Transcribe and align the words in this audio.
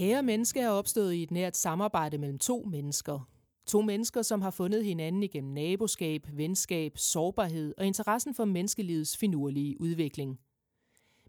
Kære 0.00 0.22
menneske 0.22 0.60
er 0.60 0.68
opstået 0.68 1.14
i 1.14 1.22
et 1.22 1.30
nært 1.30 1.56
samarbejde 1.56 2.18
mellem 2.18 2.38
to 2.38 2.66
mennesker. 2.70 3.28
To 3.66 3.82
mennesker, 3.82 4.22
som 4.22 4.42
har 4.42 4.50
fundet 4.50 4.84
hinanden 4.84 5.22
igennem 5.22 5.52
naboskab, 5.52 6.26
venskab, 6.32 6.98
sårbarhed 6.98 7.74
og 7.78 7.86
interessen 7.86 8.34
for 8.34 8.44
menneskelivets 8.44 9.16
finurlige 9.16 9.80
udvikling. 9.80 10.40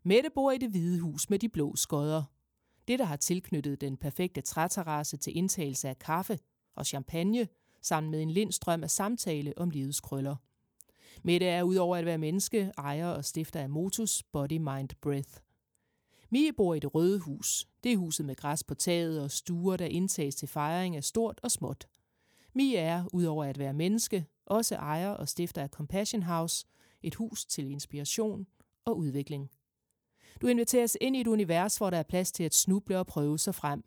Mette 0.04 0.30
bor 0.36 0.52
i 0.52 0.58
det 0.58 0.70
hvide 0.70 1.00
hus 1.00 1.30
med 1.30 1.40
de 1.40 1.50
blå 1.50 1.76
skodder. 1.76 2.24
Det, 2.88 3.00
der 3.00 3.06
har 3.06 3.16
tilknyttet 3.16 3.82
den 3.82 3.98
perfekte 3.98 4.42
træterrasse 4.42 5.18
til 5.18 5.38
indtagelse 5.38 5.90
af 5.90 6.00
kaffe 6.00 6.40
og 6.76 6.86
champagne, 6.86 7.48
sammen 7.82 8.12
med 8.12 8.22
en 8.22 8.32
lindstrøm 8.32 8.84
af 8.84 8.90
samtale 8.90 9.54
om 9.58 9.70
livets 9.70 10.02
krøller. 10.02 10.36
Mette 11.24 11.46
er 11.46 11.64
udover 11.64 11.98
at 11.98 12.06
være 12.06 12.18
menneske, 12.18 12.72
ejer 12.78 13.08
og 13.08 13.26
stifter 13.26 13.60
af 13.60 13.70
Motus 13.70 14.24
Body 14.24 14.58
Mind 14.58 14.90
Breath. 15.02 15.51
Mie 16.34 16.54
bor 16.54 16.74
i 16.74 16.80
det 16.80 16.96
røde 16.96 17.20
hus. 17.20 17.68
Det 17.84 17.94
er 17.94 17.98
huset 17.98 18.26
med 18.26 18.36
græs 18.36 18.64
på 18.64 18.74
taget 18.74 19.22
og 19.22 19.32
stuer, 19.32 19.78
der 19.78 19.86
indtages 19.86 20.36
til 20.36 20.48
fejring 20.48 20.96
af 20.96 21.04
stort 21.04 21.40
og 21.44 21.52
småt. 21.52 21.88
Mie 22.54 22.78
er, 22.78 23.06
udover 23.14 23.46
at 23.46 23.60
være 23.60 23.74
menneske, 23.74 24.26
også 24.46 24.76
ejer 24.76 25.10
og 25.10 25.30
stifter 25.30 25.62
af 25.62 25.70
Compassion 25.70 26.24
House, 26.24 26.66
et 27.04 27.16
hus 27.16 27.46
til 27.46 27.72
inspiration 27.72 28.48
og 28.86 28.98
udvikling. 28.98 29.50
Du 30.42 30.48
inviteres 30.48 30.98
ind 31.02 31.16
i 31.16 31.22
et 31.22 31.28
univers, 31.28 31.78
hvor 31.78 31.90
der 31.90 31.98
er 31.98 32.04
plads 32.04 32.32
til 32.32 32.44
at 32.44 32.56
snuble 32.56 33.00
og 33.00 33.08
prøve 33.08 33.40
sig 33.40 33.56
frem. 33.56 33.84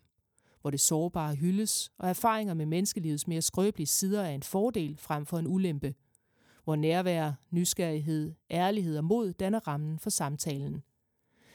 Hvor 0.61 0.69
det 0.69 0.79
sårbare 0.79 1.35
hyldes, 1.35 1.91
og 1.97 2.09
erfaringer 2.09 2.53
med 2.53 2.65
menneskelivets 2.65 3.27
mere 3.27 3.41
skrøbelige 3.41 3.87
sider 3.87 4.21
er 4.21 4.31
en 4.31 4.43
fordel 4.43 4.97
frem 4.97 5.25
for 5.25 5.37
en 5.37 5.47
ulempe. 5.47 5.95
Hvor 6.63 6.75
nærvær, 6.75 7.31
nysgerrighed, 7.51 8.33
ærlighed 8.51 8.97
og 8.97 9.03
mod 9.03 9.33
danner 9.33 9.67
rammen 9.67 9.99
for 9.99 10.09
samtalen. 10.09 10.83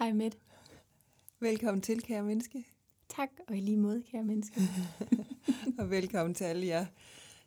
Hej 0.00 0.12
Mette. 0.12 0.38
Velkommen 1.40 1.82
til, 1.82 2.02
kære 2.02 2.22
menneske. 2.22 2.64
Tak, 3.08 3.28
og 3.48 3.56
i 3.56 3.60
lige 3.60 3.76
måde, 3.76 4.02
kære 4.02 4.24
menneske. 4.24 4.60
og 5.78 5.90
velkommen 5.90 6.34
til 6.34 6.44
alle 6.44 6.66
jer, 6.66 6.86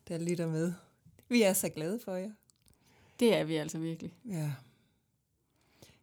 der 0.07 0.17
lytter 0.17 0.47
med. 0.47 0.73
Vi 1.29 1.41
er 1.41 1.53
så 1.53 1.69
glade 1.69 1.99
for 1.99 2.15
jer. 2.15 2.31
Det 3.19 3.35
er 3.35 3.43
vi 3.43 3.55
altså 3.55 3.79
virkelig. 3.79 4.13
Ja. 4.29 4.51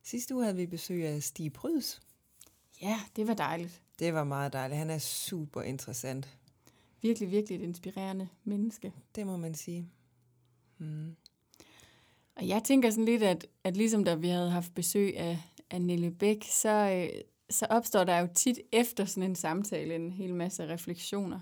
Sidste 0.02 0.34
uge 0.34 0.44
havde 0.44 0.56
vi 0.56 0.66
besøg 0.66 1.06
af 1.06 1.22
Stig 1.22 1.52
Pryds. 1.52 2.00
Ja, 2.82 3.00
det 3.16 3.26
var 3.26 3.34
dejligt. 3.34 3.82
Det 3.98 4.14
var 4.14 4.24
meget 4.24 4.52
dejligt. 4.52 4.78
Han 4.78 4.90
er 4.90 4.98
super 4.98 5.62
interessant. 5.62 6.38
Virkelig, 7.02 7.30
virkelig 7.30 7.56
et 7.56 7.62
inspirerende 7.62 8.28
menneske. 8.44 8.92
Det 9.14 9.26
må 9.26 9.36
man 9.36 9.54
sige. 9.54 9.88
Mm. 10.78 11.16
Og 12.36 12.48
jeg 12.48 12.64
tænker 12.64 12.90
sådan 12.90 13.04
lidt, 13.04 13.22
at, 13.22 13.46
at 13.64 13.76
ligesom 13.76 14.04
da 14.04 14.14
vi 14.14 14.28
havde 14.28 14.50
haft 14.50 14.74
besøg 14.74 15.18
af, 15.18 15.38
af 15.70 16.18
Bæk, 16.18 16.44
så, 16.50 16.68
øh, 16.68 17.22
så 17.50 17.66
opstår 17.70 18.04
der 18.04 18.18
jo 18.18 18.28
tit 18.34 18.60
efter 18.72 19.04
sådan 19.04 19.30
en 19.30 19.36
samtale 19.36 19.94
en 19.94 20.10
hel 20.12 20.34
masse 20.34 20.68
refleksioner. 20.68 21.40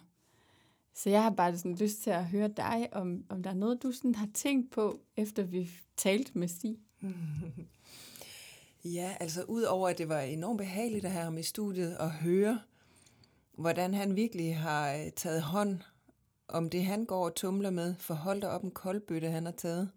Så 0.94 1.11
jeg 1.11 1.22
har 1.22 1.31
bare 1.31 1.59
sådan 1.59 1.75
lyst 1.75 2.03
til 2.03 2.11
at 2.11 2.25
høre 2.25 2.49
dig, 2.49 2.88
om, 2.93 3.25
om 3.28 3.43
der 3.43 3.50
er 3.50 3.55
noget, 3.55 3.83
du 3.83 3.93
sådan 3.93 4.15
har 4.15 4.28
tænkt 4.34 4.71
på, 4.71 5.00
efter 5.17 5.43
vi 5.43 5.71
talte 5.97 6.38
med 6.38 6.49
Stig. 6.49 6.78
ja, 8.84 9.17
altså 9.21 9.43
udover 9.43 9.88
at 9.88 9.99
det 9.99 10.09
var 10.09 10.21
enormt 10.21 10.59
behageligt 10.59 11.05
at 11.05 11.11
have 11.11 11.25
ham 11.25 11.38
i 11.38 11.43
studiet 11.43 11.99
og 11.99 12.12
høre, 12.12 12.61
hvordan 13.53 13.94
han 13.94 14.17
virkelig 14.17 14.56
har 14.56 14.94
øh, 14.94 15.11
taget 15.17 15.43
hånd 15.43 15.81
om 16.49 16.71
det, 16.71 16.84
han 16.84 17.05
går 17.05 17.25
og 17.25 17.34
tumler 17.34 17.71
med, 17.71 17.94
for 17.99 18.49
op 18.49 18.62
en 18.62 18.71
koldbøtte, 18.71 19.31
han 19.31 19.44
har 19.44 19.53
taget. 19.53 19.91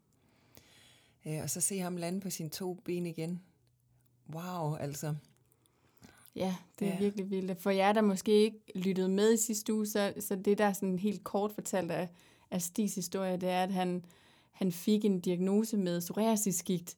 Øh, 1.26 1.40
og 1.44 1.50
så 1.50 1.62
se 1.62 1.80
ham 1.80 1.98
lande 1.98 2.20
på 2.20 2.30
sine 2.30 2.50
to 2.50 2.74
ben 2.74 3.06
igen. 3.06 3.42
Wow, 4.34 4.76
altså. 4.76 5.16
Ja, 6.36 6.56
det 6.80 6.88
er 6.88 6.94
ja. 6.94 7.00
virkelig 7.00 7.30
vildt. 7.30 7.62
For 7.62 7.70
jer, 7.70 7.94
der 7.94 8.02
måske 8.02 8.32
ikke 8.32 8.60
lyttede 8.76 9.10
med 9.10 9.34
i 9.34 9.38
sidste 9.38 9.74
uge, 9.74 9.86
så, 9.86 10.14
så 10.20 10.36
det 10.36 10.58
der 10.58 10.74
sådan 10.74 11.00
helt 11.00 11.24
kort 11.24 11.52
fortalt 11.52 11.92
af, 11.92 12.10
af 12.52 12.62
Stis 12.62 12.96
historie, 12.96 13.38
det 13.38 13.50
er, 13.50 13.64
at 13.64 13.72
han, 13.72 14.06
han 14.52 14.72
fik 14.72 15.06
en 15.06 15.20
diagnose 15.20 15.78
med 15.78 16.02
psoriasisgigt, 16.02 16.98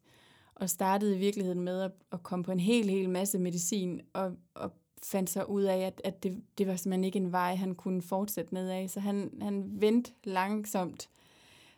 og 0.55 0.69
startede 0.69 1.15
i 1.15 1.19
virkeligheden 1.19 1.61
med 1.61 1.81
at, 1.81 1.91
at 2.11 2.23
komme 2.23 2.45
på 2.45 2.51
en 2.51 2.59
hel, 2.59 2.89
hel 2.89 3.09
masse 3.09 3.39
medicin, 3.39 4.01
og, 4.13 4.31
og 4.53 4.71
fandt 5.03 5.29
sig 5.29 5.49
ud 5.49 5.63
af, 5.63 5.77
at, 5.77 6.01
at 6.03 6.23
det, 6.23 6.43
det 6.57 6.67
var 6.67 6.75
simpelthen 6.75 7.03
ikke 7.03 7.19
en 7.19 7.31
vej, 7.31 7.55
han 7.55 7.75
kunne 7.75 8.01
fortsætte 8.01 8.53
nedad. 8.53 8.87
Så 8.87 8.99
han, 8.99 9.31
han 9.41 9.63
vendte 9.81 10.11
langsomt 10.23 11.09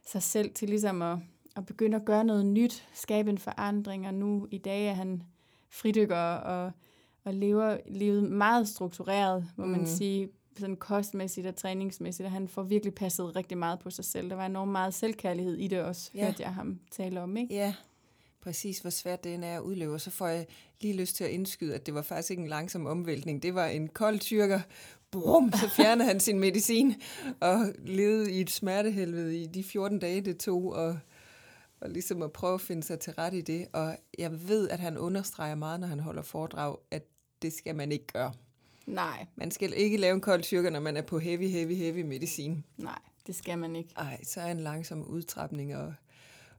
sig 0.06 0.24
selv 0.24 0.54
til 0.54 0.70
ligesom 0.70 1.02
at, 1.02 1.18
at 1.56 1.66
begynde 1.66 1.98
at 1.98 2.06
gøre 2.06 2.24
noget 2.24 2.46
nyt, 2.46 2.88
skabe 2.94 3.30
en 3.30 3.38
forandring, 3.38 4.08
og 4.08 4.14
nu 4.14 4.48
i 4.52 4.58
dag 4.58 4.88
er 4.88 4.94
han 4.94 5.24
fridykker 5.70 6.18
og, 6.18 6.72
og 7.24 7.34
lever 7.34 7.78
livet 7.88 8.24
meget 8.24 8.68
struktureret, 8.68 9.46
må 9.58 9.66
mm. 9.66 9.72
man 9.72 9.88
sige, 9.88 10.30
sådan 10.60 10.76
kostmæssigt 10.76 11.48
og 11.48 11.56
træningsmæssigt, 11.56 12.26
og 12.26 12.32
han 12.32 12.48
får 12.48 12.64
virkelig 12.64 12.96
passet 12.96 13.36
rigtig 13.36 13.58
meget 13.58 13.80
på 13.80 13.90
sig 13.90 14.06
selv. 14.06 14.30
Der 14.30 14.36
var 14.36 14.46
enormt 14.46 14.72
meget 14.72 14.94
selvkærlighed 14.94 15.58
i 15.58 15.68
det 15.68 15.82
også, 15.82 16.12
ja. 16.16 16.26
hørte 16.26 16.44
jeg 16.44 16.54
ham 16.54 16.80
tale 16.92 17.22
om, 17.22 17.38
ikke? 17.38 17.56
Ja, 17.56 17.74
præcis 18.42 18.80
hvor 18.80 18.90
svært 18.90 19.24
det 19.24 19.34
er 19.34 19.58
at 19.58 19.62
udleve. 19.62 20.00
Så 20.00 20.12
får 20.12 20.28
jeg 20.28 20.46
lige 20.82 20.98
lyst 20.98 21.16
til 21.16 21.24
at 21.24 21.30
indskyde, 21.30 21.76
at 21.76 21.86
det 21.86 21.94
var 21.94 22.02
faktisk 22.02 22.32
ikke 22.32 22.44
en 22.44 22.50
langsom 22.50 22.86
omvæltning. 22.86 23.44
Det 23.44 23.56
var 23.56 23.66
en 23.66 23.88
kold 23.88 24.20
tyrker. 24.20 24.60
Brum, 25.12 25.52
så 25.52 25.70
fjernede 25.70 26.08
han 26.08 26.20
sin 26.20 26.40
medicin 26.40 26.96
og 27.40 27.58
levede 27.86 28.32
i 28.32 28.42
et 28.42 28.50
smertehelvede 28.50 29.42
i 29.42 29.46
de 29.46 29.64
14 29.64 30.00
dage, 30.00 30.22
det 30.22 30.38
tog. 30.38 30.74
Og 30.74 30.98
og 31.86 31.92
ligesom 31.92 32.22
at 32.22 32.32
prøve 32.32 32.54
at 32.54 32.62
finde 32.62 32.84
sig 32.84 33.00
til 33.00 33.14
ret 33.14 33.34
i 33.34 33.42
det. 33.42 33.68
Og 33.74 33.98
jeg 34.18 34.48
ved, 34.48 34.70
at 34.70 34.80
han 34.80 34.98
understreger 34.98 35.56
meget, 35.56 35.80
når 35.80 35.88
han 35.88 36.00
holder 36.00 36.22
foredrag, 36.22 36.78
at 36.92 37.04
det 37.42 37.54
skal 37.54 37.76
man 37.76 37.92
ikke 37.92 38.08
gøre. 38.08 38.34
Nej. 38.86 39.26
Man 39.36 39.52
skal 39.52 39.74
ikke 39.76 39.98
lave 39.98 40.14
en 40.14 40.22
kold 40.22 40.42
tyrker, 40.42 40.70
når 40.70 40.80
man 40.80 40.98
er 40.98 41.02
på 41.02 41.20
heavy, 41.20 41.48
heavy, 41.50 41.76
heavy 41.76 42.02
medicin. 42.02 42.64
Nej, 42.78 43.00
det 43.28 43.36
skal 43.36 43.58
man 43.58 43.76
ikke. 43.76 43.90
Nej, 43.98 44.24
så 44.24 44.42
er 44.42 44.52
en 44.52 44.60
langsom 44.60 45.04
udtrapning 45.04 45.76
og, 45.76 45.94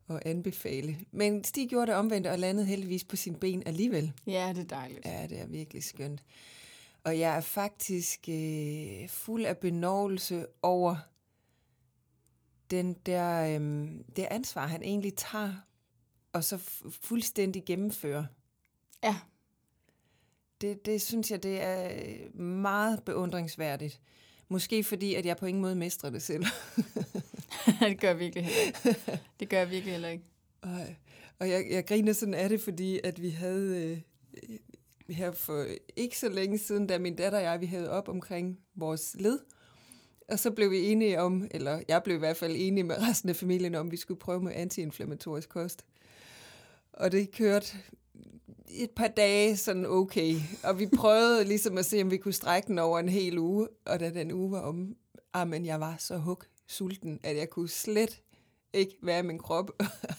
og 0.06 0.22
anbefale. 0.24 0.98
Men 1.12 1.44
Stig 1.44 1.68
gjorde 1.68 1.86
det 1.86 1.94
omvendt 1.94 2.26
og 2.26 2.38
landede 2.38 2.66
heldigvis 2.66 3.04
på 3.04 3.16
sin 3.16 3.34
ben 3.34 3.62
alligevel. 3.66 4.12
Ja, 4.26 4.52
det 4.54 4.62
er 4.62 4.76
dejligt. 4.76 5.06
Ja, 5.06 5.26
det 5.30 5.40
er 5.40 5.46
virkelig 5.46 5.84
skønt. 5.84 6.22
Og 7.04 7.18
jeg 7.18 7.36
er 7.36 7.40
faktisk 7.40 8.28
øh, 8.28 9.08
fuld 9.08 9.44
af 9.44 9.58
benovelse 9.58 10.46
over 10.62 10.96
den 12.70 12.94
der, 13.06 13.54
øhm, 13.54 14.04
det 14.16 14.26
ansvar, 14.30 14.66
han 14.66 14.82
egentlig 14.82 15.14
tager, 15.14 15.52
og 16.32 16.44
så 16.44 16.58
fuldstændig 17.02 17.64
gennemfører. 17.64 18.24
Ja. 19.04 19.16
Det, 20.60 20.86
det 20.86 21.02
synes 21.02 21.30
jeg, 21.30 21.42
det 21.42 21.62
er 21.62 21.90
meget 22.38 23.02
beundringsværdigt. 23.04 24.00
Måske 24.48 24.84
fordi, 24.84 25.14
at 25.14 25.26
jeg 25.26 25.36
på 25.36 25.46
ingen 25.46 25.62
måde 25.62 25.74
mestrer 25.74 26.10
det 26.10 26.22
selv. 26.22 26.44
det 27.80 28.00
gør 28.00 28.08
jeg 28.08 28.18
virkelig 28.18 28.44
heller 28.44 28.62
ikke. 28.66 29.10
Det 29.40 29.48
gør 29.48 29.58
jeg 29.58 29.70
virkelig 29.70 29.92
heller 29.92 30.08
ikke. 30.08 30.24
Og, 30.60 30.80
og 31.38 31.50
jeg, 31.50 31.66
jeg 31.70 31.86
griner 31.86 32.12
sådan 32.12 32.34
af 32.34 32.48
det, 32.48 32.60
fordi 32.60 33.00
at 33.04 33.22
vi 33.22 33.30
havde 33.30 33.76
øh, 33.82 34.00
her 35.08 35.32
for 35.32 35.66
ikke 35.96 36.18
så 36.18 36.28
længe 36.28 36.58
siden, 36.58 36.86
da 36.86 36.98
min 36.98 37.16
datter 37.16 37.38
og 37.38 37.44
jeg, 37.44 37.60
vi 37.60 37.66
havde 37.66 37.90
op 37.90 38.08
omkring 38.08 38.58
vores 38.74 39.16
led, 39.18 39.38
og 40.28 40.38
så 40.38 40.50
blev 40.50 40.70
vi 40.70 40.86
enige 40.86 41.20
om, 41.20 41.48
eller 41.50 41.80
jeg 41.88 42.02
blev 42.02 42.16
i 42.16 42.18
hvert 42.18 42.36
fald 42.36 42.56
enig 42.56 42.86
med 42.86 42.96
resten 43.08 43.28
af 43.28 43.36
familien 43.36 43.74
om, 43.74 43.86
at 43.86 43.92
vi 43.92 43.96
skulle 43.96 44.20
prøve 44.20 44.40
med 44.40 44.52
antiinflammatorisk 44.54 45.48
kost. 45.48 45.84
Og 46.92 47.12
det 47.12 47.32
kørte 47.32 47.76
et 48.68 48.90
par 48.90 49.08
dage 49.08 49.56
sådan 49.56 49.86
okay. 49.86 50.34
Og 50.64 50.78
vi 50.78 50.86
prøvede 50.86 51.44
ligesom 51.44 51.78
at 51.78 51.86
se, 51.86 52.02
om 52.02 52.10
vi 52.10 52.16
kunne 52.16 52.32
strække 52.32 52.66
den 52.66 52.78
over 52.78 52.98
en 52.98 53.08
hel 53.08 53.38
uge. 53.38 53.68
Og 53.86 54.00
da 54.00 54.10
den 54.10 54.32
uge 54.32 54.50
var 54.50 54.60
om, 54.60 54.96
ah, 55.34 55.48
men 55.48 55.66
jeg 55.66 55.80
var 55.80 55.96
så 55.98 56.16
hug 56.16 56.42
sulten, 56.66 57.20
at 57.22 57.36
jeg 57.36 57.50
kunne 57.50 57.68
slet 57.68 58.22
ikke 58.72 58.96
være 59.02 59.22
min 59.22 59.38
krop. 59.38 59.70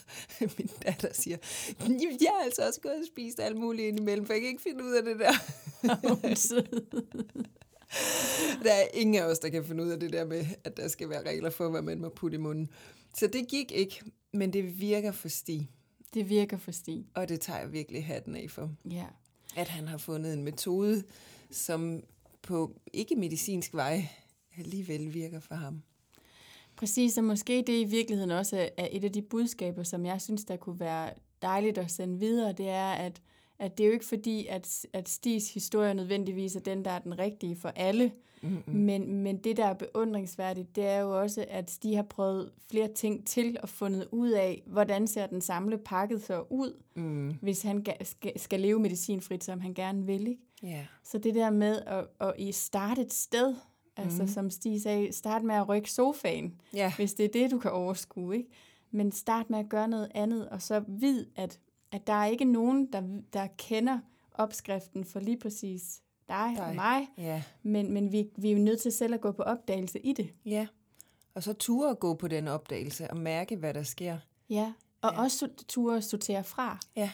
min 0.58 0.70
datter 0.86 1.14
siger, 1.14 1.38
jeg 1.80 2.32
har 2.38 2.44
altså 2.44 2.68
også 2.68 2.82
gået 2.82 2.96
og 2.96 3.06
spist 3.08 3.40
alt 3.40 3.58
muligt 3.58 3.88
indimellem, 3.88 4.26
for 4.26 4.34
jeg 4.34 4.42
kan 4.42 4.50
ikke 4.50 4.62
finde 4.62 4.84
ud 4.84 4.92
af 4.92 5.04
det 5.04 5.20
der. 5.20 5.34
der 8.64 8.74
er 8.74 8.88
ingen 8.94 9.16
af 9.16 9.26
os, 9.26 9.40
der 9.40 9.50
kan 9.50 9.66
finde 9.66 9.84
ud 9.84 9.90
af 9.90 10.00
det 10.00 10.14
der 10.14 10.26
med, 10.26 10.46
at 10.64 10.78
der 10.78 10.88
skal 10.88 11.10
være 11.10 11.30
regler 11.30 11.50
for, 11.50 11.70
hvad 11.70 11.82
man 11.82 12.02
må 12.02 12.10
putte 12.10 12.36
i 12.36 12.40
munden. 12.40 12.70
Så 13.18 13.28
det 13.28 13.48
gik 13.48 13.72
ikke, 13.72 14.02
men 14.34 14.54
det 14.54 14.80
virker 14.80 15.12
for 15.12 15.28
Stig. 15.28 15.70
Det 16.14 16.30
virker 16.30 16.58
for 16.58 16.72
Stig. 16.72 17.06
Og 17.16 17.30
det 17.30 17.42
tager 17.42 17.60
jeg 17.60 17.74
virkelig 17.74 18.06
hatten 18.06 18.36
af 18.36 18.46
for. 18.50 18.72
Ja. 18.92 19.06
At 19.56 19.68
han 19.68 19.88
har 19.88 19.98
fundet 19.98 20.34
en 20.34 20.44
metode, 20.44 21.04
som 21.52 22.04
på 22.42 22.80
ikke-medicinsk 22.94 23.74
vej 23.74 24.08
alligevel 24.58 25.14
virker 25.14 25.40
for 25.40 25.56
ham. 25.56 25.82
Præcis, 26.76 27.18
og 27.18 27.24
måske 27.24 27.64
det 27.68 27.82
i 27.82 27.84
virkeligheden 27.84 28.32
også 28.32 28.70
er 28.78 28.88
et 28.92 29.04
af 29.04 29.12
de 29.12 29.22
budskaber, 29.22 29.84
som 29.84 30.06
jeg 30.06 30.22
synes, 30.22 30.46
der 30.46 30.58
kunne 30.58 30.80
være 30.80 31.14
dejligt 31.42 31.78
at 31.78 31.92
sende 31.92 32.20
videre, 32.20 32.54
det 32.54 32.70
er, 32.70 32.92
at, 32.92 33.22
at 33.60 33.78
det 33.78 33.84
er 33.84 33.88
jo 33.88 33.94
ikke 33.94 34.06
fordi, 34.06 34.46
at, 34.48 34.86
at 34.94 35.10
Stis 35.10 35.54
historie 35.54 35.94
nødvendigvis 35.94 36.56
er 36.56 36.60
den, 36.60 36.86
der 36.86 36.92
er 36.92 37.00
den 37.00 37.20
rigtige 37.20 37.56
for 37.56 37.70
alle, 37.70 38.12
mm-hmm. 38.42 38.76
men, 38.76 39.14
men 39.14 39.38
det, 39.38 39.58
der 39.58 39.66
er 39.66 39.74
beundringsværdigt, 39.74 40.76
det 40.76 40.86
er 40.86 41.00
jo 41.00 41.22
også, 41.22 41.46
at 41.50 41.72
Stig 41.72 41.98
har 41.98 42.04
prøvet 42.04 42.52
flere 42.72 42.88
ting 42.88 43.28
til 43.28 43.58
og 43.62 43.70
fundet 43.70 44.08
ud 44.12 44.30
af, 44.30 44.64
hvordan 44.66 45.08
ser 45.08 45.28
den 45.28 45.42
samlede 45.42 45.82
pakke 45.86 46.20
så 46.20 46.44
ud, 46.50 46.74
mm. 46.96 47.34
hvis 47.42 47.62
han 47.62 47.86
skal, 48.04 48.40
skal 48.40 48.60
leve 48.60 48.80
medicinfrit, 48.80 49.44
som 49.44 49.60
han 49.60 49.74
gerne 49.74 50.06
vil. 50.06 50.28
Ikke? 50.28 50.42
Yeah. 50.66 50.86
Så 51.04 51.18
det 51.18 51.36
der 51.36 51.50
med 51.50 51.82
at, 51.86 52.08
at 52.20 52.34
i 52.38 52.52
starte 52.52 53.02
et 53.02 53.14
sted, 53.14 53.56
Altså 53.98 54.22
mm. 54.22 54.28
som 54.28 54.50
Stig 54.50 54.82
sagde, 54.82 55.14
start 55.14 55.44
med 55.44 55.56
at 55.56 55.70
rykke 55.70 55.92
sofaen, 55.92 56.62
ja. 56.74 56.94
hvis 56.96 57.14
det 57.14 57.24
er 57.24 57.30
det, 57.30 57.52
du 57.52 57.60
kan 57.60 57.72
overskue. 57.72 58.36
Ikke? 58.38 58.50
Men 58.92 59.12
start 59.12 59.50
med 59.50 59.60
at 59.60 59.70
gøre 59.70 59.88
noget 59.88 60.12
andet, 60.16 60.50
og 60.50 60.62
så 60.62 60.84
vid, 60.88 61.26
at, 61.36 61.60
at 61.92 62.08
der 62.08 62.14
er 62.14 62.26
ikke 62.26 62.46
nogen, 62.46 62.86
der, 62.94 63.02
der 63.34 63.48
kender 63.58 64.00
opskriften 64.34 65.06
for 65.06 65.20
lige 65.20 65.38
præcis 65.38 66.02
dig, 66.28 66.54
dig. 66.56 66.66
og 66.66 66.76
mig. 66.76 67.08
Ja. 67.18 67.44
Men, 67.64 67.94
men 67.94 68.12
vi, 68.12 68.30
vi 68.38 68.48
er 68.48 68.54
jo 68.54 68.60
nødt 68.60 68.82
til 68.82 68.92
selv 68.92 69.14
at 69.14 69.22
gå 69.22 69.32
på 69.32 69.44
opdagelse 69.44 70.00
i 70.00 70.14
det. 70.14 70.30
Ja, 70.46 70.68
og 71.38 71.44
så 71.44 71.54
ture 71.54 71.90
at 71.90 72.00
gå 72.00 72.14
på 72.14 72.28
den 72.28 72.48
opdagelse 72.48 73.12
og 73.12 73.18
mærke, 73.18 73.56
hvad 73.56 73.74
der 73.74 73.84
sker. 73.84 74.18
Ja, 74.50 74.74
og 75.02 75.14
ja. 75.14 75.22
også 75.22 75.50
ture 75.68 75.98
at 75.98 76.04
sortere 76.04 76.44
fra. 76.44 76.80
Ja. 76.96 77.12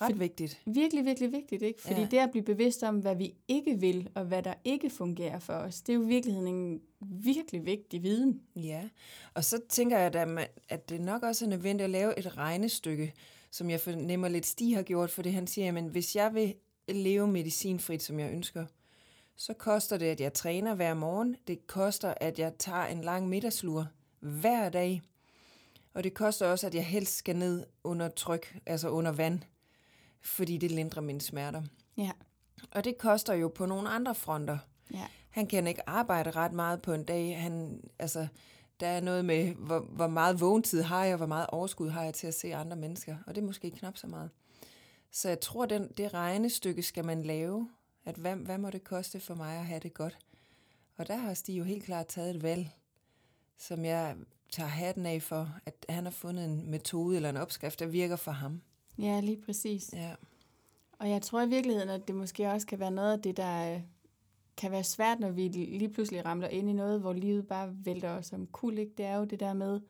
Ret 0.00 0.12
For, 0.12 0.18
vigtigt. 0.18 0.62
Virkelig, 0.66 1.04
virkelig 1.04 1.32
vigtigt, 1.32 1.62
ikke? 1.62 1.82
Fordi 1.82 2.00
ja. 2.00 2.06
det 2.10 2.18
at 2.18 2.30
blive 2.30 2.44
bevidst 2.44 2.82
om, 2.82 2.98
hvad 2.98 3.16
vi 3.16 3.34
ikke 3.48 3.80
vil, 3.80 4.10
og 4.14 4.24
hvad 4.24 4.42
der 4.42 4.54
ikke 4.64 4.90
fungerer 4.90 5.38
for 5.38 5.52
os, 5.52 5.80
det 5.80 5.92
er 5.92 5.96
jo 5.96 6.02
i 6.02 6.06
virkeligheden 6.06 6.54
en 6.54 6.80
virkelig 7.00 7.66
vigtig 7.66 8.02
viden. 8.02 8.40
Ja, 8.56 8.88
og 9.34 9.44
så 9.44 9.60
tænker 9.68 9.98
jeg, 9.98 10.14
at, 10.14 10.50
at 10.68 10.88
det 10.88 11.00
nok 11.00 11.22
også 11.22 11.44
er 11.44 11.48
nødvendigt 11.48 11.84
at 11.84 11.90
lave 11.90 12.18
et 12.18 12.36
regnestykke, 12.36 13.12
som 13.54 13.70
jeg 13.70 13.80
fornemmer 13.80 14.28
lidt 14.28 14.46
Stig 14.46 14.76
har 14.76 14.82
gjort, 14.82 15.10
fordi 15.10 15.30
han 15.30 15.46
siger, 15.46 15.78
at 15.78 15.84
hvis 15.84 16.16
jeg 16.16 16.34
vil 16.34 16.54
leve 16.88 17.28
medicinfrit, 17.28 18.02
som 18.02 18.20
jeg 18.20 18.32
ønsker, 18.32 18.66
så 19.36 19.52
koster 19.52 19.96
det, 19.96 20.06
at 20.06 20.20
jeg 20.20 20.32
træner 20.32 20.74
hver 20.74 20.94
morgen. 20.94 21.36
Det 21.46 21.66
koster, 21.66 22.14
at 22.16 22.38
jeg 22.38 22.52
tager 22.58 22.84
en 22.84 23.00
lang 23.00 23.28
middagslur 23.28 23.86
hver 24.20 24.68
dag. 24.68 25.02
Og 25.94 26.04
det 26.04 26.14
koster 26.14 26.46
også, 26.46 26.66
at 26.66 26.74
jeg 26.74 26.86
helst 26.86 27.16
skal 27.16 27.36
ned 27.36 27.66
under 27.84 28.08
tryk, 28.08 28.58
altså 28.66 28.88
under 28.88 29.12
vand 29.12 29.40
fordi 30.20 30.56
det 30.56 30.70
lindrer 30.70 31.02
mine 31.02 31.20
smerter. 31.20 31.62
Ja. 31.96 32.10
Og 32.70 32.84
det 32.84 32.98
koster 32.98 33.34
jo 33.34 33.48
på 33.48 33.66
nogle 33.66 33.88
andre 33.88 34.14
fronter. 34.14 34.58
Ja. 34.92 35.06
Han 35.30 35.46
kan 35.46 35.66
ikke 35.66 35.88
arbejde 35.88 36.30
ret 36.30 36.52
meget 36.52 36.82
på 36.82 36.92
en 36.92 37.04
dag. 37.04 37.40
Han, 37.40 37.80
altså, 37.98 38.26
der 38.84 38.90
er 38.90 39.00
noget 39.00 39.24
med, 39.24 39.54
hvor, 39.54 39.80
hvor 39.80 40.06
meget 40.06 40.40
vågentid 40.40 40.82
har 40.82 41.04
jeg, 41.04 41.14
og 41.14 41.16
hvor 41.16 41.26
meget 41.26 41.46
overskud 41.46 41.88
har 41.88 42.04
jeg 42.04 42.14
til 42.14 42.26
at 42.26 42.34
se 42.34 42.54
andre 42.54 42.76
mennesker. 42.76 43.16
Og 43.26 43.34
det 43.34 43.40
er 43.40 43.46
måske 43.46 43.70
knap 43.70 43.96
så 43.96 44.06
meget. 44.06 44.30
Så 45.10 45.28
jeg 45.28 45.40
tror, 45.40 45.66
den, 45.66 45.88
det 45.96 46.14
regnestykke 46.14 46.82
skal 46.82 47.04
man 47.04 47.22
lave. 47.22 47.68
At 48.04 48.14
hvad, 48.14 48.36
hvad 48.36 48.58
må 48.58 48.70
det 48.70 48.84
koste 48.84 49.20
for 49.20 49.34
mig 49.34 49.56
at 49.56 49.66
have 49.66 49.80
det 49.80 49.94
godt? 49.94 50.18
Og 50.96 51.08
der 51.08 51.16
har 51.16 51.34
Stig 51.34 51.58
jo 51.58 51.64
helt 51.64 51.84
klart 51.84 52.06
taget 52.06 52.36
et 52.36 52.42
valg, 52.42 52.70
som 53.58 53.84
jeg 53.84 54.16
tager 54.52 54.68
hatten 54.68 55.06
af 55.06 55.22
for, 55.22 55.48
at 55.66 55.86
han 55.88 56.04
har 56.04 56.10
fundet 56.10 56.44
en 56.44 56.70
metode 56.70 57.16
eller 57.16 57.30
en 57.30 57.36
opskrift, 57.36 57.80
der 57.80 57.86
virker 57.86 58.16
for 58.16 58.32
ham. 58.32 58.62
Ja, 58.98 59.20
lige 59.20 59.42
præcis. 59.46 59.90
Ja. 59.92 60.14
Og 60.98 61.10
jeg 61.10 61.22
tror 61.22 61.42
i 61.42 61.48
virkeligheden, 61.48 61.88
at 61.88 62.08
det 62.08 62.14
måske 62.14 62.50
også 62.50 62.66
kan 62.66 62.78
være 62.78 62.90
noget 62.90 63.12
af 63.12 63.22
det, 63.22 63.36
der 63.36 63.74
øh, 63.74 63.80
kan 64.56 64.70
være 64.70 64.84
svært, 64.84 65.20
når 65.20 65.30
vi 65.30 65.48
lige 65.48 65.88
pludselig 65.88 66.24
ramler 66.24 66.48
ind 66.48 66.70
i 66.70 66.72
noget, 66.72 67.00
hvor 67.00 67.12
livet 67.12 67.46
bare 67.46 67.74
vælter 67.84 68.10
os 68.10 68.32
om 68.32 68.46
kul. 68.46 68.78
Ikke? 68.78 68.92
Det 68.96 69.06
er 69.06 69.16
jo 69.16 69.24
det 69.24 69.40
der 69.40 69.52
med, 69.52 69.80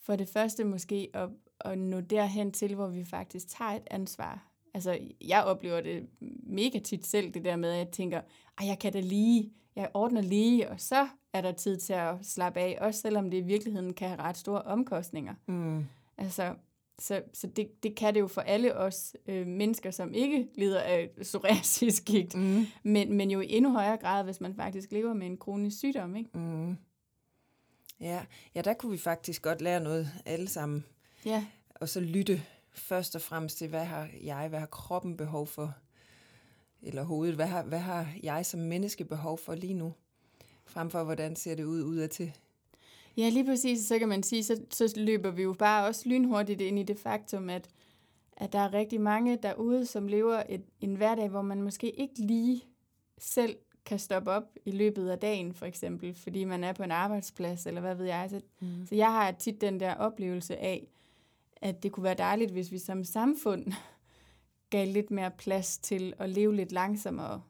for 0.00 0.16
det 0.16 0.28
første 0.28 0.64
måske, 0.64 1.10
at, 1.14 1.28
at 1.60 1.78
nå 1.78 2.00
derhen 2.00 2.52
til, 2.52 2.74
hvor 2.74 2.86
vi 2.86 3.04
faktisk 3.04 3.48
tager 3.48 3.70
et 3.70 3.86
ansvar. 3.90 4.46
Altså, 4.74 4.98
jeg 5.20 5.44
oplever 5.44 5.80
det 5.80 6.08
mega 6.42 6.78
tit 6.78 7.06
selv, 7.06 7.30
det 7.30 7.44
der 7.44 7.56
med, 7.56 7.70
at 7.70 7.78
jeg 7.78 7.88
tænker, 7.88 8.20
at 8.58 8.66
jeg 8.66 8.78
kan 8.78 8.92
da 8.92 9.00
lige, 9.00 9.52
jeg 9.76 9.90
ordner 9.94 10.20
lige, 10.20 10.70
og 10.70 10.80
så 10.80 11.08
er 11.32 11.40
der 11.40 11.52
tid 11.52 11.76
til 11.76 11.92
at 11.92 12.14
slappe 12.22 12.60
af, 12.60 12.78
også 12.80 13.00
selvom 13.00 13.30
det 13.30 13.38
i 13.38 13.40
virkeligheden 13.40 13.94
kan 13.94 14.08
have 14.08 14.20
ret 14.20 14.36
store 14.36 14.62
omkostninger. 14.62 15.34
Mm. 15.46 15.86
Altså, 16.18 16.54
så, 17.00 17.22
så 17.32 17.46
det, 17.46 17.82
det 17.82 17.96
kan 17.96 18.14
det 18.14 18.20
jo 18.20 18.26
for 18.26 18.40
alle 18.40 18.76
os 18.76 19.16
øh, 19.26 19.46
mennesker, 19.46 19.90
som 19.90 20.14
ikke 20.14 20.48
lider 20.54 20.80
af 20.80 21.10
psoriasisgigt, 21.20 22.34
mm. 22.34 22.66
men, 22.82 23.16
men 23.16 23.30
jo 23.30 23.40
i 23.40 23.52
endnu 23.52 23.72
højere 23.72 23.96
grad, 23.96 24.24
hvis 24.24 24.40
man 24.40 24.54
faktisk 24.54 24.92
lever 24.92 25.14
med 25.14 25.26
en 25.26 25.36
kronisk 25.36 25.78
sygdom. 25.78 26.16
Ikke? 26.16 26.30
Mm. 26.34 26.76
Ja. 28.00 28.24
ja, 28.54 28.60
der 28.60 28.74
kunne 28.74 28.92
vi 28.92 28.98
faktisk 28.98 29.42
godt 29.42 29.60
lære 29.60 29.80
noget 29.80 30.10
alle 30.26 30.48
sammen. 30.48 30.84
Ja. 31.24 31.46
Og 31.74 31.88
så 31.88 32.00
lytte 32.00 32.42
først 32.72 33.14
og 33.16 33.22
fremmest 33.22 33.58
til, 33.58 33.68
hvad 33.68 33.84
har 33.84 34.08
jeg, 34.22 34.48
hvad 34.48 34.58
har 34.58 34.66
kroppen 34.66 35.16
behov 35.16 35.46
for? 35.46 35.74
Eller 36.82 37.02
hovedet, 37.02 37.34
hvad 37.34 37.46
har, 37.46 37.62
hvad 37.62 37.78
har 37.78 38.08
jeg 38.22 38.46
som 38.46 38.60
menneske 38.60 39.04
behov 39.04 39.38
for 39.38 39.54
lige 39.54 39.74
nu? 39.74 39.94
Frem 40.66 40.90
for, 40.90 41.04
hvordan 41.04 41.36
ser 41.36 41.54
det 41.54 41.64
ud 41.64 41.82
udadtil? 41.82 42.32
Ja, 43.16 43.28
lige 43.28 43.44
præcis. 43.44 43.86
Så 43.86 43.98
kan 43.98 44.08
man 44.08 44.22
sige, 44.22 44.44
så, 44.44 44.62
så 44.70 44.92
løber 44.96 45.30
vi 45.30 45.42
jo 45.42 45.52
bare 45.52 45.86
også 45.86 46.08
lynhurtigt 46.08 46.60
ind 46.60 46.78
i 46.78 46.82
det 46.82 46.98
faktum, 46.98 47.50
at, 47.50 47.68
at 48.36 48.52
der 48.52 48.58
er 48.58 48.74
rigtig 48.74 49.00
mange 49.00 49.38
derude, 49.42 49.86
som 49.86 50.08
lever 50.08 50.42
et, 50.48 50.62
en 50.80 50.94
hverdag, 50.94 51.28
hvor 51.28 51.42
man 51.42 51.62
måske 51.62 51.90
ikke 51.90 52.18
lige 52.18 52.64
selv 53.18 53.56
kan 53.84 53.98
stoppe 53.98 54.30
op 54.30 54.44
i 54.64 54.70
løbet 54.70 55.08
af 55.08 55.18
dagen, 55.18 55.54
for 55.54 55.66
eksempel, 55.66 56.14
fordi 56.14 56.44
man 56.44 56.64
er 56.64 56.72
på 56.72 56.82
en 56.82 56.90
arbejdsplads, 56.90 57.66
eller 57.66 57.80
hvad 57.80 57.94
ved 57.94 58.06
jeg. 58.06 58.26
Så, 58.30 58.40
mm. 58.60 58.86
så 58.86 58.94
jeg 58.94 59.12
har 59.12 59.32
tit 59.32 59.60
den 59.60 59.80
der 59.80 59.94
oplevelse 59.94 60.56
af, 60.56 60.88
at 61.56 61.82
det 61.82 61.92
kunne 61.92 62.04
være 62.04 62.14
dejligt, 62.14 62.50
hvis 62.50 62.72
vi 62.72 62.78
som 62.78 63.04
samfund 63.04 63.72
gav 64.70 64.86
lidt 64.86 65.10
mere 65.10 65.30
plads 65.30 65.78
til 65.78 66.14
at 66.18 66.30
leve 66.30 66.56
lidt 66.56 66.72
langsommere 66.72 67.42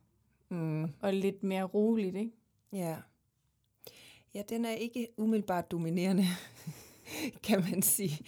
mm. 0.48 0.84
og 1.00 1.14
lidt 1.14 1.42
mere 1.42 1.62
roligt, 1.62 2.16
ikke? 2.16 2.32
Ja. 2.72 2.96
Ja, 4.34 4.42
den 4.48 4.64
er 4.64 4.70
ikke 4.70 5.08
umiddelbart 5.16 5.70
dominerende, 5.70 6.24
kan 7.46 7.60
man 7.60 7.82
sige, 7.82 8.18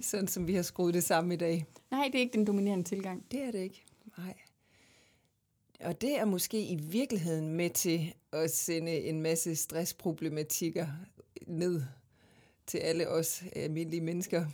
sådan 0.00 0.28
som 0.28 0.46
vi 0.46 0.54
har 0.54 0.62
skruet 0.62 0.94
det 0.94 1.04
sammen 1.04 1.32
i 1.32 1.36
dag. 1.36 1.64
Nej, 1.90 2.08
det 2.12 2.14
er 2.14 2.20
ikke 2.20 2.38
den 2.38 2.46
dominerende 2.46 2.84
tilgang. 2.84 3.24
Det 3.30 3.42
er 3.42 3.50
det 3.50 3.58
ikke, 3.58 3.84
nej. 4.18 4.34
Og 5.80 6.00
det 6.00 6.18
er 6.18 6.24
måske 6.24 6.66
i 6.66 6.76
virkeligheden 6.76 7.54
med 7.54 7.70
til 7.70 8.14
at 8.32 8.50
sende 8.50 9.00
en 9.00 9.22
masse 9.22 9.56
stressproblematikker 9.56 10.86
ned 11.46 11.82
til 12.66 12.78
alle 12.78 13.08
os 13.08 13.42
almindelige 13.56 14.00
mennesker. 14.00 14.46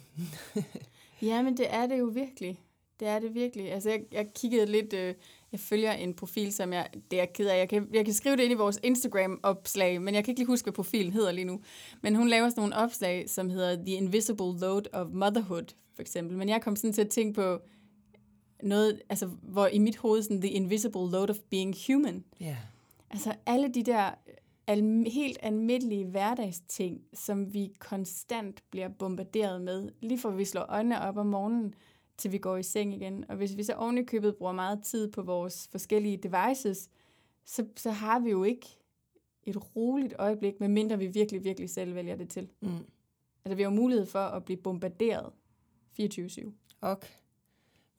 ja, 1.23 1.43
men 1.43 1.57
det 1.57 1.67
er 1.75 1.87
det 1.87 1.99
jo 1.99 2.05
virkelig. 2.05 2.61
Det 3.01 3.09
er 3.09 3.19
det 3.19 3.35
virkelig. 3.35 3.73
Altså, 3.73 3.91
jeg, 3.91 4.05
jeg 4.13 4.29
kiggede 4.35 4.67
lidt... 4.67 4.93
Øh, 4.93 5.15
jeg 5.53 5.61
følger 5.61 5.93
en 5.93 6.15
profil, 6.15 6.53
som 6.53 6.73
jeg, 6.73 6.89
det 7.11 7.21
er 7.21 7.25
ked 7.25 7.47
af. 7.47 7.59
Jeg 7.59 7.69
kan, 7.69 7.89
jeg 7.93 8.05
kan 8.05 8.15
skrive 8.15 8.37
det 8.37 8.43
ind 8.43 8.53
i 8.53 8.57
vores 8.57 8.81
Instagram-opslag, 8.83 10.03
men 10.03 10.15
jeg 10.15 10.25
kan 10.25 10.33
ikke 10.33 10.41
lige 10.41 10.47
huske, 10.47 10.65
hvad 10.65 10.73
profilen 10.73 11.13
hedder 11.13 11.33
lige 11.33 11.45
nu. 11.45 11.61
Men 12.03 12.15
hun 12.15 12.29
laver 12.29 12.49
sådan 12.49 12.61
nogle 12.61 12.77
opslag, 12.77 13.31
som 13.31 13.51
hedder 13.51 13.77
The 13.77 13.95
Invisible 13.95 14.59
Load 14.61 14.83
of 14.93 15.07
Motherhood, 15.13 15.75
for 15.95 16.03
eksempel. 16.03 16.37
Men 16.37 16.49
jeg 16.49 16.63
kom 16.63 16.77
sådan 16.77 16.93
til 16.93 17.03
at 17.03 17.09
tænke 17.09 17.33
på 17.35 17.59
noget, 18.63 19.01
altså, 19.09 19.27
hvor 19.43 19.67
i 19.67 19.79
mit 19.79 19.97
hoved 19.97 20.23
sådan, 20.23 20.41
The 20.41 20.51
Invisible 20.51 21.11
Load 21.11 21.31
of 21.31 21.37
Being 21.51 21.75
Human. 21.87 22.25
Yeah. 22.43 22.57
Altså 23.11 23.35
alle 23.47 23.69
de 23.69 23.83
der 23.83 24.11
al- 24.67 25.11
helt 25.13 25.39
almindelige 25.43 26.05
hverdagsting, 26.05 27.01
som 27.15 27.55
vi 27.55 27.71
konstant 27.79 28.63
bliver 28.71 28.89
bombarderet 28.89 29.61
med, 29.63 29.89
lige 30.01 30.19
for 30.19 30.31
vi 30.31 30.45
slår 30.45 30.67
øjnene 30.69 31.01
op 31.01 31.17
om 31.17 31.27
morgenen, 31.27 31.75
til 32.19 32.33
vi 32.33 32.39
går 32.39 32.57
i 32.57 32.63
seng 32.63 32.95
igen. 32.95 33.25
Og 33.29 33.37
hvis 33.37 33.57
vi 33.57 33.63
så 33.63 33.73
ovenikøbet 33.73 34.37
bruger 34.37 34.53
meget 34.53 34.83
tid 34.83 35.13
på 35.13 35.23
vores 35.23 35.69
forskellige 35.71 36.17
devices, 36.17 36.91
så, 37.45 37.67
så 37.77 37.91
har 37.91 38.19
vi 38.19 38.31
jo 38.31 38.45
ikke 38.45 38.67
et 39.43 39.77
roligt 39.77 40.15
øjeblik, 40.19 40.61
medmindre 40.61 40.99
vi 40.99 41.07
virkelig, 41.07 41.45
virkelig 41.45 41.71
selv 41.71 41.95
vælger 41.95 42.17
det 42.17 42.29
til. 42.29 42.49
Mm. 42.61 42.69
Altså 43.45 43.57
vi 43.57 43.63
har 43.63 43.71
mulighed 43.71 44.07
for 44.07 44.19
at 44.19 44.45
blive 44.45 44.57
bombarderet 44.57 45.33
24-7. 46.01 46.53
Og 46.81 47.01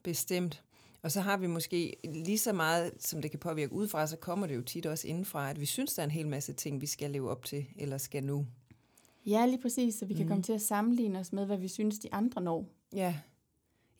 bestemt. 0.02 0.64
Og 1.02 1.12
så 1.12 1.20
har 1.20 1.36
vi 1.36 1.46
måske 1.46 1.96
lige 2.04 2.38
så 2.38 2.52
meget, 2.52 2.92
som 2.98 3.22
det 3.22 3.30
kan 3.30 3.40
påvirke 3.40 3.72
udefra, 3.72 4.06
så 4.06 4.16
kommer 4.16 4.46
det 4.46 4.56
jo 4.56 4.62
tit 4.62 4.86
også 4.86 5.08
indenfra, 5.08 5.50
at 5.50 5.60
vi 5.60 5.66
synes, 5.66 5.94
der 5.94 6.02
er 6.02 6.04
en 6.04 6.10
hel 6.10 6.28
masse 6.28 6.52
ting, 6.52 6.80
vi 6.80 6.86
skal 6.86 7.10
leve 7.10 7.30
op 7.30 7.44
til, 7.44 7.66
eller 7.76 7.98
skal 7.98 8.24
nu. 8.24 8.46
Ja, 9.26 9.46
lige 9.46 9.60
præcis, 9.62 9.94
så 9.94 10.06
vi 10.06 10.14
kan 10.14 10.22
mm. 10.22 10.28
komme 10.28 10.42
til 10.42 10.52
at 10.52 10.62
sammenligne 10.62 11.18
os 11.18 11.32
med, 11.32 11.46
hvad 11.46 11.58
vi 11.58 11.68
synes, 11.68 11.98
de 11.98 12.14
andre 12.14 12.42
når. 12.42 12.66
Ja, 12.92 13.18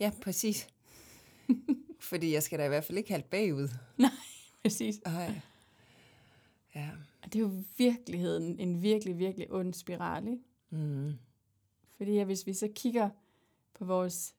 Ja, 0.00 0.12
præcis. 0.23 0.69
Fordi 2.11 2.33
jeg 2.33 2.42
skal 2.42 2.59
da 2.59 2.64
i 2.64 2.69
hvert 2.69 2.85
fald 2.85 2.99
ikke 2.99 3.11
halde 3.11 3.26
bagud. 3.30 3.69
Nej, 3.99 4.11
præcis. 4.62 5.00
Ej. 5.04 5.40
Ja. 6.75 6.88
Og 7.23 7.33
det 7.33 7.38
er 7.38 7.42
jo 7.42 7.52
virkeligheden 7.78 8.61
en 8.61 8.83
virkelig, 8.83 9.19
virkelig 9.19 9.52
ond 9.52 9.75
spiral, 9.75 10.28
ikke? 10.28 10.42
Mm. 10.71 11.12
Fordi 11.97 12.12
ja, 12.12 12.25
hvis 12.25 12.47
vi 12.47 12.54
så 12.54 12.69
kigger 12.75 13.11
på 13.75 13.85
vores 13.85 14.35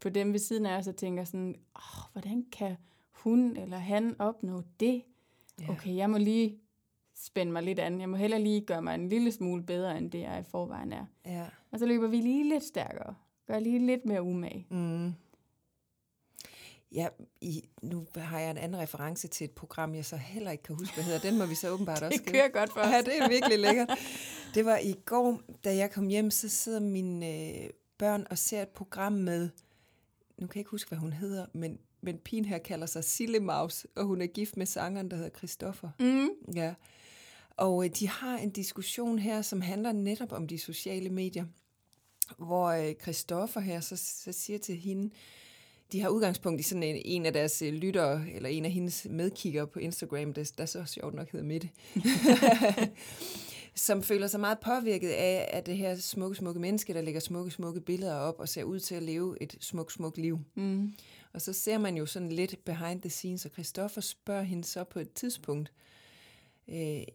på 0.00 0.08
dem 0.08 0.32
ved 0.32 0.38
siden 0.38 0.66
af 0.66 0.78
os 0.78 0.86
og 0.86 0.96
tænker 0.96 1.24
sådan, 1.24 1.54
oh, 1.74 2.12
hvordan 2.12 2.46
kan 2.52 2.76
hun 3.10 3.56
eller 3.56 3.78
han 3.78 4.16
opnå 4.18 4.62
det? 4.80 5.02
ja. 5.60 5.70
okay, 5.70 5.96
jeg 5.96 6.10
må 6.10 6.18
lige 6.18 6.58
spænde 7.14 7.52
mig 7.52 7.62
lidt 7.62 7.78
an. 7.78 8.00
Jeg 8.00 8.08
må 8.08 8.16
heller 8.16 8.38
lige 8.38 8.60
gøre 8.60 8.82
mig 8.82 8.94
en 8.94 9.08
lille 9.08 9.32
smule 9.32 9.62
bedre, 9.62 9.98
end 9.98 10.10
det 10.10 10.20
jeg 10.20 10.40
i 10.40 10.50
forvejen 10.50 10.92
er. 10.92 11.06
Ja. 11.24 11.46
Og 11.70 11.78
så 11.78 11.86
løber 11.86 12.06
vi 12.06 12.16
lige 12.16 12.48
lidt 12.48 12.64
stærkere. 12.64 13.14
Gør 13.48 13.58
lige 13.58 13.86
lidt 13.86 14.04
mere 14.04 14.22
umage. 14.22 14.66
Mm. 14.70 15.12
Ja, 16.92 17.08
i, 17.40 17.68
nu 17.82 18.06
har 18.14 18.38
jeg 18.38 18.50
en 18.50 18.56
anden 18.56 18.80
reference 18.80 19.28
til 19.28 19.44
et 19.44 19.50
program, 19.50 19.94
jeg 19.94 20.04
så 20.04 20.16
heller 20.16 20.50
ikke 20.50 20.62
kan 20.62 20.76
huske, 20.76 20.94
hvad 20.94 21.04
hedder. 21.04 21.18
Den 21.18 21.38
må 21.38 21.46
vi 21.46 21.54
så 21.54 21.70
åbenbart 21.70 22.02
også 22.02 22.22
Det 22.24 22.32
kører 22.32 22.48
godt 22.48 22.72
for 22.72 22.80
os. 22.80 22.86
Ja, 22.86 23.00
det 23.00 23.18
er 23.18 23.28
virkelig 23.28 23.58
lækkert. 23.58 23.88
Det 24.54 24.64
var 24.64 24.78
i 24.78 24.94
går, 25.04 25.40
da 25.64 25.76
jeg 25.76 25.90
kom 25.90 26.08
hjem, 26.08 26.30
så 26.30 26.48
sidder 26.48 26.80
mine 26.80 27.26
øh, 27.26 27.70
børn 27.98 28.26
og 28.30 28.38
ser 28.38 28.62
et 28.62 28.68
program 28.68 29.12
med, 29.12 29.48
nu 30.38 30.46
kan 30.46 30.54
jeg 30.54 30.60
ikke 30.60 30.70
huske, 30.70 30.88
hvad 30.88 30.98
hun 30.98 31.12
hedder, 31.12 31.46
men, 31.52 31.78
men 32.00 32.18
pigen 32.18 32.44
her 32.44 32.58
kalder 32.58 32.86
sig 32.86 33.04
Sille 33.04 33.40
Maus, 33.40 33.86
og 33.96 34.04
hun 34.04 34.22
er 34.22 34.26
gift 34.26 34.56
med 34.56 34.66
sangeren, 34.66 35.10
der 35.10 35.16
hedder 35.16 35.30
Christoffer. 35.30 35.90
Mm. 36.00 36.28
Ja. 36.54 36.74
Og 37.50 37.84
øh, 37.84 37.90
de 37.90 38.08
har 38.08 38.38
en 38.38 38.50
diskussion 38.50 39.18
her, 39.18 39.42
som 39.42 39.60
handler 39.60 39.92
netop 39.92 40.32
om 40.32 40.46
de 40.46 40.58
sociale 40.58 41.10
medier, 41.10 41.44
hvor 42.38 42.66
øh, 42.66 42.94
Christoffer 43.02 43.60
her 43.60 43.80
så, 43.80 43.96
så 43.96 44.32
siger 44.32 44.58
til 44.58 44.76
hende, 44.76 45.10
de 45.92 46.00
har 46.00 46.08
udgangspunkt 46.08 46.60
i 46.60 46.62
sådan 46.62 46.82
en, 46.82 47.02
en 47.04 47.26
af 47.26 47.32
deres 47.32 47.62
øh, 47.62 47.72
lyttere, 47.72 48.24
eller 48.34 48.48
en 48.48 48.64
af 48.64 48.70
hendes 48.70 49.06
medkigger 49.10 49.64
på 49.64 49.78
Instagram, 49.78 50.32
der, 50.32 50.52
der 50.58 50.66
så 50.66 50.84
sjovt 50.84 51.14
nok 51.14 51.30
hedder 51.32 51.46
Mette, 51.46 51.68
som 53.86 54.02
føler 54.02 54.26
sig 54.26 54.40
meget 54.40 54.58
påvirket 54.58 55.10
af, 55.10 55.50
at 55.52 55.66
det 55.66 55.76
her 55.76 55.96
smukke, 55.96 56.36
smukke 56.36 56.60
menneske, 56.60 56.94
der 56.94 57.00
lægger 57.00 57.20
smukke, 57.20 57.50
smukke 57.50 57.80
billeder 57.80 58.14
op 58.14 58.40
og 58.40 58.48
ser 58.48 58.64
ud 58.64 58.80
til 58.80 58.94
at 58.94 59.02
leve 59.02 59.42
et 59.42 59.56
smukt, 59.60 59.92
smukt 59.92 60.18
liv. 60.18 60.38
Mm. 60.54 60.92
Og 61.32 61.40
så 61.40 61.52
ser 61.52 61.78
man 61.78 61.96
jo 61.96 62.06
sådan 62.06 62.32
lidt 62.32 62.64
behind 62.64 63.02
the 63.02 63.10
scenes, 63.10 63.44
og 63.44 63.50
Christoffer 63.50 64.00
spørger 64.00 64.42
hende 64.42 64.64
så 64.64 64.84
på 64.84 64.98
et 64.98 65.12
tidspunkt, 65.12 65.72
øh, 65.72 65.88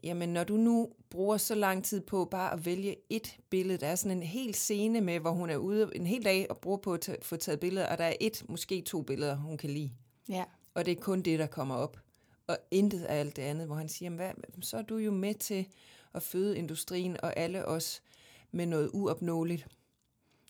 jamen 0.03 0.29
når 0.29 0.43
du 0.43 0.57
nu 0.57 0.89
bruger 1.09 1.37
så 1.37 1.55
lang 1.55 1.83
tid 1.83 2.01
på 2.01 2.25
bare 2.25 2.53
at 2.53 2.65
vælge 2.65 2.95
et 3.09 3.37
billede, 3.49 3.77
der 3.77 3.87
er 3.87 3.95
sådan 3.95 4.17
en 4.17 4.23
hel 4.23 4.55
scene 4.55 5.01
med, 5.01 5.19
hvor 5.19 5.31
hun 5.31 5.49
er 5.49 5.57
ude 5.57 5.91
en 5.95 6.07
hel 6.07 6.25
dag 6.25 6.47
og 6.49 6.57
bruger 6.57 6.77
på 6.77 6.93
at 6.93 7.01
tage, 7.01 7.17
få 7.21 7.35
taget 7.35 7.59
billeder, 7.59 7.87
og 7.87 7.97
der 7.97 8.03
er 8.03 8.13
et, 8.19 8.43
måske 8.49 8.81
to 8.81 9.01
billeder, 9.01 9.35
hun 9.35 9.57
kan 9.57 9.69
lide. 9.69 9.91
Ja. 10.29 10.43
Og 10.73 10.85
det 10.85 10.91
er 10.91 11.01
kun 11.01 11.21
det, 11.21 11.39
der 11.39 11.47
kommer 11.47 11.75
op. 11.75 11.99
Og 12.47 12.57
intet 12.71 13.03
af 13.03 13.19
alt 13.19 13.35
det 13.35 13.41
andet, 13.41 13.67
hvor 13.67 13.75
han 13.75 13.89
siger, 13.89 14.11
hvad, 14.11 14.31
så 14.61 14.77
er 14.77 14.81
du 14.81 14.97
jo 14.97 15.11
med 15.11 15.33
til 15.33 15.67
at 16.13 16.23
føde 16.23 16.57
industrien 16.57 17.17
og 17.23 17.37
alle 17.37 17.65
os 17.65 18.01
med 18.51 18.65
noget 18.65 18.89
uopnåeligt. 18.93 19.67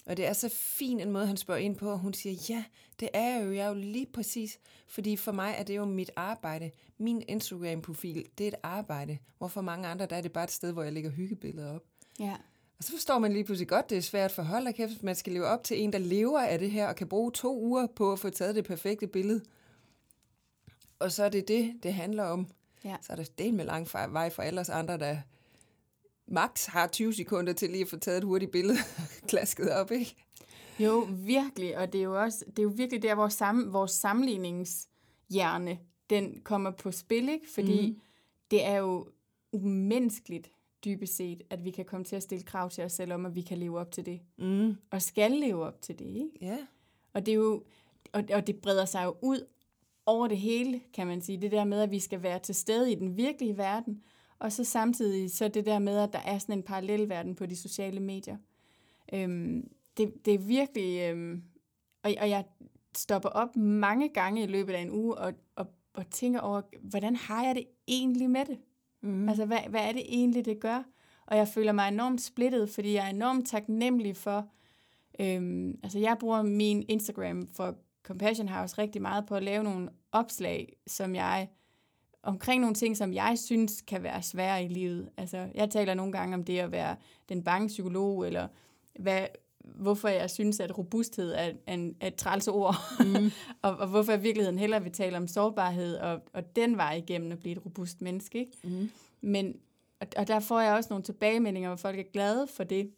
Og 0.06 0.18
det 0.18 0.26
er 0.26 0.34
så 0.34 0.50
fin 0.50 1.00
en 1.00 1.12
måde, 1.12 1.28
han 1.28 1.38
spørger 1.38 1.62
ind 1.62 1.76
på, 1.76 1.92
og 1.92 2.00
hun 2.00 2.14
siger, 2.14 2.36
ja, 2.50 2.64
det 3.00 3.10
er 3.14 3.44
jo 3.44 3.52
jeg 3.52 3.66
er 3.66 3.68
jo 3.68 3.74
lige 3.74 4.08
præcis, 4.14 4.60
fordi 4.88 5.16
for 5.16 5.32
mig 5.32 5.56
er 5.58 5.64
det 5.64 5.76
jo 5.76 5.86
mit 5.86 6.12
arbejde. 6.16 6.72
Min 6.98 7.24
Instagram-profil, 7.28 8.26
det 8.38 8.44
er 8.44 8.48
et 8.48 8.56
arbejde, 8.64 9.18
hvor 9.38 9.48
for 9.48 9.62
mange 9.62 9.88
andre, 9.88 10.06
der 10.06 10.16
er 10.16 10.22
det 10.22 10.32
bare 10.32 10.44
et 10.44 10.52
sted, 10.52 10.72
hvor 10.72 10.84
jeg 10.84 10.94
lægger 10.94 11.10
hyggebilleder 11.10 11.76
op. 11.76 11.84
Ja. 12.20 12.36
Og 12.78 12.84
så 12.84 12.92
forstår 12.92 13.20
man 13.20 13.34
lige 13.34 13.44
pludselig 13.44 13.68
godt, 13.68 13.90
det 13.90 13.98
er 13.98 14.02
svært 14.02 14.32
for 14.32 14.44
hold 14.44 14.74
kæft, 14.74 15.04
man 15.04 15.16
skal 15.16 15.34
leve 15.34 15.46
op 15.46 15.64
til 15.64 15.82
en, 15.82 15.94
der 15.94 16.00
lever 16.00 16.42
af 16.42 16.60
det 16.60 16.72
her, 16.72 16.88
og 16.88 16.96
kan 16.96 17.08
bruge 17.08 17.32
to 17.32 17.60
uger 17.60 17.88
på 17.88 18.12
at 18.12 18.20
få 18.20 18.30
taget 18.30 18.56
det 18.56 18.66
perfekte 18.66 19.08
billede. 19.08 19.42
Og 21.00 21.12
så 21.12 21.24
er 21.24 21.30
det 21.30 21.48
det, 21.48 21.74
det 21.84 21.94
handler 21.94 22.24
om. 22.24 22.48
Ja. 22.84 22.96
Så 23.02 23.14
er 23.14 23.16
der 23.16 23.24
del 23.38 23.54
med 23.54 23.66
lang 23.66 23.88
vej 23.94 24.30
for 24.30 24.42
alle 24.42 24.62
os 24.62 24.70
andre, 24.70 24.98
der 24.98 25.18
max 26.28 26.66
har 26.66 26.88
20 26.88 27.14
sekunder 27.14 27.54
til 27.54 27.70
lige 27.70 27.82
at 27.82 27.90
få 27.90 27.98
taget 27.98 28.18
et 28.18 28.24
hurtigt 28.24 28.52
billede 28.52 28.78
klasket 29.30 29.72
op, 29.72 29.92
ikke? 29.92 30.16
Jo, 30.80 31.08
virkelig, 31.10 31.78
og 31.78 31.94
det 31.94 32.00
er 32.00 32.04
jo 32.04 32.22
også 32.22 32.46
det 32.48 32.60
er 32.60 32.64
jo 32.64 32.74
virkelig 32.76 33.02
der, 33.02 33.16
hvor 33.16 33.28
sam, 33.28 33.74
vores 33.74 33.92
sammenligningshjerne, 33.92 35.80
den 36.10 36.42
kommer 36.44 36.72
på 36.72 36.92
spil, 36.92 37.30
ikke? 37.30 37.50
Fordi 37.54 37.90
mm. 37.90 38.00
det 38.52 38.66
er 38.66 38.76
jo 38.76 39.08
umenneskeligt 39.52 40.52
dybest 40.86 41.16
set, 41.16 41.42
at 41.50 41.66
vi 41.66 41.72
kan 41.72 41.86
komme 41.86 42.04
til 42.04 42.16
at 42.16 42.24
stille 42.24 42.44
krav 42.44 42.70
til 42.70 42.84
os 42.84 42.92
selv 42.92 43.14
om, 43.14 43.26
at 43.26 43.36
vi 43.36 43.42
kan 43.42 43.58
leve 43.58 43.80
op 43.80 43.92
til 43.92 44.06
det. 44.06 44.20
Mm. 44.38 44.76
Og 44.92 45.02
skal 45.02 45.32
leve 45.32 45.66
op 45.66 45.82
til 45.82 46.00
det, 46.00 46.06
ikke? 46.06 46.30
Ja. 46.42 46.58
Og 47.14 47.26
det 47.26 47.32
er 47.32 47.36
jo, 47.36 47.64
og, 48.12 48.24
og 48.34 48.48
det 48.48 48.56
breder 48.62 48.86
sig 48.86 49.06
jo 49.06 49.16
ud 49.22 49.48
over 50.06 50.28
det 50.28 50.38
hele, 50.38 50.82
kan 50.94 51.08
man 51.08 51.22
sige. 51.22 51.42
Det 51.42 51.52
der 51.52 51.64
med, 51.64 51.82
at 51.82 51.92
vi 51.92 52.00
skal 52.00 52.24
være 52.24 52.40
til 52.40 52.56
stede 52.56 52.92
i 52.92 52.96
den 52.96 53.18
virkelige 53.18 53.58
verden, 53.58 54.04
og 54.44 54.52
så 54.52 54.64
samtidig 54.64 55.32
så 55.32 55.48
det 55.48 55.66
der 55.66 55.80
med, 55.80 55.98
at 55.98 56.14
der 56.14 56.20
er 56.20 56.38
sådan 56.38 56.58
en 56.58 56.64
parallel 56.64 57.10
verden 57.10 57.36
på 57.36 57.46
de 57.46 57.56
sociale 57.56 58.00
medier. 58.00 58.38
Øhm, 59.14 59.72
det, 59.98 60.26
det 60.26 60.34
er 60.34 60.38
virkelig... 60.38 61.10
Øhm, 61.10 61.44
og, 62.04 62.14
og 62.22 62.30
jeg 62.30 62.46
stopper 62.96 63.30
op 63.30 63.56
mange 63.56 64.10
gange 64.10 64.44
i 64.44 64.48
løbet 64.48 64.74
af 64.74 64.82
en 64.82 64.92
uge 64.92 65.16
og, 65.16 65.34
og, 65.56 65.68
og 65.94 66.10
tænker 66.10 66.40
over, 66.40 66.62
hvordan 66.82 67.16
har 67.16 67.46
jeg 67.46 67.56
det 67.56 67.66
egentlig 67.88 68.30
med 68.30 68.46
det? 68.46 68.60
Mm. 69.02 69.30
Altså, 69.30 69.46
hvad, 69.46 69.60
hvad 69.70 69.82
er 69.82 69.92
det 69.92 70.04
egentlig, 70.08 70.46
det 70.46 70.60
gør? 70.60 70.84
Og 71.26 71.38
jeg 71.38 71.48
føler 71.48 71.72
mig 71.72 71.88
enormt 71.88 72.22
splittet, 72.22 72.70
fordi 72.70 72.94
jeg 72.94 73.06
er 73.06 73.10
enormt 73.10 73.48
taknemmelig 73.48 74.18
for... 74.18 74.48
Øhm, 75.20 75.80
altså, 75.84 76.00
jeg 76.00 76.18
bruger 76.20 76.42
min 76.42 76.86
Instagram 76.90 77.48
for 77.54 77.76
Compassion 78.04 78.48
House 78.48 78.78
rigtig 78.78 79.02
meget 79.02 79.26
på 79.26 79.36
at 79.36 79.44
lave 79.44 79.64
nogle 79.64 79.90
opslag, 80.12 80.76
som 80.88 81.16
jeg 81.16 81.50
omkring 82.24 82.62
nogle 82.62 82.76
ting, 82.76 82.98
som 82.98 83.14
jeg 83.14 83.40
synes 83.40 83.82
kan 83.82 84.04
være 84.04 84.22
svære 84.22 84.64
i 84.64 84.68
livet. 84.68 85.10
Altså, 85.18 85.48
jeg 85.56 85.70
taler 85.70 85.94
nogle 85.94 86.12
gange 86.12 86.36
om 86.36 86.44
det 86.44 86.60
at 86.60 86.72
være 86.72 86.96
den 87.30 87.44
bange 87.44 87.68
psykolog, 87.68 88.28
eller 88.28 88.48
hvad, 89.00 89.26
hvorfor 89.60 90.08
jeg 90.08 90.30
synes, 90.30 90.60
at 90.60 90.78
robusthed 90.78 91.34
er, 91.34 91.52
en, 91.68 91.96
er 92.00 92.08
et 92.08 92.16
træls 92.16 92.48
ord, 92.48 92.76
mm. 93.00 93.32
og, 93.62 93.78
og 93.78 93.88
hvorfor 93.88 94.12
jeg 94.12 94.20
i 94.20 94.24
virkeligheden 94.24 94.60
hellere 94.60 94.84
vil 94.84 94.92
tale 94.92 95.18
om 95.18 95.28
sårbarhed, 95.28 95.96
og, 95.96 96.22
og 96.34 96.56
den 96.56 96.78
vej 96.78 96.94
igennem 96.94 97.32
at 97.32 97.40
blive 97.40 97.56
et 97.56 97.66
robust 97.66 98.02
menneske. 98.02 98.40
Ikke? 98.40 98.52
Mm. 98.64 98.90
Men, 99.22 99.56
og, 100.00 100.08
og 100.18 100.28
der 100.28 100.40
får 100.40 100.60
jeg 100.60 100.74
også 100.74 100.88
nogle 100.90 101.04
tilbagemeldinger, 101.04 101.70
hvor 101.70 101.78
folk 101.78 102.00
er 102.00 102.12
glade 102.14 102.48
for 102.48 102.64
det. 102.64 102.92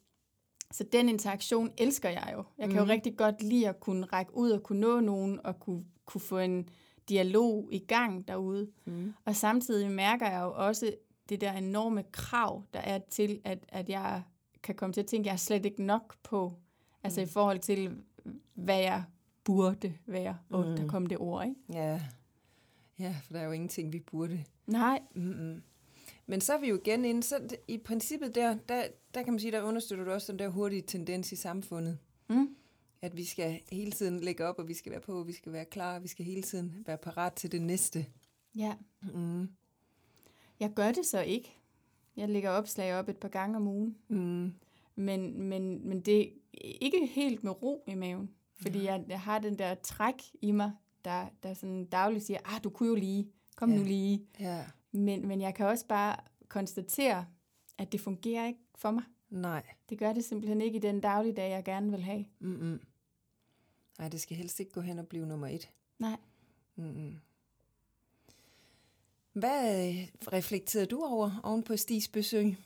Så 0.72 0.84
den 0.84 1.10
interaktion 1.10 1.72
elsker 1.77 2.10
jeg 2.10 2.29
jo. 2.34 2.44
Jeg 2.58 2.70
kan 2.70 2.79
mm. 2.79 2.88
jo 2.88 2.94
rigtig 2.94 3.17
godt 3.17 3.44
lide 3.44 3.70
at 3.70 3.79
kunne 3.79 4.05
række 4.05 4.38
ud 4.38 4.50
og 4.50 4.63
kunne 4.63 4.79
nå 4.79 5.00
nogen, 5.00 5.39
og 5.44 5.60
kunne, 5.60 5.84
kunne 6.05 6.22
få 6.22 6.38
en 6.38 6.70
dialog 7.10 7.70
i 7.72 7.80
gang 7.80 8.28
derude. 8.28 8.72
Mm. 8.86 9.14
Og 9.26 9.36
samtidig 9.36 9.92
mærker 9.92 10.30
jeg 10.30 10.42
jo 10.42 10.54
også 10.54 10.94
det 11.30 11.42
der 11.42 11.54
enorme 11.54 12.04
krav, 12.12 12.64
der 12.74 12.80
er 12.80 13.00
til, 13.10 13.42
at, 13.44 13.66
at 13.70 13.90
jeg 13.90 14.24
kan 14.64 14.76
komme 14.76 14.94
til 14.94 15.02
at 15.02 15.08
tænke, 15.08 15.24
at 15.24 15.26
jeg 15.26 15.34
er 15.34 15.38
slet 15.38 15.66
ikke 15.66 15.84
nok 15.84 16.16
på. 16.24 16.54
Altså 17.04 17.22
mm. 17.22 17.24
i 17.24 17.28
forhold 17.28 17.60
til, 17.60 17.98
hvad 18.54 18.80
jeg 18.80 19.04
burde 19.44 19.94
være. 20.06 20.38
Og 20.50 20.68
mm. 20.68 20.76
der 20.76 20.88
kom 20.88 21.06
det 21.06 21.18
ord, 21.18 21.46
ikke? 21.46 21.56
Ja. 21.74 22.02
ja, 23.00 23.16
for 23.24 23.34
der 23.34 23.40
er 23.40 23.46
jo 23.46 23.52
ingenting, 23.52 23.94
vi 23.94 24.00
burde. 24.00 24.44
Nej. 24.68 25.00
Mm-mm. 25.16 25.62
Men 26.28 26.42
så 26.42 26.54
er 26.54 26.60
vi 26.60 26.70
jo 26.70 26.76
igen 26.76 27.06
inde, 27.06 27.24
så 27.24 27.58
i 27.68 27.78
princippet 27.78 28.36
der, 28.36 28.58
der, 28.70 28.84
der 29.14 29.24
kan 29.24 29.34
man 29.34 29.40
sige, 29.40 29.52
der 29.52 29.62
understøtter 29.62 30.06
du 30.06 30.12
også 30.12 30.32
den 30.32 30.40
der 30.40 30.48
hurtige 30.50 30.82
tendens 30.82 31.32
i 31.32 31.36
samfundet. 31.36 31.98
Mm. 32.30 32.56
At 33.06 33.18
vi 33.18 33.26
skal 33.26 33.60
hele 33.72 33.92
tiden 33.92 34.20
lægge 34.20 34.46
op, 34.46 34.60
og 34.60 34.68
vi 34.68 34.74
skal 34.74 34.92
være 34.92 35.02
på, 35.02 35.20
og 35.20 35.28
vi 35.28 35.34
skal 35.34 35.52
være 35.54 35.66
klar, 35.66 35.96
og 35.96 36.04
vi 36.04 36.08
skal 36.08 36.26
hele 36.26 36.42
tiden 36.42 36.84
være 36.86 36.98
parat 36.98 37.34
til 37.34 37.52
det 37.52 37.62
næste. 37.62 38.06
Ja. 38.56 38.74
Mm. 39.14 39.50
Jeg 40.60 40.74
gør 40.76 40.92
det 40.92 41.06
så 41.06 41.22
ikke. 41.22 41.58
Jeg 42.18 42.30
lægger 42.30 42.50
opslag 42.50 42.96
op 42.96 43.10
et 43.10 43.18
par 43.18 43.28
gange 43.28 43.58
om 43.58 43.68
ugen. 43.68 43.98
Mm. 44.08 44.54
Men, 44.96 45.42
men, 45.42 45.88
men 45.88 46.02
det 46.02 46.22
er 46.22 46.28
ikke 46.82 47.06
helt 47.06 47.44
med 47.44 47.64
ro 47.64 47.84
i 47.88 47.96
maven. 47.96 48.30
Fordi 48.62 48.80
ja. 48.80 48.94
jeg, 48.94 49.06
jeg 49.08 49.20
har 49.20 49.40
den 49.40 49.60
der 49.60 49.76
træk 49.76 50.16
i 50.42 50.52
mig, 50.52 50.72
der, 51.06 51.28
der 51.44 51.54
sådan 51.54 51.86
dagligt 51.86 52.26
siger, 52.26 52.40
ah, 52.46 52.64
du 52.64 52.70
kunne 52.70 52.90
jo 52.90 52.96
lige, 52.96 53.32
kom 53.56 53.72
Ja. 53.72 53.78
nu 53.78 53.84
lige. 53.84 54.26
Ja. 54.40 54.64
Men, 54.92 55.28
men 55.28 55.42
jeg 55.42 55.56
kan 55.56 55.66
også 55.66 55.88
bare 55.88 56.16
konstatere, 56.48 57.26
at 57.78 57.92
det 57.92 58.02
fungerer 58.02 58.48
ikke 58.48 58.60
for 58.76 58.92
mig. 58.92 59.04
Nej. 59.30 59.64
Det 59.90 59.98
gør 59.98 60.14
det 60.14 60.24
simpelthen 60.26 60.62
ikke 60.62 60.78
i 60.78 60.82
den 60.82 61.02
dagligdag, 61.02 61.52
jeg 61.52 61.64
gerne 61.64 61.92
vil 61.92 62.04
have. 62.04 62.26
Mm-mm. 62.40 62.80
Nej, 64.00 64.10
det 64.10 64.22
skal 64.22 64.38
helst 64.38 64.60
ikke 64.60 64.72
gå 64.72 64.82
hen 64.82 65.00
og 65.00 65.08
blive 65.08 65.25
nummer 65.25 65.48
et. 65.48 65.70
Nej. 66.00 66.18
Mm-mm. 66.75 67.16
Hvad 69.34 69.90
øh, 69.90 70.08
reflekterede 70.34 70.86
du 70.86 71.04
over 71.04 71.40
oven 71.44 71.64
på 71.64 71.78
Stis 71.78 72.08
besøg? 72.08 72.58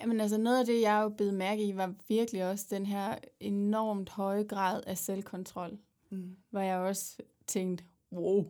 Jamen 0.00 0.20
altså 0.20 0.38
noget 0.38 0.60
af 0.60 0.66
det, 0.66 0.80
jeg 0.80 1.00
jo 1.02 1.08
blev 1.08 1.32
mærke 1.32 1.64
i, 1.68 1.76
var 1.76 1.94
virkelig 2.08 2.44
også 2.50 2.66
den 2.70 2.86
her 2.86 3.18
enormt 3.40 4.08
høje 4.10 4.42
grad 4.44 4.82
af 4.86 4.98
selvkontrol. 4.98 5.78
Mm. 6.10 6.36
Hvor 6.50 6.60
jeg 6.60 6.78
også 6.78 7.16
tænkte, 7.46 7.84
wow. 8.12 8.44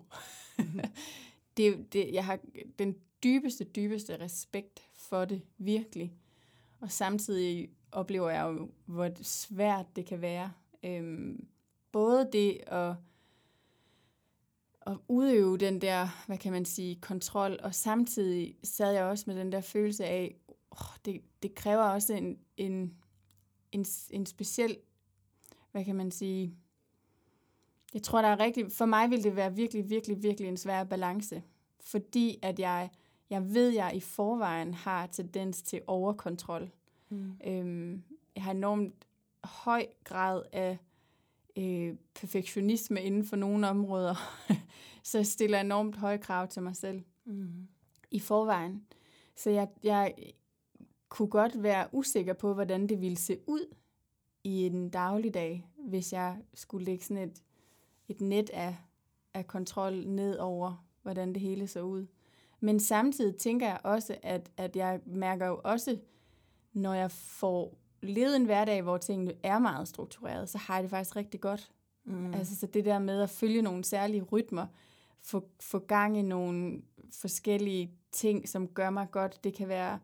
det, 1.57 1.67
er 1.67 1.71
jo- 1.71 1.85
det, 1.93 2.13
jeg 2.13 2.25
har 2.25 2.39
den 2.79 2.97
dybeste, 3.25 3.65
dybeste 3.65 4.21
respekt 4.21 4.81
for 4.95 5.25
det, 5.25 5.43
virkelig. 5.59 6.13
Og 6.81 6.93
samtidig 6.93 7.71
oplever 7.93 8.31
jeg 8.31 8.43
jo, 8.43 8.71
hvor 8.87 9.11
svært 9.23 9.87
det 9.97 10.07
kan 10.07 10.21
være. 10.21 10.53
Øhm, 10.85 11.47
både 11.93 12.29
det 12.33 12.61
at, 12.67 12.95
at 14.87 14.99
udøve 15.09 15.59
den 15.59 15.81
der, 15.81 16.25
hvad 16.27 16.39
kan 16.39 16.53
man 16.53 16.65
sige, 16.65 16.97
kontrol, 17.01 17.59
og 17.63 17.75
samtidig 17.75 18.57
sad 18.63 18.93
jeg 18.93 19.05
også 19.05 19.25
med 19.27 19.37
den 19.37 19.53
der 19.53 19.61
følelse 19.61 20.05
af, 20.05 20.37
oh, 20.71 20.97
det, 21.05 21.21
det 21.43 21.55
kræver 21.55 21.83
også 21.83 22.15
en, 22.15 22.39
en, 22.57 22.95
en, 23.73 23.87
en 24.11 24.27
speciel, 24.27 24.77
hvad 25.73 25.85
kan 25.85 25.97
man 25.97 26.11
sige, 26.11 26.57
jeg 27.95 28.03
tror, 28.03 28.23
der 28.23 28.29
er 28.29 28.41
rigtig, 28.41 28.73
for 28.73 28.87
mig 28.87 29.11
vil 29.11 29.25
det 29.25 29.37
være 29.37 29.55
virkelig, 29.55 29.91
virkelig, 29.91 30.23
virkelig 30.23 30.49
en 30.49 30.57
svær 30.57 30.85
balance. 30.85 31.43
fordi 31.81 32.39
at 32.43 32.59
jeg, 32.59 32.91
jeg 33.31 33.55
ved, 33.55 33.69
jeg 33.69 33.97
i 33.97 34.01
forvejen 34.01 34.75
har 34.75 35.07
tendens 35.07 35.63
til 35.63 35.81
overkontrol. 35.87 36.71
Mm. 37.09 37.33
Øhm, 37.47 38.03
jeg 38.35 38.43
har 38.43 38.51
enormt 38.51 39.07
høj 39.45 39.87
grad 40.05 40.43
af 40.53 40.79
øh, 41.57 41.97
perfektionisme 42.15 43.03
inden 43.03 43.25
for 43.25 43.37
nogle 43.37 43.69
områder, 43.69 44.15
så 45.03 45.19
jeg 45.19 45.27
stiller 45.27 45.61
enormt 45.61 45.97
høje 45.97 46.19
krav 46.19 46.49
til 46.49 46.63
mig 46.63 46.77
selv 46.77 47.03
mm. 47.25 47.69
i 48.11 48.21
forvejen. 48.21 48.87
Så 49.37 49.51
jeg, 49.51 49.69
jeg 49.83 50.15
kunne 51.09 51.29
godt 51.29 51.63
være 51.63 51.89
usikker 51.93 52.33
på, 52.33 52.55
hvordan 52.55 52.87
det 52.87 53.01
ville 53.01 53.17
se 53.17 53.39
ud 53.47 53.75
i 54.45 54.67
en 54.67 54.91
dagligdag, 54.91 55.67
hvis 55.77 56.13
jeg 56.13 56.37
skulle 56.55 56.85
lægge 56.85 57.05
sådan 57.05 57.29
et, 57.29 57.43
et 58.09 58.21
net 58.21 58.51
af, 58.51 58.77
af 59.35 59.47
kontrol 59.47 60.07
ned 60.07 60.39
over, 60.39 60.87
hvordan 61.03 61.33
det 61.33 61.43
hele 61.43 61.67
så 61.67 61.81
ud. 61.83 62.07
Men 62.61 62.81
samtidig 62.81 63.37
tænker 63.37 63.67
jeg 63.67 63.81
også, 63.85 64.17
at, 64.23 64.51
at 64.57 64.77
jeg 64.77 65.01
mærker 65.07 65.47
jo 65.47 65.61
også, 65.65 65.99
når 66.73 66.95
jeg 66.95 67.11
får 67.11 67.82
levet 68.03 68.37
en 68.37 68.45
hverdag, 68.45 68.83
hvor 68.83 68.97
tingene 68.97 69.33
er 69.43 69.59
meget 69.59 69.89
struktureret, 69.89 70.49
så 70.49 70.59
har 70.59 70.75
jeg 70.75 70.83
det 70.83 70.91
faktisk 70.91 71.17
rigtig 71.17 71.41
godt. 71.41 71.71
Mm. 72.05 72.35
Altså 72.35 72.57
så 72.57 72.67
det 72.67 72.85
der 72.85 72.99
med 72.99 73.23
at 73.23 73.31
følge 73.31 73.63
nogle 73.63 73.85
særlige 73.85 74.23
rytmer, 74.23 74.67
få, 75.23 75.49
få 75.61 75.79
gang 75.79 76.19
i 76.19 76.23
nogle 76.23 76.83
forskellige 77.13 77.91
ting, 78.13 78.49
som 78.49 78.69
gør 78.69 78.91
mig 78.91 79.11
godt. 79.11 79.45
Det 79.45 79.55
kan 79.55 79.69
være 79.69 79.99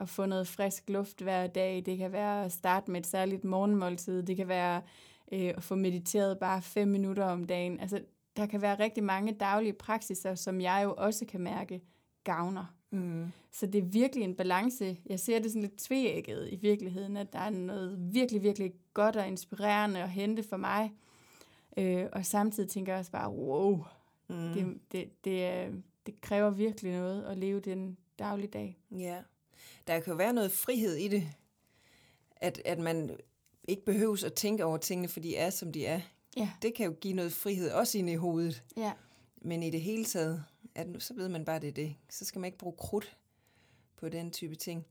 at 0.00 0.08
få 0.08 0.26
noget 0.26 0.48
frisk 0.48 0.90
luft 0.90 1.20
hver 1.20 1.46
dag. 1.46 1.82
Det 1.86 1.98
kan 1.98 2.12
være 2.12 2.44
at 2.44 2.52
starte 2.52 2.90
med 2.90 3.00
et 3.00 3.06
særligt 3.06 3.44
morgenmåltid. 3.44 4.22
Det 4.22 4.36
kan 4.36 4.48
være 4.48 4.82
øh, 5.32 5.52
at 5.56 5.62
få 5.62 5.74
mediteret 5.74 6.38
bare 6.38 6.62
fem 6.62 6.88
minutter 6.88 7.24
om 7.24 7.44
dagen. 7.44 7.80
Altså, 7.80 8.00
der 8.36 8.46
kan 8.46 8.62
være 8.62 8.78
rigtig 8.78 9.04
mange 9.04 9.32
daglige 9.32 9.72
praksiser, 9.72 10.34
som 10.34 10.60
jeg 10.60 10.80
jo 10.84 10.94
også 10.98 11.26
kan 11.26 11.40
mærke 11.40 11.80
gavner. 12.24 12.75
Mm. 12.90 13.32
Så 13.52 13.66
det 13.66 13.78
er 13.78 13.86
virkelig 13.86 14.24
en 14.24 14.34
balance. 14.34 14.96
Jeg 15.06 15.20
ser 15.20 15.38
det 15.38 15.50
sådan 15.50 15.62
lidt 15.62 15.76
tvægget 15.76 16.52
i 16.52 16.56
virkeligheden, 16.56 17.16
at 17.16 17.32
der 17.32 17.38
er 17.38 17.50
noget 17.50 18.14
virkelig, 18.14 18.42
virkelig 18.42 18.72
godt 18.94 19.16
og 19.16 19.28
inspirerende 19.28 20.02
at 20.02 20.10
hente 20.10 20.42
for 20.42 20.56
mig. 20.56 20.92
Øh, 21.76 22.06
og 22.12 22.26
samtidig 22.26 22.70
tænker 22.70 22.92
jeg 22.92 22.98
også 22.98 23.12
bare, 23.12 23.30
wow, 23.30 23.84
mm. 24.28 24.52
det, 24.54 24.78
det, 24.92 25.24
det, 25.24 25.68
det 26.06 26.20
kræver 26.20 26.50
virkelig 26.50 26.92
noget 26.92 27.24
at 27.24 27.38
leve 27.38 27.60
den 27.60 27.96
dagligdag. 28.18 28.78
Ja 28.98 29.22
der 29.86 30.00
kan 30.00 30.10
jo 30.10 30.16
være 30.16 30.32
noget 30.32 30.52
frihed 30.52 30.94
i 30.94 31.08
det, 31.08 31.28
at, 32.36 32.62
at 32.64 32.78
man 32.78 33.10
ikke 33.68 33.84
behøves 33.84 34.24
at 34.24 34.34
tænke 34.34 34.64
over 34.64 34.76
tingene, 34.76 35.08
for 35.08 35.20
de 35.20 35.36
er, 35.36 35.50
som 35.50 35.72
de 35.72 35.86
er. 35.86 36.00
Ja. 36.36 36.50
Det 36.62 36.74
kan 36.74 36.86
jo 36.86 36.92
give 37.00 37.14
noget 37.14 37.32
frihed, 37.32 37.70
også 37.70 37.98
inde 37.98 38.12
i 38.12 38.16
hovedet. 38.16 38.62
Ja. 38.76 38.92
Men 39.42 39.62
i 39.62 39.70
det 39.70 39.80
hele 39.80 40.04
taget, 40.04 40.44
at 40.76 40.88
nu, 40.88 41.00
så 41.00 41.14
ved 41.14 41.28
man 41.28 41.44
bare, 41.44 41.60
det 41.60 41.68
er 41.68 41.72
det. 41.72 41.96
Så 42.10 42.24
skal 42.24 42.38
man 42.38 42.48
ikke 42.48 42.58
bruge 42.58 42.76
krudt 42.78 43.16
på 43.96 44.08
den 44.08 44.30
type 44.30 44.54
ting. 44.54 44.86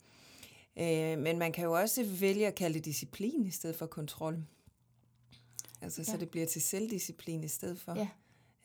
Øh, 0.77 1.20
men 1.20 1.39
man 1.39 1.51
kan 1.51 1.63
jo 1.63 1.72
også 1.72 2.06
vælge 2.20 2.48
at 2.48 2.56
kalde 2.56 2.74
det 2.74 2.86
disciplin 2.86 3.46
i 3.46 3.51
stedet 3.51 3.75
for 3.75 3.86
kontrol. 3.86 4.44
Altså, 5.82 6.01
ja. 6.01 6.12
så 6.12 6.18
det 6.18 6.30
bliver 6.30 6.46
til 6.46 6.62
selvdisciplin 6.62 7.44
i 7.44 7.48
stedet 7.48 7.80
for. 7.80 7.96
Ja. 7.96 8.08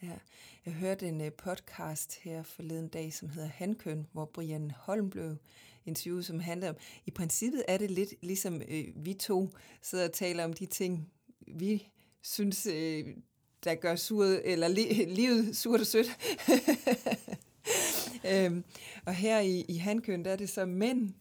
Ja. 0.03 0.19
Jeg 0.67 0.75
hørte 0.75 1.09
en 1.09 1.21
uh, 1.21 1.33
podcast 1.33 2.19
her 2.19 2.43
forleden 2.43 2.89
dag, 2.89 3.15
som 3.15 3.29
hedder 3.29 3.49
Hankøn, 3.49 4.07
hvor 4.13 4.25
Brian 4.25 4.71
Holm 4.71 5.11
blev 5.11 5.37
interview, 5.85 6.21
som 6.21 6.41
handler 6.41 6.69
om, 6.69 6.77
i 7.07 7.11
princippet 7.11 7.65
er 7.69 7.79
det 7.79 7.91
lidt 7.91 8.15
ligesom 8.23 8.63
øh, 8.69 8.85
vi 8.97 9.15
to 9.15 9.51
sidder 9.83 10.05
og 10.05 10.13
taler 10.13 10.45
om 10.45 10.53
de 10.53 10.67
ting, 10.67 11.13
vi 11.41 11.89
synes, 12.23 12.67
øh, 12.67 13.17
der 13.65 13.75
gør 13.75 13.97
suret, 13.97 14.53
eller 14.53 14.69
li- 14.69 15.05
livet 15.21 15.57
surt 15.57 15.81
og 15.81 15.87
sødt. 15.87 16.19
øhm, 18.33 18.65
og 19.05 19.15
her 19.15 19.41
i, 19.41 19.65
i 19.69 19.77
Hankøn, 19.77 20.25
der 20.25 20.31
er 20.31 20.37
det 20.37 20.49
så 20.49 20.67
mænd, 20.67 21.15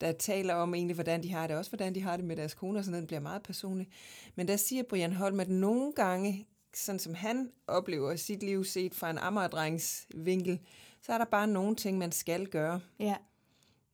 der 0.00 0.12
taler 0.12 0.54
om 0.54 0.74
egentlig, 0.74 0.94
hvordan 0.94 1.22
de 1.22 1.32
har 1.32 1.46
det, 1.46 1.56
også 1.56 1.70
hvordan 1.70 1.94
de 1.94 2.00
har 2.00 2.16
det 2.16 2.24
med 2.24 2.36
deres 2.36 2.54
koner, 2.54 2.82
så 2.82 2.90
den 2.90 3.06
bliver 3.06 3.20
meget 3.20 3.42
personlig. 3.42 3.88
Men 4.34 4.48
der 4.48 4.56
siger 4.56 4.82
Brian 4.82 5.12
Holm, 5.12 5.40
at 5.40 5.48
nogle 5.48 5.92
gange, 5.92 6.46
sådan 6.74 6.98
som 6.98 7.14
han 7.14 7.50
oplever 7.66 8.16
sit 8.16 8.42
liv 8.42 8.64
set 8.64 8.94
fra 8.94 9.10
en 9.10 9.18
ammerdrengs 9.18 10.06
vinkel, 10.14 10.60
så 11.02 11.12
er 11.12 11.18
der 11.18 11.24
bare 11.24 11.46
nogle 11.46 11.76
ting, 11.76 11.98
man 11.98 12.12
skal 12.12 12.46
gøre. 12.46 12.80
Ja. 12.98 13.16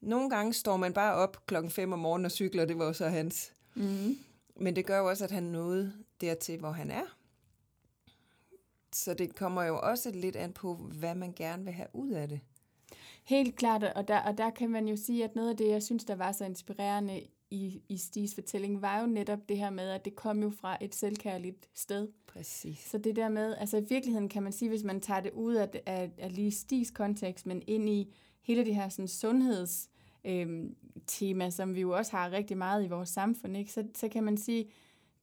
Nogle 0.00 0.30
gange 0.30 0.52
står 0.52 0.76
man 0.76 0.92
bare 0.92 1.14
op 1.14 1.46
klokken 1.46 1.70
5 1.70 1.92
om 1.92 1.98
morgenen 1.98 2.24
og 2.24 2.30
cykler, 2.30 2.64
det 2.64 2.78
var 2.78 2.92
så 2.92 3.08
hans. 3.08 3.52
Mm. 3.74 4.18
Men 4.56 4.76
det 4.76 4.86
gør 4.86 4.98
jo 4.98 5.08
også, 5.08 5.24
at 5.24 5.30
han 5.30 5.42
nåede 5.42 5.92
dertil, 6.20 6.58
hvor 6.58 6.70
han 6.70 6.90
er. 6.90 7.16
Så 8.94 9.14
det 9.14 9.34
kommer 9.34 9.62
jo 9.62 9.78
også 9.78 10.10
lidt 10.10 10.36
an 10.36 10.52
på, 10.52 10.74
hvad 10.74 11.14
man 11.14 11.32
gerne 11.32 11.64
vil 11.64 11.72
have 11.72 11.88
ud 11.92 12.10
af 12.10 12.28
det. 12.28 12.40
Helt 13.24 13.56
klart, 13.56 13.84
og 13.84 14.08
der, 14.08 14.18
og 14.18 14.38
der 14.38 14.50
kan 14.50 14.70
man 14.70 14.88
jo 14.88 14.96
sige, 14.96 15.24
at 15.24 15.36
noget 15.36 15.50
af 15.50 15.56
det, 15.56 15.68
jeg 15.68 15.82
synes, 15.82 16.04
der 16.04 16.14
var 16.14 16.32
så 16.32 16.44
inspirerende 16.44 17.22
i, 17.50 17.82
i 17.88 17.96
Stis 17.96 18.34
fortælling, 18.34 18.82
var 18.82 19.00
jo 19.00 19.06
netop 19.06 19.48
det 19.48 19.58
her 19.58 19.70
med, 19.70 19.90
at 19.90 20.04
det 20.04 20.14
kom 20.14 20.42
jo 20.42 20.50
fra 20.50 20.76
et 20.80 20.94
selvkærligt 20.94 21.68
sted. 21.74 22.08
Præcis. 22.26 22.78
Så 22.78 22.98
det 22.98 23.16
der 23.16 23.28
med, 23.28 23.56
altså 23.58 23.76
i 23.76 23.84
virkeligheden 23.88 24.28
kan 24.28 24.42
man 24.42 24.52
sige, 24.52 24.68
hvis 24.68 24.84
man 24.84 25.00
tager 25.00 25.20
det 25.20 25.32
ud 25.32 25.54
af, 25.54 25.68
af, 25.86 26.10
af 26.18 26.36
lige 26.36 26.50
Stis 26.50 26.90
kontekst, 26.90 27.46
men 27.46 27.62
ind 27.66 27.88
i 27.88 28.14
hele 28.42 28.64
det 28.64 28.74
her 28.74 28.88
sådan, 28.88 29.08
sundheds 29.08 29.90
øh, 30.24 30.70
tema, 31.06 31.50
som 31.50 31.74
vi 31.74 31.80
jo 31.80 31.96
også 31.96 32.16
har 32.16 32.30
rigtig 32.30 32.58
meget 32.58 32.84
i 32.84 32.88
vores 32.88 33.08
samfund, 33.08 33.56
ikke? 33.56 33.72
Så, 33.72 33.84
så 33.94 34.08
kan 34.08 34.24
man 34.24 34.36
sige, 34.36 34.70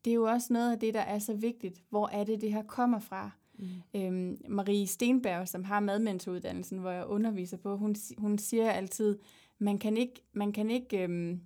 det 0.05 0.11
er 0.11 0.15
jo 0.15 0.23
også 0.23 0.53
noget 0.53 0.71
af 0.71 0.79
det, 0.79 0.93
der 0.93 1.01
er 1.01 1.19
så 1.19 1.33
vigtigt. 1.33 1.81
Hvor 1.89 2.07
er 2.07 2.23
det, 2.23 2.41
det 2.41 2.53
her 2.53 2.63
kommer 2.63 2.99
fra? 2.99 3.31
Mm. 3.59 4.01
Øhm, 4.01 4.41
Marie 4.47 4.87
Stenberg, 4.87 5.47
som 5.47 5.63
har 5.63 5.79
madmentoruddannelsen, 5.79 6.77
hvor 6.77 6.91
jeg 6.91 7.05
underviser 7.05 7.57
på, 7.57 7.77
hun, 7.77 7.95
hun 8.17 8.37
siger 8.37 8.71
altid, 8.71 9.17
man 9.57 9.77
kan 9.77 9.97
ikke, 9.97 10.23
man 10.33 10.51
kan 10.51 10.71
ikke 10.71 11.03
øhm, 11.03 11.41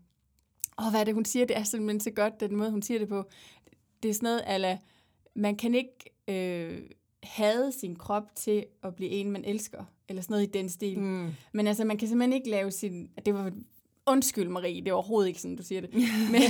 åh, 0.80 0.90
hvad 0.90 1.00
er 1.00 1.04
det, 1.04 1.14
hun 1.14 1.26
siger? 1.26 1.46
Det 1.46 1.58
er 1.58 1.64
simpelthen 1.64 2.00
så 2.00 2.12
godt, 2.12 2.40
den 2.40 2.56
måde, 2.56 2.72
hun 2.72 2.82
siger 2.82 3.00
det 3.00 3.08
på. 3.08 3.24
Det 4.04 4.10
er 4.10 4.14
sådan 4.14 4.28
noget, 4.28 4.44
ala, 4.46 4.78
man 5.36 5.56
kan 5.56 5.76
ikke 5.76 6.12
øh, 6.28 6.82
hade 7.24 7.72
sin 7.72 7.96
krop 7.96 8.36
til 8.36 8.66
at 8.84 8.96
blive 8.96 9.12
en, 9.12 9.32
man 9.32 9.46
elsker 9.46 9.84
eller 10.10 10.22
sådan 10.22 10.34
noget 10.34 10.48
i 10.48 10.52
den 10.52 10.70
stil. 10.70 11.00
Mm. 11.00 11.30
Men 11.54 11.68
altså, 11.68 11.86
man 11.86 11.98
kan 11.98 12.08
simpelthen 12.08 12.34
ikke 12.34 12.50
lave 12.50 12.72
sin... 12.72 13.10
Det 13.26 13.34
var 13.34 13.52
Undskyld, 14.06 14.50
Marie, 14.50 14.82
det 14.82 14.88
er 14.88 14.94
overhovedet 14.94 15.28
ikke 15.28 15.42
sådan, 15.42 15.56
du 15.56 15.64
siger 15.64 15.82
det. 15.82 15.94
Men, 16.32 16.42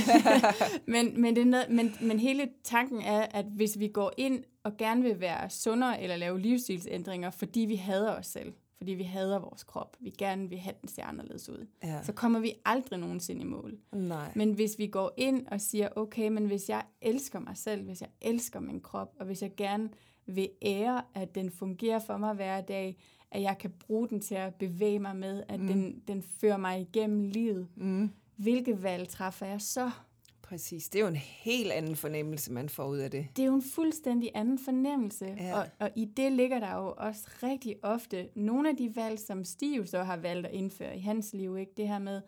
men, 0.94 1.20
men, 1.20 1.36
det 1.36 1.42
er 1.42 1.46
noget, 1.46 1.70
men, 1.70 1.96
men 2.00 2.20
hele 2.20 2.48
tanken 2.64 3.00
er, 3.00 3.20
at 3.20 3.44
hvis 3.44 3.78
vi 3.78 3.88
går 3.88 4.12
ind 4.16 4.44
og 4.64 4.76
gerne 4.76 5.02
vil 5.02 5.20
være 5.20 5.50
sundere 5.50 6.02
eller 6.02 6.16
lave 6.16 6.40
livsstilsændringer, 6.40 7.30
fordi 7.30 7.60
vi 7.60 7.76
hader 7.76 8.12
os 8.12 8.26
selv, 8.26 8.52
fordi 8.76 8.92
vi 8.92 9.02
hader 9.02 9.38
vores 9.38 9.64
krop, 9.64 9.96
vi 10.00 10.10
gerne 10.10 10.48
vil 10.48 10.58
have 10.58 10.74
den 10.80 10.88
ser 10.88 11.04
anderledes 11.04 11.48
ud, 11.48 11.66
ja. 11.82 12.02
så 12.02 12.12
kommer 12.12 12.40
vi 12.40 12.52
aldrig 12.64 12.98
nogensinde 12.98 13.40
i 13.40 13.44
mål. 13.44 13.78
Nej. 13.92 14.32
Men 14.34 14.52
hvis 14.52 14.78
vi 14.78 14.86
går 14.86 15.14
ind 15.16 15.46
og 15.46 15.60
siger, 15.60 15.88
okay, 15.96 16.28
men 16.28 16.46
hvis 16.46 16.68
jeg 16.68 16.82
elsker 17.00 17.38
mig 17.38 17.56
selv, 17.56 17.84
hvis 17.84 18.00
jeg 18.00 18.10
elsker 18.20 18.60
min 18.60 18.80
krop, 18.80 19.14
og 19.20 19.26
hvis 19.26 19.42
jeg 19.42 19.56
gerne 19.56 19.88
vil 20.26 20.48
ære, 20.62 21.02
at 21.14 21.34
den 21.34 21.50
fungerer 21.50 21.98
for 21.98 22.16
mig 22.16 22.34
hver 22.34 22.60
dag, 22.60 22.98
at 23.30 23.42
jeg 23.42 23.58
kan 23.58 23.70
bruge 23.70 24.08
den 24.08 24.20
til 24.20 24.34
at 24.34 24.54
bevæge 24.54 24.98
mig 24.98 25.16
med, 25.16 25.42
at 25.48 25.60
mm. 25.60 25.66
den, 25.66 26.02
den 26.08 26.22
fører 26.22 26.56
mig 26.56 26.80
igennem 26.80 27.22
livet. 27.22 27.68
Mm. 27.76 28.10
Hvilke 28.36 28.82
valg 28.82 29.08
træffer 29.08 29.46
jeg 29.46 29.60
så? 29.60 29.90
Præcis. 30.54 30.88
Det 30.88 30.98
er 30.98 31.02
jo 31.02 31.08
en 31.08 31.16
helt 31.16 31.72
anden 31.72 31.96
fornemmelse, 31.96 32.52
man 32.52 32.68
får 32.68 32.86
ud 32.86 32.98
af 32.98 33.10
det. 33.10 33.26
Det 33.36 33.42
er 33.42 33.46
jo 33.46 33.54
en 33.54 33.62
fuldstændig 33.62 34.30
anden 34.34 34.58
fornemmelse. 34.58 35.36
Ja. 35.40 35.58
Og, 35.58 35.66
og 35.78 35.90
i 35.96 36.04
det 36.04 36.32
ligger 36.32 36.60
der 36.60 36.76
jo 36.76 36.94
også 36.96 37.22
rigtig 37.42 37.76
ofte 37.82 38.28
nogle 38.34 38.68
af 38.68 38.76
de 38.76 38.96
valg, 38.96 39.18
som 39.18 39.44
Steve 39.44 39.86
så 39.86 40.02
har 40.02 40.16
valgt 40.16 40.46
at 40.46 40.52
indføre 40.52 40.96
i 40.96 41.00
hans 41.00 41.32
liv. 41.32 41.58
Ikke? 41.58 41.72
Det 41.76 41.88
her 41.88 41.98
med 41.98 42.22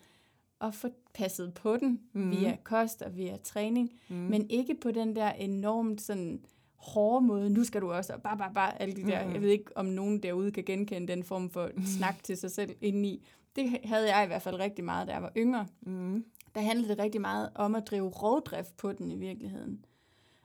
at 0.60 0.74
få 0.74 0.88
passet 1.14 1.54
på 1.54 1.76
den 1.76 2.00
mm. 2.12 2.30
via 2.30 2.56
kost 2.64 3.02
og 3.02 3.16
via 3.16 3.36
træning, 3.36 3.92
mm. 4.08 4.16
men 4.16 4.50
ikke 4.50 4.74
på 4.74 4.90
den 4.90 5.16
der 5.16 5.32
enormt 5.32 6.00
sådan 6.00 6.40
hårde 6.74 7.26
måde, 7.26 7.50
nu 7.50 7.64
skal 7.64 7.80
du 7.80 7.92
også, 7.92 8.12
og 8.12 8.22
bare, 8.22 8.38
bare, 8.38 8.54
bare, 8.54 8.82
alle 8.82 8.96
de 8.96 9.02
der, 9.02 9.26
mm. 9.26 9.32
jeg 9.32 9.42
ved 9.42 9.50
ikke, 9.50 9.76
om 9.76 9.86
nogen 9.86 10.22
derude 10.22 10.52
kan 10.52 10.64
genkende 10.64 11.08
den 11.08 11.24
form 11.24 11.50
for 11.50 11.70
snak 11.98 12.22
til 12.22 12.36
sig 12.36 12.50
selv 12.50 12.76
indeni. 12.80 13.26
Det 13.56 13.78
havde 13.84 14.16
jeg 14.16 14.24
i 14.24 14.26
hvert 14.26 14.42
fald 14.42 14.58
rigtig 14.58 14.84
meget, 14.84 15.08
da 15.08 15.12
jeg 15.12 15.22
var 15.22 15.32
yngre. 15.36 15.66
Mm. 15.80 16.24
Der 16.56 16.62
handlede 16.62 16.88
det 16.88 16.98
rigtig 16.98 17.20
meget 17.20 17.50
om 17.54 17.74
at 17.74 17.86
drive 17.86 18.08
rovdrift 18.08 18.76
på 18.76 18.92
den 18.92 19.10
i 19.10 19.16
virkeligheden. 19.16 19.84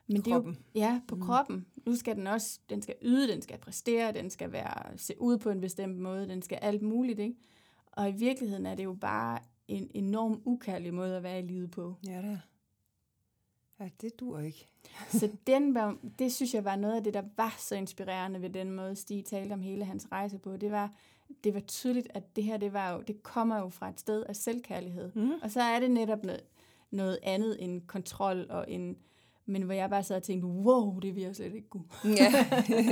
Men 0.08 0.22
kroppen. 0.22 0.54
Det 0.54 0.82
er 0.82 0.88
jo, 0.88 0.94
ja, 0.94 1.02
på 1.08 1.16
mm. 1.16 1.22
kroppen. 1.22 1.66
Nu 1.86 1.96
skal 1.96 2.16
den 2.16 2.28
også, 2.28 2.60
den 2.70 2.82
skal 2.82 2.96
yde, 3.02 3.28
den 3.28 3.42
skal 3.42 3.58
præstere, 3.58 4.12
den 4.12 4.30
skal 4.30 4.52
være, 4.52 4.98
se 4.98 5.22
ud 5.22 5.38
på 5.38 5.50
en 5.50 5.62
bestemt 5.62 5.98
måde, 6.00 6.28
den 6.28 6.42
skal 6.42 6.60
alt 6.62 6.82
muligt, 6.82 7.20
ikke? 7.20 7.36
Og 7.92 8.10
i 8.10 8.12
virkeligheden 8.12 8.66
er 8.66 8.76
det 8.76 8.84
jo 8.84 8.94
bare 8.94 9.40
en 9.68 9.92
enorm 9.94 10.42
ukærlig 10.46 10.94
måde 10.94 11.18
at 11.18 11.24
være 11.24 11.40
i 11.40 11.42
livet 11.42 11.72
på. 11.72 11.96
Ja, 12.08 12.18
det 12.18 12.26
er. 12.26 12.38
Ja, 13.80 13.90
det 14.02 14.20
dur 14.20 14.40
ikke. 14.40 14.68
så 15.20 15.30
den 15.48 15.74
var, 15.74 15.98
det 16.20 16.34
synes 16.34 16.54
jeg 16.54 16.66
var 16.66 16.76
noget 16.76 16.96
af 16.96 17.04
det, 17.04 17.14
der 17.14 17.24
var 17.38 17.56
så 17.60 17.76
inspirerende 17.76 18.42
ved 18.42 18.50
den 18.50 18.72
måde, 18.72 18.96
Stig 18.96 19.26
talte 19.26 19.54
om 19.54 19.62
hele 19.62 19.86
hans 19.86 20.12
rejse 20.12 20.38
på. 20.38 20.58
Det 20.58 20.72
var, 20.72 20.94
det 21.44 21.54
var 21.54 21.60
tydeligt, 21.60 22.08
at 22.10 22.36
det 22.36 22.44
her, 22.44 22.58
det, 22.58 22.74
var 22.74 22.92
jo, 22.94 23.02
det 23.02 23.24
kommer 23.24 23.60
jo 23.60 23.70
fra 23.70 23.90
et 23.90 24.00
sted 24.00 24.24
af 24.24 24.36
selvkærlighed. 24.36 25.12
Mm. 25.16 25.32
Og 25.44 25.52
så 25.52 25.62
er 25.62 25.80
det 25.80 25.92
netop 25.92 26.24
noget, 26.24 26.42
noget 26.92 27.20
andet 27.24 27.64
end 27.64 27.82
kontrol 27.82 28.46
og 28.50 28.66
en 28.72 28.98
men 29.46 29.62
hvor 29.62 29.74
jeg 29.74 29.90
bare 29.90 30.04
sad 30.04 30.16
og 30.16 30.24
tænkte, 30.24 30.48
wow, 30.48 31.00
det 31.00 31.16
vil 31.16 31.24
jeg 31.24 31.36
slet 31.36 31.56
ikke 31.56 31.70
kunne. 31.70 31.86
Ja. 32.06 32.32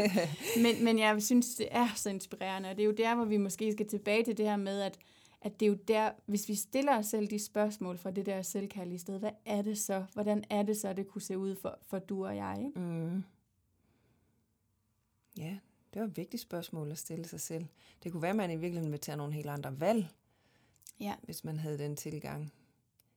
men, 0.63 0.83
men 0.83 0.99
jeg 0.99 1.23
synes, 1.23 1.55
det 1.55 1.67
er 1.71 1.87
så 1.95 2.09
inspirerende, 2.09 2.69
og 2.69 2.75
det 2.75 2.83
er 2.83 2.85
jo 2.85 2.93
der, 2.97 3.15
hvor 3.15 3.25
vi 3.25 3.37
måske 3.37 3.71
skal 3.71 3.87
tilbage 3.87 4.23
til 4.23 4.37
det 4.37 4.45
her 4.45 4.57
med, 4.57 4.81
at, 4.81 4.99
at 5.41 5.59
det 5.59 5.65
er 5.65 5.69
jo 5.69 5.77
der, 5.87 6.11
hvis 6.25 6.49
vi 6.49 6.55
stiller 6.55 6.97
os 6.97 7.05
selv 7.05 7.27
de 7.27 7.39
spørgsmål 7.45 7.97
fra 7.97 8.11
det 8.11 8.25
der 8.25 8.41
selvkærlige 8.41 8.99
sted, 8.99 9.19
hvad 9.19 9.31
er 9.45 9.61
det 9.61 9.77
så? 9.77 10.05
Hvordan 10.13 10.43
er 10.49 10.63
det 10.63 10.77
så, 10.77 10.93
det 10.93 11.07
kunne 11.07 11.21
se 11.21 11.37
ud 11.37 11.55
for, 11.55 11.79
for 11.81 11.99
du 11.99 12.25
og 12.25 12.35
jeg? 12.35 12.57
Ikke? 12.59 12.79
Mm. 12.79 13.23
Ja, 15.37 15.57
det 15.93 16.01
var 16.01 16.07
et 16.07 16.17
vigtigt 16.17 16.41
spørgsmål 16.41 16.91
at 16.91 16.97
stille 16.97 17.27
sig 17.27 17.41
selv. 17.41 17.67
Det 18.03 18.11
kunne 18.11 18.21
være, 18.21 18.29
at 18.29 18.35
man 18.35 18.51
i 18.51 18.55
virkeligheden 18.55 18.91
vil 18.91 18.99
tage 18.99 19.17
nogle 19.17 19.33
helt 19.33 19.49
andre 19.49 19.79
valg, 19.79 20.07
ja. 20.99 21.15
hvis 21.23 21.43
man 21.43 21.59
havde 21.59 21.77
den 21.77 21.95
tilgang. 21.95 22.53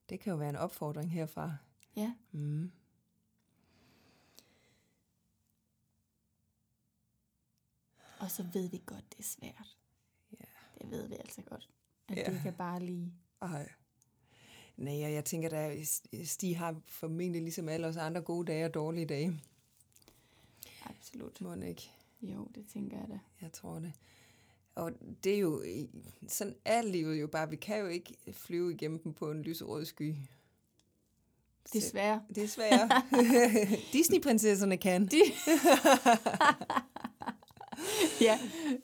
Det 0.08 0.20
kan 0.20 0.30
jo 0.30 0.37
være 0.37 0.48
en 0.48 0.56
opfordring 0.56 1.11
herfra. 1.12 1.56
Ja. 1.96 2.14
Mm. 2.32 2.70
Og 8.18 8.30
så 8.30 8.46
ved 8.52 8.68
vi 8.68 8.82
godt, 8.87 9.12
det 9.12 9.18
er 9.18 9.22
svært. 9.22 9.76
Ja. 10.40 10.44
Det 10.78 10.90
ved 10.90 11.08
vi 11.08 11.14
altså 11.14 11.42
godt. 11.42 11.68
At 12.08 12.16
ja. 12.16 12.32
det 12.32 12.40
kan 12.42 12.54
bare 12.54 12.80
lige... 12.80 13.12
Ej. 13.42 13.72
Nej, 14.76 15.00
jeg 15.00 15.24
tænker, 15.24 15.50
at 15.50 16.02
Stig 16.28 16.58
har 16.58 16.80
formentlig 16.87 17.42
ligesom 17.42 17.68
alle 17.68 17.87
os 17.87 17.96
andre 17.96 18.20
gode 18.20 18.52
dage 18.52 18.64
og 18.64 18.74
dårlige 18.74 19.06
dage. 19.06 19.40
Absolut. 20.85 21.40
Må 21.40 21.54
ikke? 21.54 21.90
Jo, 22.22 22.48
det 22.54 22.66
tænker 22.72 22.96
jeg 22.96 23.06
da. 23.08 23.18
Jeg 23.40 23.52
tror 23.52 23.78
det. 23.78 23.92
Og 24.74 24.92
det 25.24 25.35
er 25.35 25.38
jo, 25.38 25.64
sådan 26.28 26.54
er 26.64 26.82
livet 26.82 27.20
jo 27.20 27.26
bare, 27.26 27.50
vi 27.50 27.56
kan 27.56 27.80
jo 27.80 27.87
ikke 27.87 28.16
flyve 28.32 28.72
igennem 28.72 28.98
dem 28.98 29.12
på 29.12 29.30
en 29.30 29.42
lyserød 29.42 29.85
sky. 29.85 30.14
Desværre. 31.72 32.22
Desværre. 32.35 33.02
Disney-prinsesserne 33.92 34.76
kan. 34.76 35.06
De... 35.06 35.20
ja, 38.26 38.38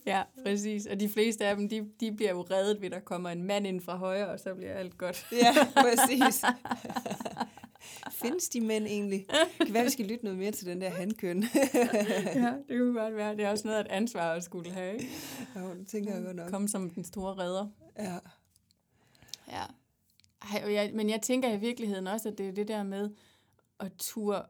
ja, 0.06 0.22
præcis. 0.42 0.86
Og 0.86 1.00
de 1.00 1.08
fleste 1.08 1.46
af 1.46 1.56
dem, 1.56 1.68
de, 1.68 1.90
de 2.00 2.12
bliver 2.12 2.30
jo 2.30 2.42
reddet 2.42 2.80
ved, 2.80 2.86
at 2.86 2.92
der 2.92 3.00
kommer 3.00 3.30
en 3.30 3.44
mand 3.44 3.66
ind 3.66 3.80
fra 3.80 3.96
højre, 3.96 4.28
og 4.28 4.40
så 4.40 4.54
bliver 4.54 4.74
alt 4.74 4.98
godt. 4.98 5.26
ja, 5.32 5.54
præcis. 5.74 6.44
Findes 8.12 8.48
de 8.48 8.60
mænd 8.60 8.86
egentlig? 8.86 9.26
Det 9.58 9.66
kan 9.66 9.74
være, 9.74 9.84
vi 9.84 9.90
skal 9.90 10.06
lytte 10.06 10.24
noget 10.24 10.38
mere 10.38 10.52
til 10.52 10.66
den 10.66 10.80
der 10.80 10.90
handkøn. 10.90 11.42
ja, 12.34 12.54
det 12.68 12.78
kunne 12.78 13.00
godt 13.00 13.16
være. 13.16 13.36
Det 13.36 13.44
er 13.44 13.50
også 13.50 13.68
noget, 13.68 13.80
et 13.80 13.86
ansvar 13.86 14.32
at 14.32 14.44
skulle 14.44 14.70
have. 14.70 14.94
Ikke? 14.94 15.10
Ja, 15.54 15.60
det 15.60 15.86
tænker 15.86 16.14
jeg 16.14 16.24
godt 16.24 16.36
nok. 16.36 16.50
Kom 16.50 16.68
som 16.68 16.90
den 16.90 17.04
store 17.04 17.34
redder. 17.34 17.68
Ja. 17.98 18.18
Ja. 19.48 19.64
Ej, 20.42 20.72
jeg, 20.72 20.90
men 20.94 21.10
jeg 21.10 21.22
tænker 21.22 21.52
i 21.52 21.56
virkeligheden 21.56 22.06
også, 22.06 22.28
at 22.28 22.38
det 22.38 22.48
er 22.48 22.52
det 22.52 22.68
der 22.68 22.82
med 22.82 23.10
at 23.80 23.92
turde 23.98 24.46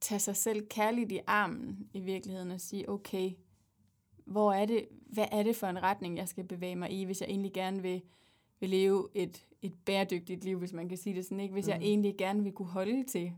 tage 0.00 0.18
sig 0.18 0.36
selv 0.36 0.66
kærligt 0.66 1.12
i 1.12 1.20
armen 1.26 1.88
i 1.92 2.00
virkeligheden 2.00 2.50
og 2.50 2.60
sige, 2.60 2.88
okay, 2.88 3.32
hvor 4.24 4.52
er 4.52 4.66
det, 4.66 4.88
hvad 5.06 5.26
er 5.32 5.42
det 5.42 5.56
for 5.56 5.66
en 5.66 5.82
retning, 5.82 6.16
jeg 6.16 6.28
skal 6.28 6.44
bevæge 6.44 6.76
mig 6.76 6.90
i, 6.90 7.04
hvis 7.04 7.20
jeg 7.20 7.28
egentlig 7.28 7.52
gerne 7.52 7.82
vil, 7.82 8.02
vil 8.60 8.70
leve 8.70 9.08
et, 9.14 9.46
et 9.62 9.74
bæredygtigt 9.84 10.44
liv, 10.44 10.58
hvis 10.58 10.72
man 10.72 10.88
kan 10.88 10.98
sige 10.98 11.16
det 11.16 11.24
sådan, 11.24 11.40
ikke? 11.40 11.52
Hvis 11.52 11.66
mm. 11.66 11.70
jeg 11.70 11.78
egentlig 11.80 12.14
gerne 12.18 12.42
vil 12.42 12.52
kunne 12.52 12.68
holde 12.68 13.04
til 13.04 13.32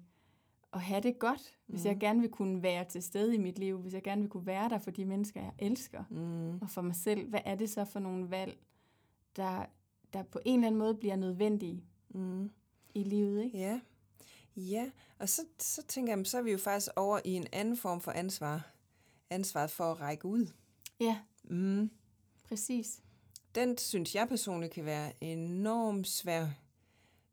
at 0.73 0.81
have 0.81 1.01
det 1.01 1.19
godt, 1.19 1.59
hvis 1.67 1.85
mm. 1.85 1.89
jeg 1.89 1.99
gerne 2.01 2.21
vil 2.21 2.31
kunne 2.31 2.63
være 2.63 2.85
til 2.85 3.03
stede 3.03 3.35
i 3.35 3.39
mit 3.39 3.59
liv, 3.59 3.79
hvis 3.79 3.95
jeg 3.95 4.03
gerne 4.03 4.21
vil 4.21 4.31
kunne 4.31 4.47
være 4.47 4.69
der 4.69 4.79
for 4.79 4.91
de 4.91 5.05
mennesker, 5.05 5.41
jeg 5.41 5.53
elsker, 5.59 6.05
mm. 6.11 6.59
og 6.59 6.71
for 6.71 6.83
mig 6.83 6.95
selv, 6.95 7.29
hvad 7.29 7.41
er 7.45 7.55
det 7.55 7.71
så 7.71 7.85
for 7.85 8.01
nogle 8.01 8.31
valg, 8.31 8.59
der, 9.37 9.67
der 10.13 10.23
på 10.23 10.41
en 10.45 10.55
eller 10.55 10.67
anden 10.67 10.79
måde 10.79 10.95
bliver 10.95 11.17
nødvendige 11.17 11.85
mm. 12.09 12.51
i 12.95 13.03
livet, 13.03 13.45
ikke? 13.45 13.59
Ja, 13.59 13.81
Ja, 14.57 14.91
og 15.19 15.29
så, 15.29 15.43
så 15.59 15.83
tænker 15.83 16.17
jeg, 16.17 16.27
så 16.27 16.39
er 16.39 16.43
vi 16.43 16.51
jo 16.51 16.59
faktisk 16.59 16.91
over 16.97 17.21
i 17.25 17.31
en 17.31 17.47
anden 17.53 17.77
form 17.77 18.01
for 18.01 18.11
ansvar. 18.11 18.71
Ansvaret 19.31 19.71
for 19.71 19.85
at 19.85 20.01
række 20.01 20.27
ud. 20.27 20.47
Ja, 21.01 21.19
mm. 21.45 21.91
præcis. 22.49 23.03
Den 23.55 23.79
synes 23.79 24.15
jeg 24.15 24.29
personligt 24.29 24.73
kan 24.73 24.85
være 24.85 25.13
enormt 25.21 26.09
svær. 26.09 26.47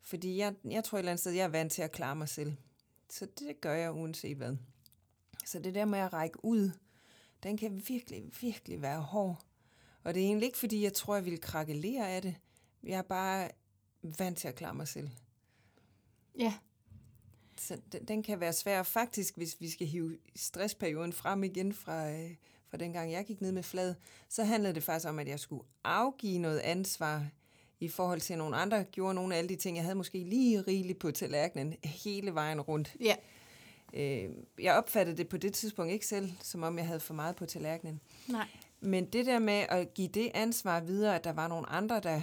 Fordi 0.01 0.37
jeg, 0.37 0.53
jeg 0.69 0.83
tror 0.83 0.97
et 0.97 0.99
eller 0.99 1.11
andet 1.11 1.19
sted, 1.19 1.31
jeg 1.31 1.43
er 1.43 1.47
vant 1.47 1.71
til 1.71 1.81
at 1.81 1.91
klare 1.91 2.15
mig 2.15 2.29
selv. 2.29 2.53
Så 3.09 3.27
det 3.39 3.61
gør 3.61 3.73
jeg 3.73 3.91
uanset 3.91 4.37
hvad. 4.37 4.55
Så 5.45 5.59
det 5.59 5.75
der 5.75 5.85
med 5.85 5.99
at 5.99 6.13
række 6.13 6.45
ud, 6.45 6.71
den 7.43 7.57
kan 7.57 7.83
virkelig, 7.87 8.31
virkelig 8.41 8.81
være 8.81 9.01
hård. 9.01 9.45
Og 10.03 10.13
det 10.13 10.21
er 10.21 10.25
egentlig 10.25 10.45
ikke, 10.45 10.57
fordi 10.57 10.83
jeg 10.83 10.93
tror, 10.93 11.15
jeg 11.15 11.25
vil 11.25 11.41
krakelere 11.41 12.09
af 12.09 12.21
det. 12.21 12.35
Jeg 12.83 12.97
er 12.97 13.01
bare 13.01 13.49
vant 14.01 14.37
til 14.37 14.47
at 14.47 14.55
klare 14.55 14.75
mig 14.75 14.87
selv. 14.87 15.09
Ja, 16.39 16.53
så 17.59 17.77
den, 17.91 18.05
den 18.05 18.23
kan 18.23 18.39
være 18.39 18.53
svær. 18.53 18.83
Faktisk, 18.83 19.37
hvis 19.37 19.61
vi 19.61 19.69
skal 19.69 19.87
hive 19.87 20.17
stressperioden 20.35 21.13
frem 21.13 21.43
igen 21.43 21.73
fra, 21.73 22.11
øh, 22.11 22.35
fra 22.69 22.77
dengang 22.77 23.11
jeg 23.11 23.25
gik 23.25 23.41
ned 23.41 23.51
med 23.51 23.63
flad, 23.63 23.95
så 24.29 24.43
handlede 24.43 24.75
det 24.75 24.83
faktisk 24.83 25.09
om, 25.09 25.19
at 25.19 25.27
jeg 25.27 25.39
skulle 25.39 25.63
afgive 25.83 26.39
noget 26.39 26.59
ansvar 26.59 27.25
i 27.79 27.87
forhold 27.87 28.21
til, 28.21 28.33
at 28.33 28.37
nogle 28.37 28.55
andre 28.55 28.83
gjorde 28.83 29.13
nogle 29.13 29.33
af 29.33 29.37
alle 29.37 29.49
de 29.49 29.55
ting. 29.55 29.77
Jeg 29.77 29.83
havde 29.83 29.95
måske 29.95 30.23
lige 30.23 30.61
rigeligt 30.61 30.99
på 30.99 31.11
tallerkenen 31.11 31.75
hele 31.83 32.33
vejen 32.33 32.61
rundt. 32.61 32.95
Ja. 32.99 33.15
Øh, 33.93 34.29
jeg 34.59 34.73
opfattede 34.73 35.17
det 35.17 35.27
på 35.27 35.37
det 35.37 35.53
tidspunkt 35.53 35.91
ikke 35.91 36.07
selv, 36.07 36.31
som 36.41 36.63
om 36.63 36.77
jeg 36.77 36.87
havde 36.87 36.99
for 36.99 37.13
meget 37.13 37.35
på 37.35 37.45
tallerkenen. 37.45 38.01
Nej. 38.27 38.47
Men 38.79 39.05
det 39.05 39.25
der 39.25 39.39
med 39.39 39.65
at 39.69 39.93
give 39.93 40.07
det 40.07 40.31
ansvar 40.33 40.79
videre, 40.79 41.15
at 41.15 41.23
der 41.23 41.33
var 41.33 41.47
nogle 41.47 41.69
andre, 41.69 41.99
der 41.99 42.21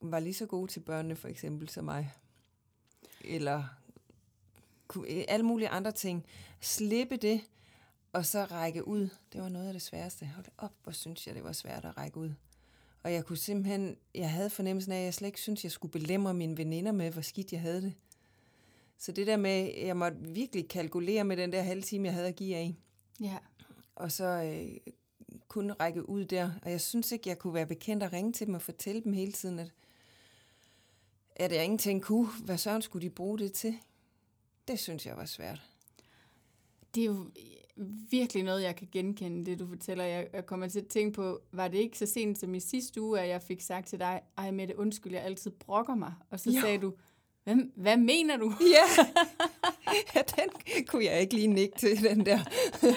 var 0.00 0.20
lige 0.20 0.34
så 0.34 0.46
gode 0.46 0.72
til 0.72 0.80
børnene 0.80 1.16
for 1.16 1.28
eksempel 1.28 1.68
som 1.68 1.84
mig, 1.84 2.12
eller 3.20 3.64
alle 5.28 5.46
mulige 5.46 5.68
andre 5.68 5.92
ting. 5.92 6.26
Slippe 6.60 7.16
det, 7.16 7.40
og 8.16 8.26
så 8.26 8.44
række 8.44 8.88
ud. 8.88 9.08
Det 9.32 9.42
var 9.42 9.48
noget 9.48 9.66
af 9.66 9.72
det 9.72 9.82
sværeste. 9.82 10.26
Hold 10.26 10.46
op, 10.58 10.72
hvor 10.82 10.92
synes 10.92 11.26
jeg, 11.26 11.34
det 11.34 11.44
var 11.44 11.52
svært 11.52 11.84
at 11.84 11.96
række 11.96 12.16
ud. 12.16 12.32
Og 13.02 13.12
jeg 13.12 13.24
kunne 13.24 13.36
simpelthen, 13.36 13.96
jeg 14.14 14.30
havde 14.30 14.50
fornemmelsen 14.50 14.92
af, 14.92 14.98
at 14.98 15.04
jeg 15.04 15.14
slet 15.14 15.26
ikke 15.28 15.40
synes, 15.40 15.64
jeg 15.64 15.72
skulle 15.72 15.92
belemre 15.92 16.34
mine 16.34 16.56
veninder 16.56 16.92
med, 16.92 17.10
hvor 17.10 17.22
skidt 17.22 17.52
jeg 17.52 17.60
havde 17.60 17.82
det. 17.82 17.94
Så 18.98 19.12
det 19.12 19.26
der 19.26 19.36
med, 19.36 19.72
jeg 19.76 19.96
måtte 19.96 20.18
virkelig 20.20 20.68
kalkulere 20.68 21.24
med 21.24 21.36
den 21.36 21.52
der 21.52 21.62
halve 21.62 21.82
time, 21.82 22.04
jeg 22.04 22.14
havde 22.14 22.28
at 22.28 22.36
give 22.36 22.56
af. 22.56 22.74
Ja. 23.20 23.38
Og 23.96 24.12
så 24.12 24.24
øh, 24.24 24.92
kunne 25.48 25.72
række 25.72 26.08
ud 26.08 26.24
der. 26.24 26.50
Og 26.62 26.70
jeg 26.70 26.80
synes 26.80 27.12
ikke, 27.12 27.28
jeg 27.28 27.38
kunne 27.38 27.54
være 27.54 27.66
bekendt 27.66 28.02
at 28.02 28.12
ringe 28.12 28.32
til 28.32 28.46
dem 28.46 28.54
og 28.54 28.62
fortælle 28.62 29.02
dem 29.04 29.12
hele 29.12 29.32
tiden, 29.32 29.58
at 29.58 29.72
at 31.38 31.52
jeg 31.52 31.64
ingenting 31.64 32.02
kunne. 32.02 32.28
Hvad 32.44 32.58
søren 32.58 32.82
skulle 32.82 33.08
de 33.08 33.14
bruge 33.14 33.38
det 33.38 33.52
til? 33.52 33.78
Det 34.68 34.78
synes 34.78 35.06
jeg 35.06 35.16
var 35.16 35.24
svært. 35.24 35.62
Det 36.94 37.00
er 37.00 37.06
jo 37.06 37.30
virkelig 38.10 38.42
noget, 38.42 38.62
jeg 38.62 38.76
kan 38.76 38.88
genkende, 38.92 39.50
det 39.50 39.58
du 39.58 39.68
fortæller. 39.68 40.04
Jeg 40.04 40.46
kommer 40.46 40.68
til 40.68 40.80
at 40.80 40.86
tænke 40.86 41.12
på, 41.12 41.40
var 41.52 41.68
det 41.68 41.78
ikke 41.78 41.98
så 41.98 42.06
sent 42.06 42.38
som 42.38 42.54
i 42.54 42.60
sidste 42.60 43.00
uge, 43.00 43.20
at 43.20 43.28
jeg 43.28 43.42
fik 43.42 43.60
sagt 43.60 43.88
til 43.88 44.00
dig, 44.00 44.20
ej 44.38 44.50
Mette, 44.50 44.78
undskyld, 44.78 45.12
jeg 45.12 45.22
altid 45.22 45.50
brokker 45.50 45.94
mig. 45.94 46.12
Og 46.30 46.40
så 46.40 46.50
jo. 46.50 46.60
sagde 46.60 46.78
du, 46.78 46.92
hvad, 47.44 47.56
hvad 47.76 47.96
mener 47.96 48.36
du? 48.36 48.52
Ja. 48.60 49.04
ja, 50.14 50.20
den 50.36 50.50
kunne 50.86 51.04
jeg 51.04 51.20
ikke 51.20 51.34
lige 51.34 51.46
nikke 51.46 51.78
til, 51.78 52.02
den 52.02 52.26
der. 52.26 52.38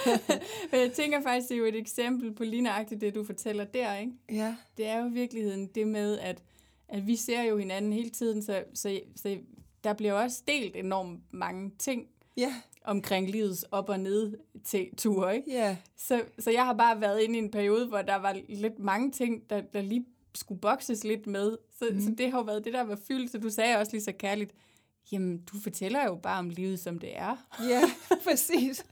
Men 0.71 0.81
jeg 0.81 0.91
tænker 0.93 1.21
faktisk, 1.21 1.49
det 1.49 1.55
er 1.55 1.59
jo 1.59 1.65
et 1.65 1.75
eksempel 1.75 2.33
på 2.33 2.43
ligneragtigt 2.43 3.01
det, 3.01 3.15
du 3.15 3.23
fortæller 3.23 3.63
der, 3.63 3.95
ikke? 3.95 4.11
Ja. 4.31 4.55
Det 4.77 4.87
er 4.87 5.03
jo 5.03 5.07
virkeligheden 5.07 5.67
det 5.67 5.87
med, 5.87 6.19
at 6.19 6.43
at 6.89 7.07
vi 7.07 7.15
ser 7.15 7.41
jo 7.41 7.57
hinanden 7.57 7.93
hele 7.93 8.09
tiden, 8.09 8.41
så, 8.41 8.63
så, 8.73 8.99
så 9.15 9.37
der 9.83 9.93
bliver 9.93 10.13
også 10.13 10.43
delt 10.47 10.75
enormt 10.75 11.21
mange 11.31 11.71
ting 11.79 12.07
yeah. 12.39 12.53
Omkring 12.85 13.29
livets 13.29 13.65
op- 13.71 13.89
og 13.89 13.99
ned 13.99 14.37
til 14.63 14.89
tur, 14.97 15.29
ikke? 15.29 15.51
Yeah. 15.51 15.75
Så, 15.97 16.21
så 16.39 16.51
jeg 16.51 16.65
har 16.65 16.73
bare 16.73 17.01
været 17.01 17.21
inde 17.21 17.35
i 17.35 17.41
en 17.41 17.51
periode, 17.51 17.87
hvor 17.87 18.01
der 18.01 18.15
var 18.15 18.37
lidt 18.49 18.79
mange 18.79 19.11
ting, 19.11 19.49
der, 19.49 19.61
der 19.61 19.81
lige 19.81 20.05
skulle 20.35 20.61
bokses 20.61 21.03
lidt 21.03 21.27
med. 21.27 21.57
Så, 21.79 21.89
mm. 21.91 22.01
så 22.01 22.13
det 22.17 22.31
har 22.31 22.37
jo 22.37 22.43
været 22.43 22.65
det, 22.65 22.73
der 22.73 22.83
var 22.83 22.99
fyldt. 23.07 23.31
Så 23.31 23.37
du 23.37 23.49
sagde 23.49 23.77
også 23.77 23.91
lige 23.91 24.03
så 24.03 24.11
kærligt, 24.11 24.53
jamen, 25.11 25.37
du 25.37 25.59
fortæller 25.59 26.05
jo 26.05 26.15
bare 26.15 26.39
om 26.39 26.49
livet, 26.49 26.79
som 26.79 26.99
det 26.99 27.17
er. 27.17 27.47
Ja, 27.69 27.81
præcis. 28.27 28.85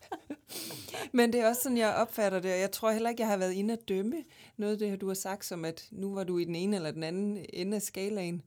Men 1.11 1.33
det 1.33 1.41
er 1.41 1.47
også 1.47 1.61
sådan, 1.61 1.77
jeg 1.77 1.95
opfatter 1.95 2.39
det, 2.39 2.53
og 2.53 2.59
jeg 2.59 2.71
tror 2.71 2.91
heller 2.91 3.09
ikke, 3.09 3.21
jeg 3.21 3.29
har 3.29 3.37
været 3.37 3.53
inde 3.53 3.73
at 3.73 3.89
dømme 3.89 4.23
noget 4.57 4.71
af 4.71 4.77
det, 4.77 5.01
du 5.01 5.07
har 5.07 5.13
sagt, 5.13 5.45
som 5.45 5.65
at 5.65 5.87
nu 5.91 6.13
var 6.13 6.23
du 6.23 6.37
i 6.37 6.43
den 6.43 6.55
ene 6.55 6.75
eller 6.75 6.91
den 6.91 7.03
anden 7.03 7.45
ende 7.53 7.75
af 7.75 7.81
skalaen. 7.81 8.41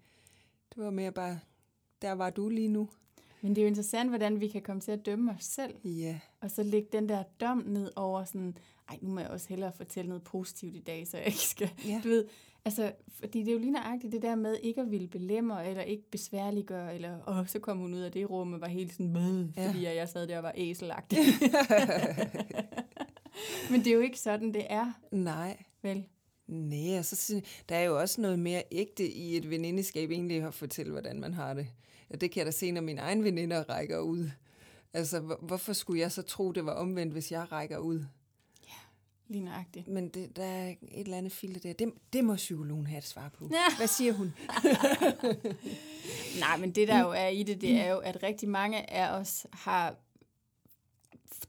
Det 0.74 0.84
var 0.84 0.90
mere 0.90 1.12
bare, 1.12 1.38
der 2.02 2.12
var 2.12 2.30
du 2.30 2.48
lige 2.48 2.68
nu. 2.68 2.88
Men 3.42 3.54
det 3.54 3.58
er 3.58 3.62
jo 3.62 3.68
interessant, 3.68 4.08
hvordan 4.08 4.40
vi 4.40 4.48
kan 4.48 4.62
komme 4.62 4.80
til 4.80 4.92
at 4.92 5.06
dømme 5.06 5.32
os 5.32 5.44
selv. 5.44 5.74
Ja. 5.84 6.18
Og 6.40 6.50
så 6.50 6.62
lægge 6.62 6.88
den 6.92 7.08
der 7.08 7.22
dom 7.40 7.58
ned 7.66 7.90
over 7.96 8.24
sådan, 8.24 8.56
ej, 8.88 8.98
nu 9.02 9.10
må 9.10 9.20
jeg 9.20 9.28
også 9.28 9.48
hellere 9.48 9.72
fortælle 9.72 10.08
noget 10.08 10.22
positivt 10.22 10.76
i 10.76 10.80
dag, 10.80 11.06
så 11.06 11.16
jeg 11.16 11.26
ikke 11.26 11.38
skal, 11.38 11.70
ja. 11.86 12.00
du 12.04 12.08
ved, 12.08 12.24
altså, 12.64 12.92
fordi 13.08 13.38
det 13.38 13.48
er 13.48 13.52
jo 13.52 13.58
lige 13.58 13.70
nøjagtigt 13.70 14.12
det 14.12 14.22
der 14.22 14.34
med 14.34 14.56
ikke 14.62 14.80
at 14.80 14.90
ville 14.90 15.08
belemmer, 15.08 15.60
eller 15.60 15.82
ikke 15.82 16.10
besværliggøre, 16.10 16.94
eller, 16.94 17.18
åh, 17.28 17.46
så 17.46 17.58
kom 17.58 17.78
hun 17.78 17.94
ud 17.94 18.00
af 18.00 18.12
det 18.12 18.30
rum 18.30 18.52
og 18.52 18.60
var 18.60 18.68
helt 18.68 18.92
sådan, 18.92 19.52
ja. 19.56 19.68
fordi 19.68 19.84
jeg 19.84 20.08
sad 20.08 20.26
der 20.26 20.36
og 20.36 20.42
var 20.42 20.52
æselagtig. 20.56 21.18
Men 23.70 23.80
det 23.80 23.86
er 23.86 23.94
jo 23.94 24.00
ikke 24.00 24.20
sådan, 24.20 24.54
det 24.54 24.66
er. 24.70 24.92
Nej. 25.12 25.62
Vel? 25.82 26.04
Nej, 26.46 26.98
og 26.98 27.04
så 27.04 27.16
synes, 27.16 27.62
der 27.68 27.76
er 27.76 27.82
jo 27.82 28.00
også 28.00 28.20
noget 28.20 28.38
mere 28.38 28.62
ægte 28.72 29.08
i 29.08 29.36
et 29.36 29.50
venindeskab 29.50 30.10
egentlig 30.10 30.42
at 30.42 30.54
fortælle, 30.54 30.92
hvordan 30.92 31.20
man 31.20 31.34
har 31.34 31.54
det. 31.54 31.66
Det 32.10 32.30
kan 32.30 32.38
jeg 32.38 32.46
da 32.46 32.50
se, 32.50 32.72
når 32.72 32.80
mine 32.80 33.00
egne 33.00 33.24
veninder 33.24 33.62
rækker 33.70 33.98
ud. 33.98 34.30
Altså, 34.92 35.20
hvorfor 35.20 35.72
skulle 35.72 36.00
jeg 36.00 36.12
så 36.12 36.22
tro, 36.22 36.52
det 36.52 36.66
var 36.66 36.72
omvendt, 36.72 37.12
hvis 37.12 37.32
jeg 37.32 37.52
rækker 37.52 37.78
ud? 37.78 38.04
Ja, 38.66 38.78
lige 39.28 39.44
nøjagtigt. 39.44 39.88
Men 39.88 40.08
det, 40.08 40.36
der 40.36 40.44
er 40.44 40.68
et 40.68 40.78
eller 40.92 41.16
andet 41.16 41.32
filter 41.32 41.60
der. 41.60 41.72
Det, 41.72 41.92
det 42.12 42.24
må 42.24 42.34
psykologen 42.34 42.86
have 42.86 42.98
et 42.98 43.06
svar 43.06 43.28
på. 43.28 43.50
Ja. 43.52 43.76
Hvad 43.76 43.86
siger 43.86 44.12
hun? 44.12 44.34
Nej, 46.40 46.56
men 46.56 46.70
det 46.70 46.88
der 46.88 47.00
jo 47.00 47.10
er 47.10 47.28
i 47.28 47.42
det, 47.42 47.60
det 47.60 47.80
er 47.80 47.90
jo, 47.90 47.98
at 47.98 48.22
rigtig 48.22 48.48
mange 48.48 48.90
af 48.90 49.18
os 49.18 49.46
har 49.52 49.96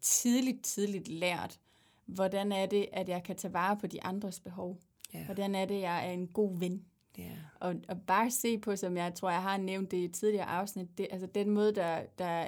tidligt, 0.02 0.64
tidligt 0.64 1.08
lært, 1.08 1.60
hvordan 2.06 2.52
er 2.52 2.66
det, 2.66 2.86
at 2.94 3.10
jeg 3.10 3.24
kan 3.24 3.36
tage 3.36 3.54
vare 3.54 3.78
på 3.78 3.88
de 3.88 4.04
andres 4.04 4.40
behov. 4.40 4.78
Ja. 5.14 5.26
Hvordan 5.26 5.56
er 5.56 5.66
det, 5.66 5.82
jeg 5.82 6.08
er 6.08 6.12
en 6.12 6.28
god 6.28 6.60
ven. 6.60 6.86
Ja. 7.18 7.32
Og, 7.60 7.76
og 7.88 8.02
bare 8.02 8.32
se 8.32 8.58
på, 8.58 8.76
som 8.76 8.98
jeg 8.98 9.14
tror, 9.16 9.30
jeg 9.30 9.42
har 9.42 9.58
nævnt 9.58 9.92
det 9.92 9.98
i 9.98 10.06
et 10.06 10.14
tidligere 10.14 10.46
afsnit, 10.46 10.98
det, 10.98 11.08
altså 11.12 11.28
den 11.28 11.50
måde, 11.50 11.76
der, 11.76 12.02
der 12.18 12.48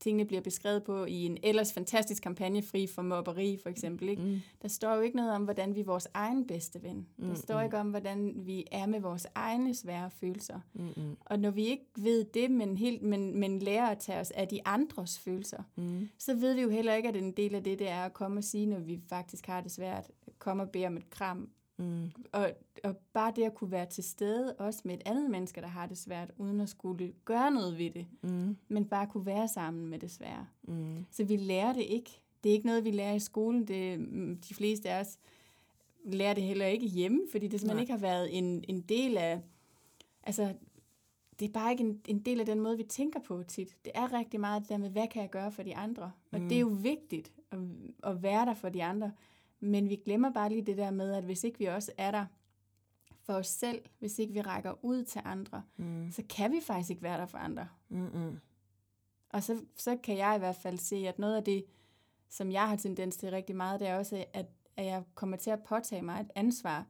tingene 0.00 0.24
bliver 0.24 0.40
beskrevet 0.40 0.84
på 0.84 1.04
i 1.04 1.26
en 1.26 1.38
ellers 1.42 1.72
fantastisk 1.72 2.22
kampagne 2.22 2.62
fri 2.62 2.86
for 2.86 3.02
mobberi, 3.02 3.58
for 3.62 3.68
eksempel. 3.68 4.08
Ikke? 4.08 4.22
Mm. 4.22 4.40
Der 4.62 4.68
står 4.68 4.94
jo 4.94 5.00
ikke 5.00 5.16
noget 5.16 5.32
om, 5.32 5.44
hvordan 5.44 5.74
vi 5.74 5.80
er 5.80 5.84
vores 5.84 6.08
egen 6.14 6.46
bedste 6.46 6.82
ven. 6.82 7.06
Mm. 7.16 7.28
Der 7.28 7.34
står 7.34 7.60
ikke 7.60 7.78
om, 7.78 7.90
hvordan 7.90 8.32
vi 8.36 8.64
er 8.72 8.86
med 8.86 9.00
vores 9.00 9.26
egne 9.34 9.74
svære 9.74 10.10
følelser. 10.10 10.60
Mm. 10.72 11.16
Og 11.20 11.38
når 11.38 11.50
vi 11.50 11.66
ikke 11.66 11.86
ved 11.96 12.24
det, 12.24 12.50
men, 12.50 12.76
helt, 12.76 13.02
men, 13.02 13.40
men 13.40 13.58
lærer 13.58 13.86
at 13.86 13.98
tage 13.98 14.20
os 14.20 14.30
af 14.30 14.48
de 14.48 14.60
andres 14.64 15.18
følelser, 15.18 15.62
mm. 15.76 16.08
så 16.18 16.34
ved 16.34 16.54
vi 16.54 16.62
jo 16.62 16.68
heller 16.68 16.94
ikke, 16.94 17.08
at 17.08 17.16
en 17.16 17.32
del 17.32 17.54
af 17.54 17.64
det, 17.64 17.78
det 17.78 17.88
er 17.88 18.04
at 18.04 18.14
komme 18.14 18.40
og 18.40 18.44
sige, 18.44 18.66
når 18.66 18.78
vi 18.78 19.00
faktisk 19.08 19.46
har 19.46 19.60
det 19.60 19.70
svært. 19.70 20.10
Komme 20.38 20.62
og 20.62 20.70
bede 20.70 20.86
om 20.86 20.96
et 20.96 21.10
kram, 21.10 21.50
Mm. 21.78 22.10
Og, 22.32 22.50
og 22.84 22.96
bare 23.12 23.32
det 23.36 23.42
at 23.42 23.54
kunne 23.54 23.70
være 23.70 23.86
til 23.86 24.04
stede, 24.04 24.54
også 24.58 24.80
med 24.84 24.94
et 24.94 25.02
andet 25.06 25.30
menneske, 25.30 25.60
der 25.60 25.66
har 25.66 25.86
det 25.86 25.98
svært, 25.98 26.30
uden 26.36 26.60
at 26.60 26.68
skulle 26.68 27.12
gøre 27.24 27.50
noget 27.50 27.78
ved 27.78 27.90
det, 27.90 28.06
mm. 28.22 28.56
men 28.68 28.84
bare 28.84 29.06
kunne 29.06 29.26
være 29.26 29.48
sammen 29.48 29.88
med 29.88 29.98
det 29.98 30.10
svære. 30.10 30.46
Mm. 30.62 31.06
Så 31.10 31.24
vi 31.24 31.36
lærer 31.36 31.72
det 31.72 31.82
ikke. 31.82 32.20
Det 32.44 32.50
er 32.50 32.54
ikke 32.54 32.66
noget, 32.66 32.84
vi 32.84 32.90
lærer 32.90 33.14
i 33.14 33.18
skolen. 33.18 33.68
Det, 33.68 34.00
mm, 34.00 34.36
de 34.48 34.54
fleste 34.54 34.90
af 34.90 35.00
os 35.00 35.18
lærer 36.04 36.34
det 36.34 36.42
heller 36.42 36.66
ikke 36.66 36.86
hjemme, 36.86 37.20
fordi 37.30 37.48
det 37.48 37.60
simpelthen 37.60 37.76
Nej. 37.76 37.80
ikke 37.80 37.92
har 37.92 38.00
været 38.00 38.38
en, 38.38 38.64
en 38.68 38.80
del 38.80 39.16
af... 39.16 39.40
Altså, 40.22 40.54
det 41.40 41.48
er 41.48 41.52
bare 41.52 41.72
ikke 41.72 41.84
en, 41.84 42.00
en 42.08 42.18
del 42.18 42.40
af 42.40 42.46
den 42.46 42.60
måde, 42.60 42.76
vi 42.76 42.82
tænker 42.82 43.20
på 43.20 43.42
tit. 43.42 43.76
Det 43.84 43.92
er 43.94 44.12
rigtig 44.12 44.40
meget 44.40 44.62
det 44.62 44.68
der 44.68 44.76
med, 44.76 44.90
hvad 44.90 45.08
kan 45.08 45.22
jeg 45.22 45.30
gøre 45.30 45.52
for 45.52 45.62
de 45.62 45.76
andre? 45.76 46.12
Og 46.32 46.40
mm. 46.40 46.48
det 46.48 46.56
er 46.56 46.60
jo 46.60 46.76
vigtigt 46.82 47.32
at, 47.50 47.58
at 48.02 48.22
være 48.22 48.46
der 48.46 48.54
for 48.54 48.68
de 48.68 48.84
andre. 48.84 49.12
Men 49.60 49.88
vi 49.88 49.96
glemmer 49.96 50.30
bare 50.30 50.48
lige 50.48 50.62
det 50.62 50.76
der 50.76 50.90
med, 50.90 51.12
at 51.12 51.24
hvis 51.24 51.44
ikke 51.44 51.58
vi 51.58 51.64
også 51.64 51.92
er 51.98 52.10
der 52.10 52.26
for 53.28 53.32
os 53.32 53.46
selv, 53.46 53.82
hvis 53.98 54.18
ikke 54.18 54.32
vi 54.32 54.40
rækker 54.40 54.84
ud 54.84 55.04
til 55.04 55.20
andre, 55.24 55.62
mm. 55.76 56.10
så 56.12 56.22
kan 56.28 56.52
vi 56.52 56.60
faktisk 56.62 56.90
ikke 56.90 57.02
være 57.02 57.20
der 57.20 57.26
for 57.26 57.38
andre. 57.38 57.68
Mm-mm. 57.88 58.38
Og 59.30 59.42
så, 59.42 59.60
så 59.76 59.96
kan 59.96 60.16
jeg 60.16 60.36
i 60.36 60.38
hvert 60.38 60.56
fald 60.56 60.78
se, 60.78 60.96
at 60.96 61.18
noget 61.18 61.36
af 61.36 61.44
det, 61.44 61.64
som 62.28 62.52
jeg 62.52 62.68
har 62.68 62.76
tendens 62.76 63.16
til 63.16 63.30
rigtig 63.30 63.56
meget, 63.56 63.80
det 63.80 63.88
er 63.88 63.98
også, 63.98 64.24
at, 64.32 64.46
at 64.76 64.86
jeg 64.86 65.02
kommer 65.14 65.36
til 65.36 65.50
at 65.50 65.62
påtage 65.62 66.02
mig 66.02 66.20
et 66.20 66.30
ansvar, 66.34 66.86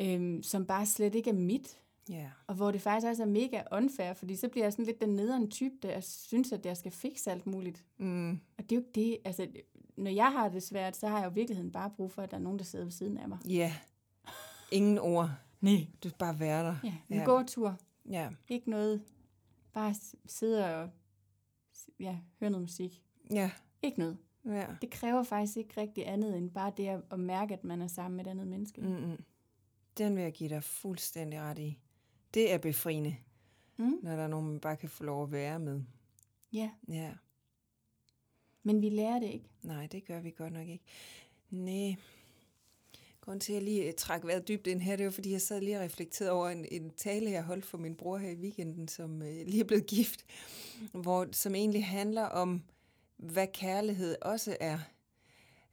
øhm, 0.00 0.42
som 0.42 0.66
bare 0.66 0.86
slet 0.86 1.14
ikke 1.14 1.30
er 1.30 1.34
mit. 1.34 1.80
Yeah. 2.10 2.28
Og 2.46 2.54
hvor 2.54 2.70
det 2.70 2.80
faktisk 2.80 3.06
også 3.06 3.22
er 3.22 3.26
mega 3.26 3.62
unfair, 3.72 4.12
fordi 4.12 4.36
så 4.36 4.48
bliver 4.48 4.64
jeg 4.64 4.72
sådan 4.72 4.84
lidt 4.84 5.00
den 5.00 5.08
nederen 5.08 5.50
type, 5.50 5.74
der 5.82 6.00
synes, 6.00 6.52
at 6.52 6.66
jeg 6.66 6.76
skal 6.76 6.92
fikse 6.92 7.30
alt 7.30 7.46
muligt. 7.46 7.84
Mm. 7.96 8.30
Og 8.30 8.70
det 8.70 8.72
er 8.72 8.76
jo 8.76 8.86
det, 8.94 9.18
altså 9.24 9.46
når 9.96 10.10
jeg 10.10 10.32
har 10.32 10.48
det 10.48 10.62
svært, 10.62 10.96
så 10.96 11.08
har 11.08 11.18
jeg 11.18 11.26
jo 11.26 11.30
i 11.30 11.34
virkeligheden 11.34 11.72
bare 11.72 11.90
brug 11.90 12.12
for, 12.12 12.22
at 12.22 12.30
der 12.30 12.36
er 12.36 12.40
nogen, 12.40 12.58
der 12.58 12.64
sidder 12.64 12.84
ved 12.84 12.92
siden 12.92 13.18
af 13.18 13.28
mig. 13.28 13.38
Ja. 13.48 13.74
Ingen 14.72 14.98
ord. 14.98 15.30
Nej. 15.60 15.86
Du 16.02 16.08
skal 16.08 16.18
bare 16.18 16.40
være 16.40 16.64
der. 16.64 16.76
Ja, 16.84 16.94
en 17.08 17.16
ja. 17.16 17.24
gåtur. 17.24 17.76
Ja. 18.10 18.30
Ikke 18.48 18.70
noget. 18.70 19.02
Bare 19.72 19.94
sidde 20.26 20.74
og 20.74 20.90
ja, 22.00 22.18
høre 22.40 22.50
noget 22.50 22.62
musik. 22.62 23.02
Ja. 23.30 23.50
Ikke 23.82 23.98
noget. 23.98 24.18
Ja. 24.44 24.66
Det 24.82 24.90
kræver 24.90 25.22
faktisk 25.22 25.56
ikke 25.56 25.80
rigtig 25.80 26.08
andet, 26.08 26.36
end 26.36 26.50
bare 26.50 26.72
det 26.76 27.02
at, 27.10 27.20
mærke, 27.20 27.54
at 27.54 27.64
man 27.64 27.82
er 27.82 27.86
sammen 27.86 28.16
med 28.16 28.26
et 28.26 28.30
andet 28.30 28.46
menneske. 28.46 28.80
Mm-mm. 28.80 29.24
Den 29.98 30.16
vil 30.16 30.22
jeg 30.22 30.32
give 30.32 30.50
dig 30.50 30.62
fuldstændig 30.62 31.40
ret 31.40 31.58
i. 31.58 31.78
Det 32.34 32.52
er 32.52 32.58
befriende, 32.58 33.16
mm. 33.76 33.98
når 34.02 34.16
der 34.16 34.22
er 34.22 34.28
nogen, 34.28 34.46
man 34.46 34.60
bare 34.60 34.76
kan 34.76 34.88
få 34.88 35.04
lov 35.04 35.22
at 35.22 35.32
være 35.32 35.58
med. 35.58 35.82
Ja. 36.52 36.70
Ja. 36.88 37.12
Men 38.64 38.82
vi 38.82 38.88
lærer 38.88 39.18
det 39.18 39.30
ikke. 39.30 39.46
Nej, 39.62 39.86
det 39.86 40.04
gør 40.04 40.20
vi 40.20 40.30
godt 40.30 40.52
nok 40.52 40.68
ikke. 40.68 40.84
Nej. 41.50 41.94
Grunden 43.20 43.40
til, 43.40 43.52
at 43.52 43.54
jeg 43.54 43.62
lige 43.62 43.92
trak 43.92 44.24
vejret 44.24 44.48
dybt 44.48 44.66
ind 44.66 44.80
her, 44.80 44.96
det 44.96 45.04
var, 45.04 45.12
fordi 45.12 45.32
jeg 45.32 45.40
sad 45.40 45.60
lige 45.60 45.76
og 45.76 45.82
reflekterede 45.82 46.32
over 46.32 46.48
en, 46.48 46.66
en 46.70 46.90
tale, 46.90 47.30
jeg 47.30 47.42
holdt 47.42 47.64
for 47.64 47.78
min 47.78 47.94
bror 47.94 48.18
her 48.18 48.30
i 48.30 48.34
weekenden, 48.34 48.88
som 48.88 49.22
øh, 49.22 49.46
lige 49.46 49.60
er 49.60 49.64
blevet 49.64 49.86
gift, 49.86 50.24
hvor, 50.92 51.26
som 51.32 51.54
egentlig 51.54 51.86
handler 51.86 52.22
om, 52.22 52.62
hvad 53.16 53.46
kærlighed 53.52 54.16
også 54.22 54.56
er. 54.60 54.78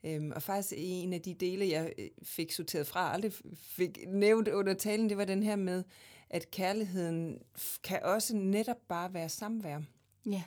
Øhm, 0.03 0.31
og 0.35 0.41
faktisk 0.41 0.73
en 0.77 1.13
af 1.13 1.21
de 1.21 1.33
dele, 1.33 1.69
jeg 1.69 1.93
øh, 1.97 2.09
fik 2.23 2.51
sorteret 2.51 2.87
fra, 2.87 3.13
aldrig 3.13 3.33
fik 3.55 3.99
nævnt 4.07 4.47
under 4.47 4.73
talen, 4.73 5.09
det 5.09 5.17
var 5.17 5.25
den 5.25 5.43
her 5.43 5.55
med, 5.55 5.83
at 6.29 6.51
kærligheden 6.51 7.41
kan 7.83 8.03
også 8.03 8.35
netop 8.35 8.77
bare 8.87 9.13
være 9.13 9.29
samvær. 9.29 9.81
Ja. 10.25 10.43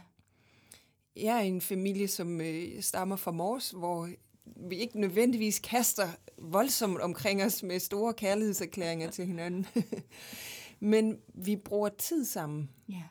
Jeg 1.17 1.37
er 1.37 1.41
en 1.41 1.61
familie, 1.61 2.09
som 2.09 2.41
øh, 2.41 2.83
stammer 2.83 3.17
fra 3.17 3.31
Mors, 3.31 3.71
hvor 3.71 4.09
vi 4.45 4.77
ikke 4.77 5.01
nødvendigvis 5.01 5.59
kaster 5.59 6.09
voldsomt 6.39 7.01
omkring 7.01 7.43
os 7.43 7.63
med 7.63 7.79
store 7.79 8.15
kærlighedserklæringer 8.15 9.11
til 9.11 9.27
hinanden. 9.27 9.67
Men 10.81 11.19
vi 11.35 11.57
bruger 11.57 11.89
tid 11.89 12.25
sammen. 12.25 12.71
Ja. 12.89 13.03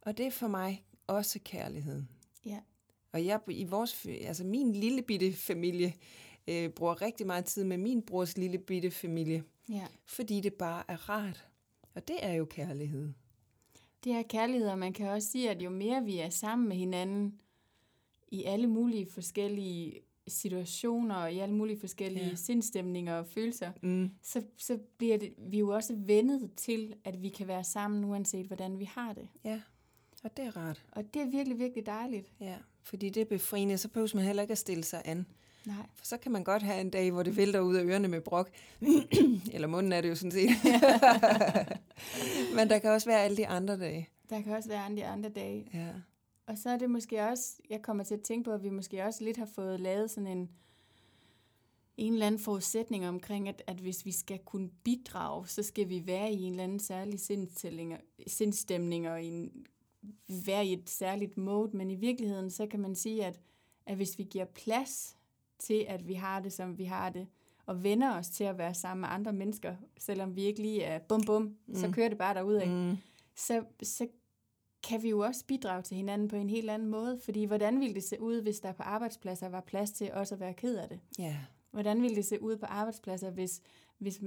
Og 0.00 0.18
det 0.18 0.26
er 0.26 0.30
for 0.30 0.48
mig 0.48 0.84
også 1.06 1.38
kærlighed. 1.44 2.02
Ja. 2.46 2.58
Og 3.12 3.26
jeg 3.26 3.40
i 3.48 3.64
vores, 3.64 4.06
altså 4.06 4.44
min 4.44 4.72
lille 4.72 5.02
bitte 5.02 5.32
familie, 5.32 5.94
øh, 6.48 6.70
bruger 6.70 7.02
rigtig 7.02 7.26
meget 7.26 7.44
tid 7.44 7.64
med 7.64 7.78
min 7.78 8.02
brors 8.02 8.36
lille 8.36 8.58
bitte 8.58 8.90
familie. 8.90 9.44
Ja. 9.68 9.86
Fordi 10.06 10.40
det 10.40 10.54
bare 10.54 10.82
er 10.88 11.08
rart. 11.08 11.46
Og 11.94 12.08
det 12.08 12.16
er 12.22 12.32
jo 12.32 12.44
kærlighed. 12.44 13.12
Det 14.04 14.12
er 14.12 14.22
kærlighed, 14.22 14.68
og 14.68 14.78
man 14.78 14.92
kan 14.92 15.08
også 15.08 15.28
sige, 15.28 15.50
at 15.50 15.62
jo 15.62 15.70
mere 15.70 16.04
vi 16.04 16.18
er 16.18 16.30
sammen 16.30 16.68
med 16.68 16.76
hinanden 16.76 17.40
i 18.28 18.44
alle 18.44 18.66
mulige 18.66 19.06
forskellige 19.06 20.00
situationer 20.28 21.14
og 21.14 21.32
i 21.32 21.38
alle 21.38 21.54
mulige 21.54 21.80
forskellige 21.80 22.28
ja. 22.28 22.34
sindstemninger 22.34 23.14
og 23.14 23.26
følelser, 23.26 23.72
mm. 23.82 24.10
så, 24.22 24.42
så 24.56 24.78
bliver 24.98 25.18
det, 25.18 25.34
vi 25.38 25.58
jo 25.58 25.68
også 25.68 25.94
vendet 25.96 26.50
til, 26.56 26.94
at 27.04 27.22
vi 27.22 27.28
kan 27.28 27.48
være 27.48 27.64
sammen, 27.64 28.04
uanset 28.04 28.46
hvordan 28.46 28.78
vi 28.78 28.84
har 28.84 29.12
det. 29.12 29.28
Ja, 29.44 29.60
og 30.24 30.36
det 30.36 30.44
er 30.44 30.56
rart. 30.56 30.84
Og 30.92 31.14
det 31.14 31.22
er 31.22 31.26
virkelig, 31.26 31.58
virkelig 31.58 31.86
dejligt. 31.86 32.32
Ja, 32.40 32.56
fordi 32.82 33.10
det 33.10 33.20
er 33.20 33.24
befriende, 33.24 33.78
så 33.78 33.88
behøver 33.88 34.10
man 34.14 34.24
heller 34.24 34.42
ikke 34.42 34.52
at 34.52 34.58
stille 34.58 34.84
sig 34.84 35.02
an. 35.04 35.26
Nej. 35.66 35.86
For 35.94 36.06
så 36.06 36.16
kan 36.16 36.32
man 36.32 36.44
godt 36.44 36.62
have 36.62 36.80
en 36.80 36.90
dag, 36.90 37.10
hvor 37.10 37.22
det 37.22 37.36
vælter 37.36 37.60
ud 37.60 37.74
af 37.74 37.84
ørerne 37.84 38.08
med 38.08 38.20
brok. 38.20 38.50
Eller 39.54 39.66
munden 39.66 39.92
er 39.92 40.00
det 40.00 40.08
jo 40.08 40.14
sådan 40.14 40.32
set. 40.32 40.50
Men 42.56 42.70
der 42.70 42.78
kan 42.78 42.90
også 42.90 43.10
være 43.10 43.20
alle 43.20 43.36
de 43.36 43.46
andre 43.46 43.78
dage. 43.78 44.08
Der 44.30 44.42
kan 44.42 44.56
også 44.56 44.68
være 44.68 44.84
alle 44.84 44.96
de 44.96 45.06
andre 45.06 45.28
dage. 45.28 45.70
Ja. 45.74 45.88
Og 46.46 46.58
så 46.58 46.70
er 46.70 46.76
det 46.76 46.90
måske 46.90 47.22
også, 47.22 47.56
jeg 47.70 47.82
kommer 47.82 48.04
til 48.04 48.14
at 48.14 48.22
tænke 48.22 48.44
på, 48.44 48.50
at 48.50 48.62
vi 48.62 48.70
måske 48.70 49.04
også 49.04 49.24
lidt 49.24 49.36
har 49.36 49.46
fået 49.46 49.80
lavet 49.80 50.10
sådan 50.10 50.26
en, 50.26 50.50
en 51.96 52.12
eller 52.12 52.26
anden 52.26 52.40
forudsætning 52.40 53.08
omkring, 53.08 53.48
at, 53.48 53.62
at 53.66 53.76
hvis 53.76 54.04
vi 54.04 54.12
skal 54.12 54.38
kunne 54.38 54.70
bidrage, 54.84 55.48
så 55.48 55.62
skal 55.62 55.88
vi 55.88 56.06
være 56.06 56.32
i 56.32 56.42
en 56.42 56.52
eller 56.52 56.64
anden 56.64 56.80
særlig 56.80 57.20
sindstemning 58.26 59.08
og 59.08 59.22
i 59.22 59.26
en, 59.26 59.66
være 60.46 60.66
i 60.66 60.72
et 60.72 60.90
særligt 60.90 61.36
mode. 61.36 61.76
Men 61.76 61.90
i 61.90 61.94
virkeligheden, 61.94 62.50
så 62.50 62.66
kan 62.66 62.80
man 62.80 62.94
sige, 62.94 63.24
at, 63.24 63.40
at 63.86 63.96
hvis 63.96 64.18
vi 64.18 64.22
giver 64.22 64.44
plads 64.44 65.16
til, 65.62 65.84
at 65.88 66.08
vi 66.08 66.14
har 66.14 66.40
det, 66.40 66.52
som 66.52 66.78
vi 66.78 66.84
har 66.84 67.10
det, 67.10 67.26
og 67.66 67.84
vender 67.84 68.18
os 68.18 68.28
til 68.28 68.44
at 68.44 68.58
være 68.58 68.74
sammen 68.74 69.00
med 69.00 69.08
andre 69.10 69.32
mennesker, 69.32 69.74
selvom 69.98 70.36
vi 70.36 70.42
ikke 70.42 70.62
lige 70.62 70.82
er 70.82 70.98
bum 70.98 71.22
bum, 71.26 71.56
mm. 71.66 71.74
så 71.74 71.90
kører 71.92 72.08
det 72.08 72.18
bare 72.18 72.34
derud 72.34 72.66
mm. 72.66 72.96
så, 73.34 73.64
så 73.82 74.08
kan 74.82 75.02
vi 75.02 75.08
jo 75.08 75.18
også 75.18 75.44
bidrage 75.46 75.82
til 75.82 75.96
hinanden 75.96 76.28
på 76.28 76.36
en 76.36 76.50
helt 76.50 76.70
anden 76.70 76.88
måde. 76.88 77.18
Fordi 77.24 77.44
hvordan 77.44 77.80
ville 77.80 77.94
det 77.94 78.04
se 78.04 78.20
ud, 78.20 78.42
hvis 78.42 78.60
der 78.60 78.72
på 78.72 78.82
arbejdspladser 78.82 79.48
var 79.48 79.60
plads 79.60 79.90
til 79.90 80.12
også 80.12 80.34
at 80.34 80.40
være 80.40 80.54
ked 80.54 80.76
af 80.76 80.88
det? 80.88 81.00
Yeah. 81.20 81.34
Hvordan 81.70 82.02
ville 82.02 82.16
det 82.16 82.24
se 82.24 82.42
ud 82.42 82.56
på 82.56 82.66
arbejdspladser, 82.66 83.30
hvis, 83.30 83.62
hvis, 83.98 84.20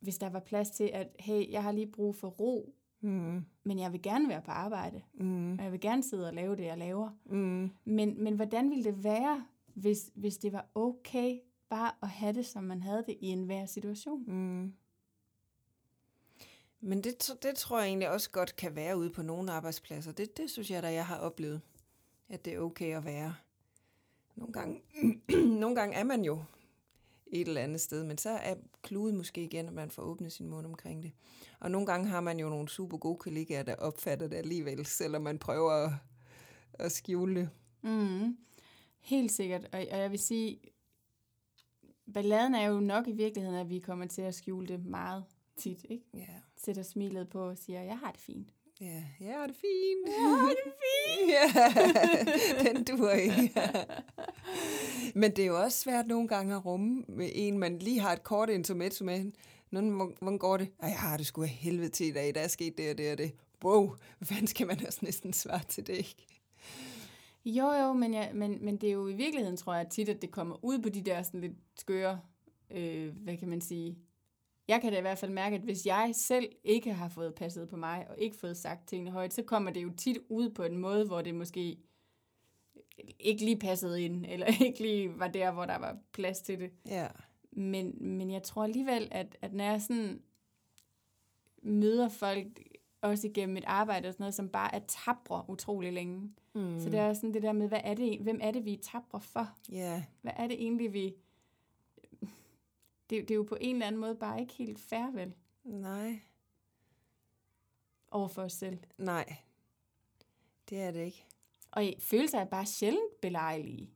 hvis 0.00 0.18
der 0.18 0.30
var 0.30 0.40
plads 0.40 0.70
til, 0.70 0.90
at 0.92 1.08
hey, 1.18 1.52
jeg 1.52 1.62
har 1.62 1.72
lige 1.72 1.86
brug 1.86 2.16
for 2.16 2.28
ro, 2.28 2.74
mm. 3.00 3.44
men 3.64 3.78
jeg 3.78 3.92
vil 3.92 4.02
gerne 4.02 4.28
være 4.28 4.42
på 4.42 4.50
arbejde, 4.50 5.02
mm. 5.14 5.52
og 5.52 5.64
jeg 5.64 5.72
vil 5.72 5.80
gerne 5.80 6.02
sidde 6.02 6.28
og 6.28 6.34
lave 6.34 6.56
det, 6.56 6.64
jeg 6.64 6.78
laver. 6.78 7.10
Mm. 7.24 7.70
Men, 7.84 8.22
men 8.22 8.34
hvordan 8.34 8.70
ville 8.70 8.84
det 8.84 9.04
være, 9.04 9.44
hvis, 9.76 10.10
hvis 10.14 10.36
det 10.36 10.52
var 10.52 10.66
okay 10.74 11.38
bare 11.68 11.92
at 12.02 12.08
have 12.08 12.32
det, 12.32 12.46
som 12.46 12.64
man 12.64 12.82
havde 12.82 13.04
det 13.06 13.16
i 13.20 13.26
enhver 13.26 13.66
situation? 13.66 14.24
Mm. 14.26 14.72
Men 16.80 17.04
det, 17.04 17.30
det 17.42 17.54
tror 17.56 17.78
jeg 17.78 17.88
egentlig 17.88 18.10
også 18.10 18.30
godt 18.30 18.56
kan 18.56 18.76
være 18.76 18.98
ude 18.98 19.10
på 19.10 19.22
nogle 19.22 19.52
arbejdspladser. 19.52 20.12
Det, 20.12 20.36
det 20.36 20.50
synes 20.50 20.70
jeg 20.70 20.82
da, 20.82 20.92
jeg 20.92 21.06
har 21.06 21.18
oplevet, 21.18 21.60
at 22.28 22.44
det 22.44 22.52
er 22.54 22.58
okay 22.58 22.96
at 22.96 23.04
være. 23.04 23.34
Nogle 24.36 24.52
gange, 24.52 24.82
nogle 25.62 25.76
gange 25.76 25.96
er 25.96 26.04
man 26.04 26.24
jo 26.24 26.42
et 27.26 27.48
eller 27.48 27.60
andet 27.60 27.80
sted. 27.80 28.04
Men 28.04 28.18
så 28.18 28.30
er 28.30 28.54
kluden 28.82 29.16
måske 29.16 29.44
igen, 29.44 29.66
at 29.66 29.72
man 29.72 29.90
får 29.90 30.02
åbnet 30.02 30.32
sin 30.32 30.48
mund 30.48 30.66
omkring 30.66 31.02
det. 31.02 31.12
Og 31.60 31.70
nogle 31.70 31.86
gange 31.86 32.08
har 32.08 32.20
man 32.20 32.38
jo 32.38 32.48
nogle 32.48 32.68
super 32.68 32.96
gode 32.96 33.18
kollegaer, 33.18 33.62
der 33.62 33.74
opfatter 33.74 34.28
det 34.28 34.36
alligevel, 34.36 34.86
selvom 34.86 35.22
man 35.22 35.38
prøver 35.38 35.72
at, 35.72 35.92
at 36.72 36.92
skjule 36.92 37.40
det. 37.40 37.50
Mm, 37.82 38.36
helt 39.06 39.32
sikkert. 39.32 39.64
Og, 39.72 39.86
og 39.92 39.98
jeg 39.98 40.10
vil 40.10 40.18
sige, 40.18 40.60
balladen 42.14 42.54
er 42.54 42.66
jo 42.66 42.80
nok 42.80 43.08
i 43.08 43.12
virkeligheden, 43.12 43.58
at 43.60 43.70
vi 43.70 43.78
kommer 43.78 44.06
til 44.06 44.22
at 44.22 44.34
skjule 44.34 44.66
det 44.66 44.86
meget 44.86 45.24
tit, 45.56 45.86
ikke? 45.88 46.04
Ja. 46.14 46.26
Sætter 46.56 46.82
smilet 46.82 47.28
på 47.28 47.48
og 47.48 47.58
siger, 47.58 47.82
jeg 47.82 47.98
har 47.98 48.10
det 48.10 48.20
fint. 48.20 48.48
Ja, 48.80 49.02
jeg 49.20 49.34
har 49.34 49.46
det 49.46 49.56
fint. 49.56 50.08
Jeg 50.16 50.30
har 50.38 50.48
det 50.48 50.72
fint. 50.82 51.30
ja, 51.30 52.64
den 52.72 52.84
duer 52.84 53.12
ikke. 53.12 53.52
Men 55.20 55.30
det 55.30 55.42
er 55.42 55.46
jo 55.46 55.62
også 55.62 55.78
svært 55.78 56.06
nogle 56.06 56.28
gange 56.28 56.54
at 56.54 56.64
rumme 56.66 57.04
med 57.08 57.30
en, 57.34 57.58
man 57.58 57.78
lige 57.78 58.00
har 58.00 58.12
et 58.12 58.22
kort 58.22 58.50
intermezzo 58.50 59.04
med. 59.04 59.32
Nå, 59.70 59.80
hvordan 60.18 60.38
går 60.38 60.56
det? 60.56 60.68
Ej, 60.82 60.88
jeg 60.88 60.98
har 60.98 61.16
det 61.16 61.26
sgu 61.26 61.42
af 61.42 61.48
helvede 61.48 61.88
til 61.88 62.06
i 62.06 62.12
dag. 62.12 62.34
Der 62.34 62.40
er 62.40 62.48
sket 62.48 62.78
det 62.78 62.90
og 62.90 62.98
det 62.98 63.12
og 63.12 63.18
det. 63.18 63.32
Wow, 63.64 63.96
hvad 64.18 64.46
skal 64.46 64.66
man 64.66 64.86
også 64.86 64.98
næsten 65.02 65.32
svare 65.32 65.62
til 65.68 65.86
det, 65.86 65.96
ikke? 65.96 66.26
Jo, 67.46 67.72
jo, 67.72 67.92
men, 67.92 68.14
ja, 68.14 68.32
men, 68.32 68.64
men 68.64 68.76
det 68.76 68.88
er 68.88 68.92
jo 68.92 69.08
i 69.08 69.14
virkeligheden, 69.14 69.56
tror 69.56 69.74
jeg, 69.74 69.88
tit, 69.88 70.08
at 70.08 70.22
det 70.22 70.30
kommer 70.30 70.64
ud 70.64 70.78
på 70.78 70.88
de 70.88 71.02
der 71.02 71.22
sådan 71.22 71.40
lidt 71.40 71.52
skøre, 71.78 72.20
øh, 72.70 73.16
hvad 73.16 73.36
kan 73.36 73.48
man 73.48 73.60
sige, 73.60 73.98
jeg 74.68 74.80
kan 74.80 74.92
da 74.92 74.98
i 74.98 75.00
hvert 75.00 75.18
fald 75.18 75.32
mærke, 75.32 75.56
at 75.56 75.62
hvis 75.62 75.86
jeg 75.86 76.10
selv 76.14 76.48
ikke 76.64 76.92
har 76.92 77.08
fået 77.08 77.34
passet 77.34 77.68
på 77.68 77.76
mig, 77.76 78.06
og 78.10 78.18
ikke 78.18 78.36
fået 78.36 78.56
sagt 78.56 78.88
tingene 78.88 79.10
højt, 79.10 79.34
så 79.34 79.42
kommer 79.42 79.70
det 79.70 79.82
jo 79.82 79.90
tit 79.96 80.18
ud 80.28 80.50
på 80.50 80.62
en 80.62 80.78
måde, 80.78 81.06
hvor 81.06 81.22
det 81.22 81.34
måske 81.34 81.78
ikke 83.18 83.44
lige 83.44 83.58
passede 83.58 84.02
ind, 84.02 84.26
eller 84.32 84.46
ikke 84.46 84.80
lige 84.80 85.18
var 85.18 85.28
der, 85.28 85.50
hvor 85.50 85.66
der 85.66 85.78
var 85.78 85.98
plads 86.12 86.40
til 86.40 86.60
det. 86.60 86.70
Ja. 86.86 87.08
Men, 87.50 87.94
men 88.00 88.30
jeg 88.30 88.42
tror 88.42 88.64
alligevel, 88.64 89.08
at, 89.10 89.38
at 89.42 89.52
når 89.52 89.64
jeg 89.64 89.82
sådan 89.82 90.22
møder 91.62 92.08
folk, 92.08 92.46
også 93.06 93.26
igennem 93.26 93.56
et 93.56 93.64
arbejde 93.66 94.08
og 94.08 94.14
sådan 94.14 94.22
noget, 94.22 94.34
som 94.34 94.48
bare 94.48 94.74
er 94.74 94.80
tabre 94.88 95.44
utrolig 95.48 95.92
længe. 95.92 96.32
Mm. 96.54 96.80
Så 96.80 96.90
det 96.90 96.98
er 96.98 97.12
sådan 97.12 97.34
det 97.34 97.42
der 97.42 97.52
med, 97.52 97.68
hvad 97.68 97.80
er 97.84 97.94
det, 97.94 98.20
hvem 98.20 98.38
er 98.42 98.50
det, 98.50 98.64
vi 98.64 98.72
er 98.72 98.78
tabre 98.82 99.20
for? 99.20 99.48
Yeah. 99.72 100.02
Hvad 100.22 100.32
er 100.36 100.46
det 100.46 100.62
egentlig, 100.62 100.92
vi 100.92 101.14
det, 103.10 103.28
det 103.28 103.30
er 103.30 103.34
jo 103.34 103.42
på 103.42 103.56
en 103.60 103.76
eller 103.76 103.86
anden 103.86 104.00
måde 104.00 104.14
bare 104.14 104.40
ikke 104.40 104.52
helt 104.52 104.78
fair, 104.78 105.10
vel? 105.12 105.34
Nej. 105.64 106.20
Over 108.10 108.28
for 108.28 108.42
os 108.42 108.52
selv. 108.52 108.78
Nej, 108.98 109.36
det 110.70 110.80
er 110.80 110.90
det 110.90 111.04
ikke. 111.04 111.26
Og 111.70 111.84
følelser 112.00 112.38
er 112.38 112.44
bare 112.44 112.66
sjældent 112.66 113.20
belejlige. 113.22 113.90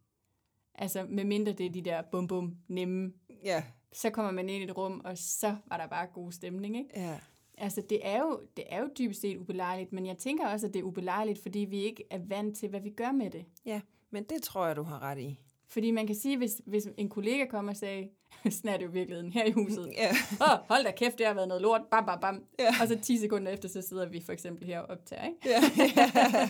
Altså, 0.75 1.07
medmindre 1.09 1.53
det 1.53 1.67
er 1.67 1.71
de 1.71 1.83
der 1.83 2.03
bum 2.03 2.27
bum 2.27 2.57
nemme. 2.69 3.13
Ja. 3.45 3.65
Så 3.93 4.11
kommer 4.11 4.33
man 4.33 4.49
ind 4.49 4.63
i 4.63 4.67
et 4.67 4.77
rum, 4.77 5.01
og 5.05 5.19
så 5.19 5.57
var 5.67 5.77
der 5.77 5.87
bare 5.87 6.07
god 6.07 6.33
stemning, 6.33 6.77
ikke? 6.77 6.91
Ja. 6.95 7.21
Altså, 7.61 7.83
det 7.91 7.99
er, 8.03 8.19
jo, 8.19 8.41
det 8.57 8.65
er 8.69 8.81
jo 8.81 8.89
dybest 8.99 9.21
set 9.21 9.37
ubelejligt, 9.37 9.93
men 9.93 10.07
jeg 10.07 10.19
tænker 10.19 10.49
også, 10.49 10.67
at 10.67 10.75
det 10.75 10.81
er 10.81 10.85
ubelejligt, 10.85 11.43
fordi 11.43 11.59
vi 11.59 11.83
ikke 11.83 12.05
er 12.11 12.19
vant 12.29 12.57
til, 12.57 12.69
hvad 12.69 12.81
vi 12.81 12.91
gør 12.91 13.13
med 13.13 13.31
det. 13.31 13.45
Ja, 13.67 13.81
men 14.11 14.25
det 14.25 14.43
tror 14.43 14.67
jeg, 14.67 14.77
du 14.77 14.83
har 14.83 15.03
ret 15.03 15.19
i. 15.19 15.41
Fordi 15.69 15.91
man 15.91 16.07
kan 16.07 16.17
sige, 16.17 16.37
hvis, 16.37 16.61
hvis 16.67 16.89
en 16.97 17.09
kollega 17.09 17.45
kommer 17.47 17.73
og 17.73 17.77
sagde, 17.77 18.09
sådan 18.51 18.71
er 18.71 18.77
det 18.77 18.85
jo 18.85 18.91
virkeligheden 18.91 19.33
her 19.33 19.45
i 19.45 19.51
huset. 19.51 19.93
Ja. 19.97 20.11
Åh, 20.47 20.59
hold 20.69 20.85
da 20.85 20.91
kæft, 20.91 21.19
det 21.19 21.27
har 21.27 21.35
været 21.35 21.49
noget 21.49 21.63
lort. 21.63 21.81
Bam, 21.91 22.07
bam, 22.07 22.21
bam. 22.21 22.45
Ja. 22.59 22.75
Og 22.83 22.89
så 22.89 22.99
10 23.03 23.19
sekunder 23.19 23.53
efter, 23.53 23.69
så 23.69 23.83
sidder 23.83 24.09
vi 24.09 24.21
for 24.21 24.33
eksempel 24.33 24.67
her 24.67 24.81
og 24.81 24.91
optager. 24.91 25.27
Ikke? 25.27 25.39
Ja. 25.45 25.61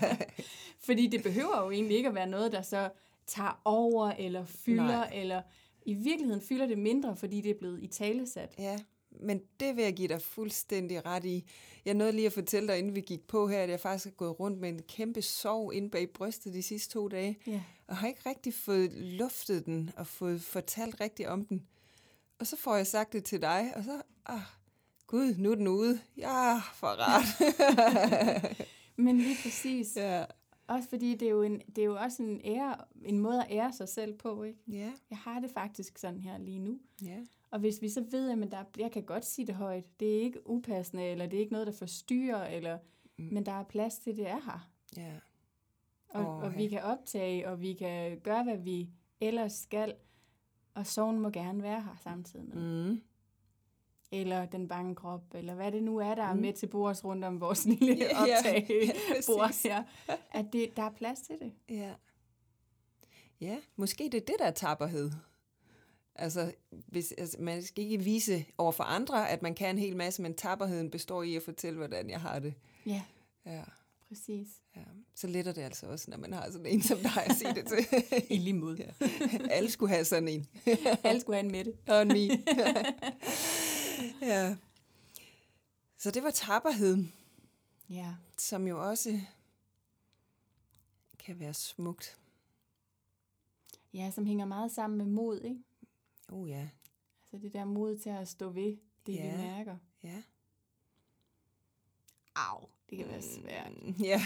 Fordi 0.86 1.06
det 1.06 1.22
behøver 1.22 1.62
jo 1.64 1.70
egentlig 1.70 1.96
ikke 1.96 2.08
at 2.08 2.14
være 2.14 2.26
noget, 2.26 2.52
der 2.52 2.62
så 2.62 2.88
tager 3.26 3.60
over 3.64 4.10
eller 4.10 4.44
fylder, 4.44 4.84
Nej. 4.84 5.10
eller 5.14 5.42
i 5.86 5.94
virkeligheden 5.94 6.42
fylder 6.42 6.66
det 6.66 6.78
mindre, 6.78 7.16
fordi 7.16 7.40
det 7.40 7.50
er 7.50 7.58
blevet 7.58 7.82
i 7.82 7.86
talesat. 7.86 8.54
Ja, 8.58 8.78
men 9.22 9.42
det 9.60 9.76
vil 9.76 9.84
jeg 9.84 9.94
give 9.94 10.08
dig 10.08 10.22
fuldstændig 10.22 11.06
ret 11.06 11.24
i. 11.24 11.44
Jeg 11.84 11.94
nåede 11.94 12.12
lige 12.12 12.26
at 12.26 12.32
fortælle 12.32 12.68
dig, 12.68 12.78
inden 12.78 12.94
vi 12.94 13.00
gik 13.00 13.26
på 13.26 13.48
her, 13.48 13.62
at 13.62 13.70
jeg 13.70 13.80
faktisk 13.80 14.04
har 14.04 14.10
gået 14.12 14.40
rundt 14.40 14.58
med 14.58 14.68
en 14.68 14.82
kæmpe 14.82 15.22
sorg 15.22 15.74
inde 15.74 15.90
bag 15.90 16.10
brystet 16.10 16.54
de 16.54 16.62
sidste 16.62 16.92
to 16.92 17.08
dage. 17.08 17.38
Ja. 17.46 17.62
Og 17.86 17.96
har 17.96 18.08
ikke 18.08 18.28
rigtig 18.28 18.54
fået 18.54 18.92
luftet 18.92 19.66
den 19.66 19.90
og 19.96 20.06
fået 20.06 20.42
fortalt 20.42 21.00
rigtigt 21.00 21.28
om 21.28 21.44
den. 21.44 21.66
Og 22.38 22.46
så 22.46 22.56
får 22.56 22.76
jeg 22.76 22.86
sagt 22.86 23.12
det 23.12 23.24
til 23.24 23.42
dig, 23.42 23.72
og 23.76 23.84
så, 23.84 24.02
ah, 24.26 24.40
gud, 25.06 25.34
nu 25.38 25.50
er 25.50 25.54
den 25.54 25.68
ude. 25.68 26.00
Ja, 26.16 26.58
for 26.74 26.86
rart. 26.86 27.26
Men 28.96 29.18
lige 29.18 29.36
præcis. 29.42 29.96
Ja. 29.96 30.24
Også 30.66 30.88
fordi 30.88 31.14
det 31.14 31.26
er 31.26 31.30
jo, 31.30 31.42
en, 31.42 31.62
det 31.76 31.78
er 31.78 31.86
jo 31.86 31.96
også 31.96 32.22
en, 32.22 32.40
ære, 32.44 32.76
en 33.04 33.18
måde 33.18 33.44
at 33.44 33.46
ære 33.50 33.72
sig 33.72 33.88
selv 33.88 34.14
på, 34.14 34.42
ikke? 34.42 34.58
Ja. 34.68 34.92
Jeg 35.10 35.18
har 35.18 35.40
det 35.40 35.50
faktisk 35.50 35.98
sådan 35.98 36.20
her 36.20 36.38
lige 36.38 36.58
nu. 36.58 36.78
Ja. 37.02 37.16
Og 37.50 37.58
hvis 37.58 37.82
vi 37.82 37.88
så 37.88 38.04
ved, 38.10 38.30
at 38.30 38.50
der, 38.50 38.64
jeg 38.78 38.92
kan 38.92 39.02
godt 39.02 39.24
sige 39.24 39.46
det 39.46 39.54
højt, 39.54 40.00
det 40.00 40.16
er 40.16 40.20
ikke 40.20 40.50
upassende, 40.50 41.04
eller 41.04 41.26
det 41.26 41.36
er 41.36 41.40
ikke 41.40 41.52
noget, 41.52 41.66
der 41.66 41.72
forstyrrer, 41.72 42.46
eller, 42.46 42.78
mm. 43.16 43.28
men 43.32 43.46
der 43.46 43.52
er 43.52 43.62
plads 43.62 43.98
til, 43.98 44.16
det 44.16 44.28
er 44.28 44.40
her. 44.40 44.70
Ja. 44.96 45.12
Og, 46.08 46.36
oh, 46.36 46.42
og 46.42 46.56
vi 46.56 46.68
kan 46.68 46.82
optage, 46.82 47.48
og 47.48 47.60
vi 47.60 47.72
kan 47.72 48.20
gøre, 48.20 48.44
hvad 48.44 48.56
vi 48.56 48.90
ellers 49.20 49.52
skal, 49.52 49.94
og 50.74 50.86
sorgen 50.86 51.20
må 51.20 51.30
gerne 51.30 51.62
være 51.62 51.82
her 51.82 51.96
samtidig 52.02 52.48
med. 52.48 52.90
Mm. 52.90 53.00
Eller 54.12 54.46
den 54.46 54.68
bange 54.68 54.94
krop, 54.94 55.34
eller 55.34 55.54
hvad 55.54 55.72
det 55.72 55.82
nu 55.82 55.98
er, 55.98 56.14
der 56.14 56.32
mm. 56.32 56.38
er 56.38 56.42
med 56.42 56.52
til 56.52 56.66
bords 56.66 57.04
rundt 57.04 57.24
om 57.24 57.40
vores 57.40 57.66
lille 57.80 58.06
optag 58.16 58.66
ja, 58.68 58.74
ja, 59.64 59.68
her. 59.68 59.82
At 60.30 60.46
det, 60.52 60.76
der 60.76 60.82
er 60.82 60.90
plads 60.90 61.20
til 61.20 61.38
det. 61.38 61.52
Ja. 61.68 61.94
Ja, 63.40 63.58
måske 63.76 64.04
det 64.04 64.14
er 64.14 64.26
det, 64.26 64.36
der 64.38 64.44
er 64.44 64.50
tapperhed. 64.50 65.10
Altså, 66.20 66.52
hvis, 66.70 67.12
altså, 67.18 67.36
man 67.40 67.62
skal 67.62 67.84
ikke 67.84 68.04
vise 68.04 68.44
over 68.58 68.72
for 68.72 68.84
andre, 68.84 69.28
at 69.30 69.42
man 69.42 69.54
kan 69.54 69.70
en 69.70 69.78
hel 69.78 69.96
masse, 69.96 70.22
men 70.22 70.34
tapperheden 70.34 70.90
består 70.90 71.22
i 71.22 71.36
at 71.36 71.42
fortælle, 71.42 71.76
hvordan 71.76 72.10
jeg 72.10 72.20
har 72.20 72.38
det. 72.38 72.54
Ja. 72.86 73.02
Ja. 73.46 73.62
Præcis. 74.08 74.48
Ja. 74.76 74.80
Så 75.14 75.26
letter 75.26 75.52
det 75.52 75.62
altså 75.62 75.86
også, 75.86 76.10
når 76.10 76.18
man 76.18 76.32
har 76.32 76.50
sådan 76.50 76.66
en 76.66 76.82
som 76.82 76.98
dig 76.98 77.26
at 77.26 77.36
sige 77.36 77.54
det 77.54 77.66
til. 77.66 77.86
I 78.36 78.38
lige 78.38 78.54
mod. 78.54 78.76
Ja. 78.76 79.08
Alle 79.50 79.70
skulle 79.70 79.92
have 79.94 80.04
sådan 80.04 80.28
en. 80.28 80.46
Alle 81.04 81.20
skulle 81.20 81.36
have 81.36 81.44
en 81.44 81.52
Mette. 81.52 81.72
Og 81.88 82.02
en 82.02 82.08
mi. 82.08 82.30
ja. 84.22 84.56
Så 85.98 86.10
det 86.10 86.22
var 86.22 86.30
tapperheden. 86.30 87.12
Ja. 87.90 88.14
Som 88.38 88.66
jo 88.66 88.88
også 88.88 89.20
kan 91.18 91.40
være 91.40 91.54
smukt. 91.54 92.18
Ja, 93.94 94.10
som 94.10 94.26
hænger 94.26 94.44
meget 94.44 94.72
sammen 94.72 94.98
med 94.98 95.06
mod, 95.06 95.40
ikke? 95.40 95.60
Oh 96.32 96.48
ja. 96.48 96.68
Altså 97.22 97.46
det 97.46 97.52
der 97.52 97.64
mod 97.64 97.98
til 97.98 98.10
at 98.10 98.28
stå 98.28 98.50
ved 98.50 98.76
det, 99.06 99.14
ja. 99.14 99.30
vi 99.30 99.42
mærker. 99.42 99.76
Ja. 100.02 100.22
Au, 102.34 102.68
det 102.90 102.98
kan 102.98 103.08
være 103.08 103.22
svært. 103.22 103.72
Mm, 103.82 103.94
ja, 104.00 104.20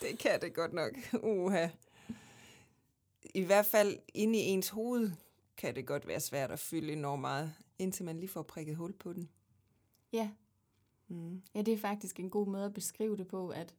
det 0.00 0.18
kan 0.18 0.40
det 0.40 0.54
godt 0.54 0.72
nok. 0.72 0.92
Uha. 1.22 1.68
I 3.34 3.42
hvert 3.42 3.66
fald 3.66 3.98
inde 4.14 4.38
i 4.38 4.42
ens 4.42 4.68
hoved 4.68 5.10
kan 5.56 5.76
det 5.76 5.86
godt 5.86 6.06
være 6.06 6.20
svært 6.20 6.50
at 6.50 6.58
fylde 6.58 6.92
enormt 6.92 7.20
meget, 7.20 7.54
indtil 7.78 8.04
man 8.04 8.20
lige 8.20 8.28
får 8.28 8.42
prikket 8.42 8.76
hul 8.76 8.92
på 8.92 9.12
den. 9.12 9.28
Ja. 10.12 10.30
Mm. 11.08 11.42
Ja, 11.54 11.62
det 11.62 11.74
er 11.74 11.78
faktisk 11.78 12.20
en 12.20 12.30
god 12.30 12.46
måde 12.46 12.64
at 12.64 12.74
beskrive 12.74 13.16
det 13.16 13.28
på, 13.28 13.48
at, 13.48 13.74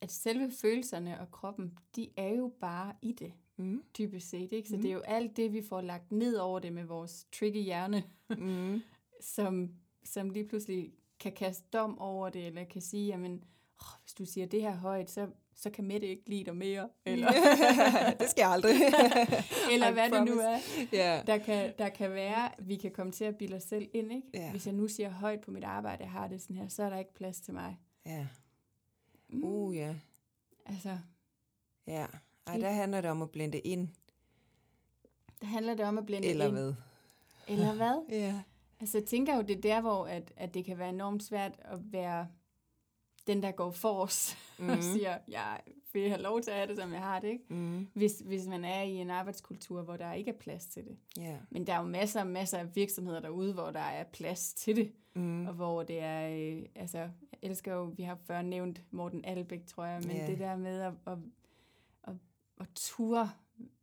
at 0.00 0.12
selve 0.12 0.52
følelserne 0.52 1.20
og 1.20 1.30
kroppen, 1.30 1.78
de 1.96 2.10
er 2.16 2.28
jo 2.28 2.52
bare 2.60 2.94
i 3.02 3.12
det 3.12 3.32
mm. 3.56 3.82
typisk 3.94 4.28
set. 4.28 4.52
Ikke? 4.52 4.68
Så 4.68 4.76
mm. 4.76 4.82
det 4.82 4.88
er 4.88 4.94
jo 4.94 5.00
alt 5.00 5.36
det, 5.36 5.52
vi 5.52 5.62
får 5.62 5.80
lagt 5.80 6.12
ned 6.12 6.36
over 6.36 6.58
det 6.58 6.72
med 6.72 6.84
vores 6.84 7.26
tricky 7.32 7.62
hjerne, 7.62 8.04
mm. 8.38 8.82
som, 9.34 9.70
som 10.04 10.30
lige 10.30 10.48
pludselig 10.48 10.92
kan 11.20 11.32
kaste 11.32 11.64
dom 11.72 11.98
over 11.98 12.28
det, 12.28 12.46
eller 12.46 12.64
kan 12.64 12.82
sige, 12.82 13.06
jamen, 13.06 13.44
oh, 13.80 14.00
hvis 14.02 14.14
du 14.14 14.24
siger 14.24 14.46
det 14.46 14.62
her 14.62 14.74
højt, 14.76 15.10
så, 15.10 15.28
så 15.54 15.70
kan 15.70 15.84
Mette 15.84 16.06
ikke 16.06 16.28
lide 16.28 16.44
dig 16.44 16.56
mere. 16.56 16.88
Eller 17.04 17.28
det 18.20 18.30
skal 18.30 18.42
jeg 18.42 18.50
aldrig. 18.50 18.72
eller 19.72 19.92
hvad 19.92 20.10
det 20.10 20.24
nu 20.24 20.38
er. 20.38 20.58
Yeah. 20.94 21.26
Der, 21.26 21.38
kan, 21.38 21.72
der 21.78 21.88
kan 21.88 22.10
være, 22.10 22.50
vi 22.58 22.76
kan 22.76 22.90
komme 22.90 23.12
til 23.12 23.24
at 23.24 23.36
bilde 23.36 23.56
os 23.56 23.62
selv 23.62 23.88
ind. 23.92 24.12
Ikke? 24.12 24.26
Yeah. 24.36 24.50
Hvis 24.50 24.66
jeg 24.66 24.74
nu 24.74 24.88
siger 24.88 25.10
højt 25.10 25.40
på 25.40 25.50
mit 25.50 25.64
arbejde, 25.64 26.02
jeg 26.02 26.10
har 26.10 26.28
det 26.28 26.42
sådan 26.42 26.56
her, 26.56 26.68
så 26.68 26.82
er 26.82 26.90
der 26.90 26.98
ikke 26.98 27.14
plads 27.14 27.40
til 27.40 27.54
mig. 27.54 27.78
Ja. 28.06 28.26
Mm. 29.28 29.44
Uh, 29.44 29.76
ja. 29.76 29.94
Altså. 30.66 30.98
Ja. 31.86 32.06
Ej, 32.46 32.58
der 32.58 32.70
handler 32.70 33.00
det 33.00 33.10
om 33.10 33.22
at 33.22 33.30
blende 33.30 33.58
ind. 33.58 33.88
Der 35.40 35.46
handler 35.46 35.74
det 35.74 35.84
om 35.84 35.98
at 35.98 36.06
blende 36.06 36.28
Eller 36.28 36.48
ind. 36.48 36.56
Eller 36.56 36.74
hvad? 36.74 36.74
Eller 37.48 37.74
hvad? 37.74 38.02
ja. 38.20 38.42
Altså, 38.80 38.98
jeg 38.98 39.04
tænker 39.06 39.36
jo, 39.36 39.42
det 39.42 39.56
er 39.56 39.60
der, 39.60 39.80
hvor 39.80 40.06
at, 40.06 40.32
at 40.36 40.54
det 40.54 40.64
kan 40.64 40.78
være 40.78 40.88
enormt 40.88 41.22
svært 41.22 41.52
at 41.60 41.78
være 41.92 42.28
den, 43.26 43.42
der 43.42 43.50
går 43.50 43.74
os 43.84 44.36
mm. 44.58 44.68
og 44.68 44.82
siger, 44.82 45.18
jeg 45.28 45.60
vil 45.92 46.08
have 46.08 46.22
lov 46.22 46.40
til 46.40 46.50
at 46.50 46.56
have 46.56 46.68
det, 46.68 46.76
som 46.76 46.92
jeg 46.92 47.00
har 47.00 47.20
det, 47.20 47.28
ikke? 47.28 47.44
Mm. 47.48 47.86
Hvis, 47.92 48.22
hvis 48.24 48.46
man 48.46 48.64
er 48.64 48.82
i 48.82 48.94
en 48.94 49.10
arbejdskultur, 49.10 49.82
hvor 49.82 49.96
der 49.96 50.12
ikke 50.12 50.30
er 50.30 50.38
plads 50.38 50.66
til 50.66 50.84
det. 50.84 50.96
Yeah. 51.18 51.38
Men 51.50 51.66
der 51.66 51.72
er 51.72 51.78
jo 51.78 51.86
masser 51.86 52.20
og 52.20 52.26
masser 52.26 52.58
af 52.58 52.76
virksomheder 52.76 53.20
derude, 53.20 53.52
hvor 53.52 53.70
der 53.70 53.80
er 53.80 54.04
plads 54.04 54.52
til 54.52 54.76
det, 54.76 54.92
mm. 55.14 55.46
og 55.46 55.52
hvor 55.52 55.82
det 55.82 56.00
er, 56.00 56.28
øh, 56.28 56.62
altså, 56.74 56.98
jeg 56.98 57.10
elsker 57.42 57.74
jo, 57.74 57.84
vi 57.84 58.02
har 58.02 58.18
før 58.26 58.42
nævnt 58.42 58.82
Morten 58.90 59.24
Albæk, 59.24 59.66
tror 59.66 59.84
jeg, 59.84 60.00
men 60.06 60.16
yeah. 60.16 60.26
det 60.26 60.38
der 60.38 60.56
med 60.56 60.80
at, 60.80 60.92
at, 61.06 61.18
at, 62.60 62.66
ture 62.74 63.30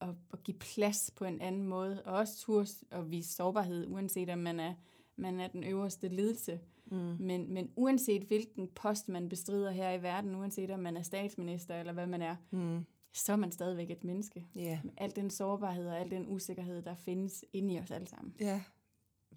at, 0.02 0.10
at 0.34 0.44
give 0.44 0.58
plads 0.58 1.12
på 1.16 1.26
en 1.26 1.42
anden 1.42 1.64
måde, 1.64 2.04
og 2.06 2.14
også 2.14 2.38
tur 2.38 2.66
at 2.92 3.12
vise 3.12 3.34
sårbarhed, 3.34 3.88
uanset 3.88 4.30
om 4.30 4.40
man 4.40 4.60
er, 4.60 4.74
man 5.16 5.40
er 5.40 5.48
den 5.48 5.64
øverste 5.64 6.08
ledelse. 6.08 6.60
Mm. 6.86 7.16
Men, 7.20 7.54
men 7.54 7.72
uanset 7.76 8.24
hvilken 8.24 8.68
post 8.68 9.10
man 9.10 9.30
bestrider 9.30 9.72
her 9.72 9.92
i 9.92 10.04
verden, 10.04 10.36
uanset 10.36 10.72
om 10.72 10.80
man 10.80 10.98
er 10.98 11.02
statsminister 11.02 11.80
eller 11.80 11.94
hvad 11.94 12.08
man 12.08 12.22
er, 12.22 12.36
mm. 12.52 12.86
så 13.14 13.32
er 13.32 13.36
man 13.36 13.52
stadigvæk 13.52 13.92
et 13.92 14.04
menneske. 14.04 14.46
Yeah. 14.58 14.80
Med 14.84 14.94
al 14.98 15.16
den 15.16 15.30
sårbarhed 15.30 15.88
og 15.88 16.00
al 16.00 16.12
den 16.12 16.26
usikkerhed, 16.28 16.82
der 16.82 16.96
findes 16.96 17.46
inde 17.54 17.74
i 17.74 17.80
os 17.80 17.92
alle 17.92 18.08
sammen. 18.08 18.34
Ja, 18.40 18.62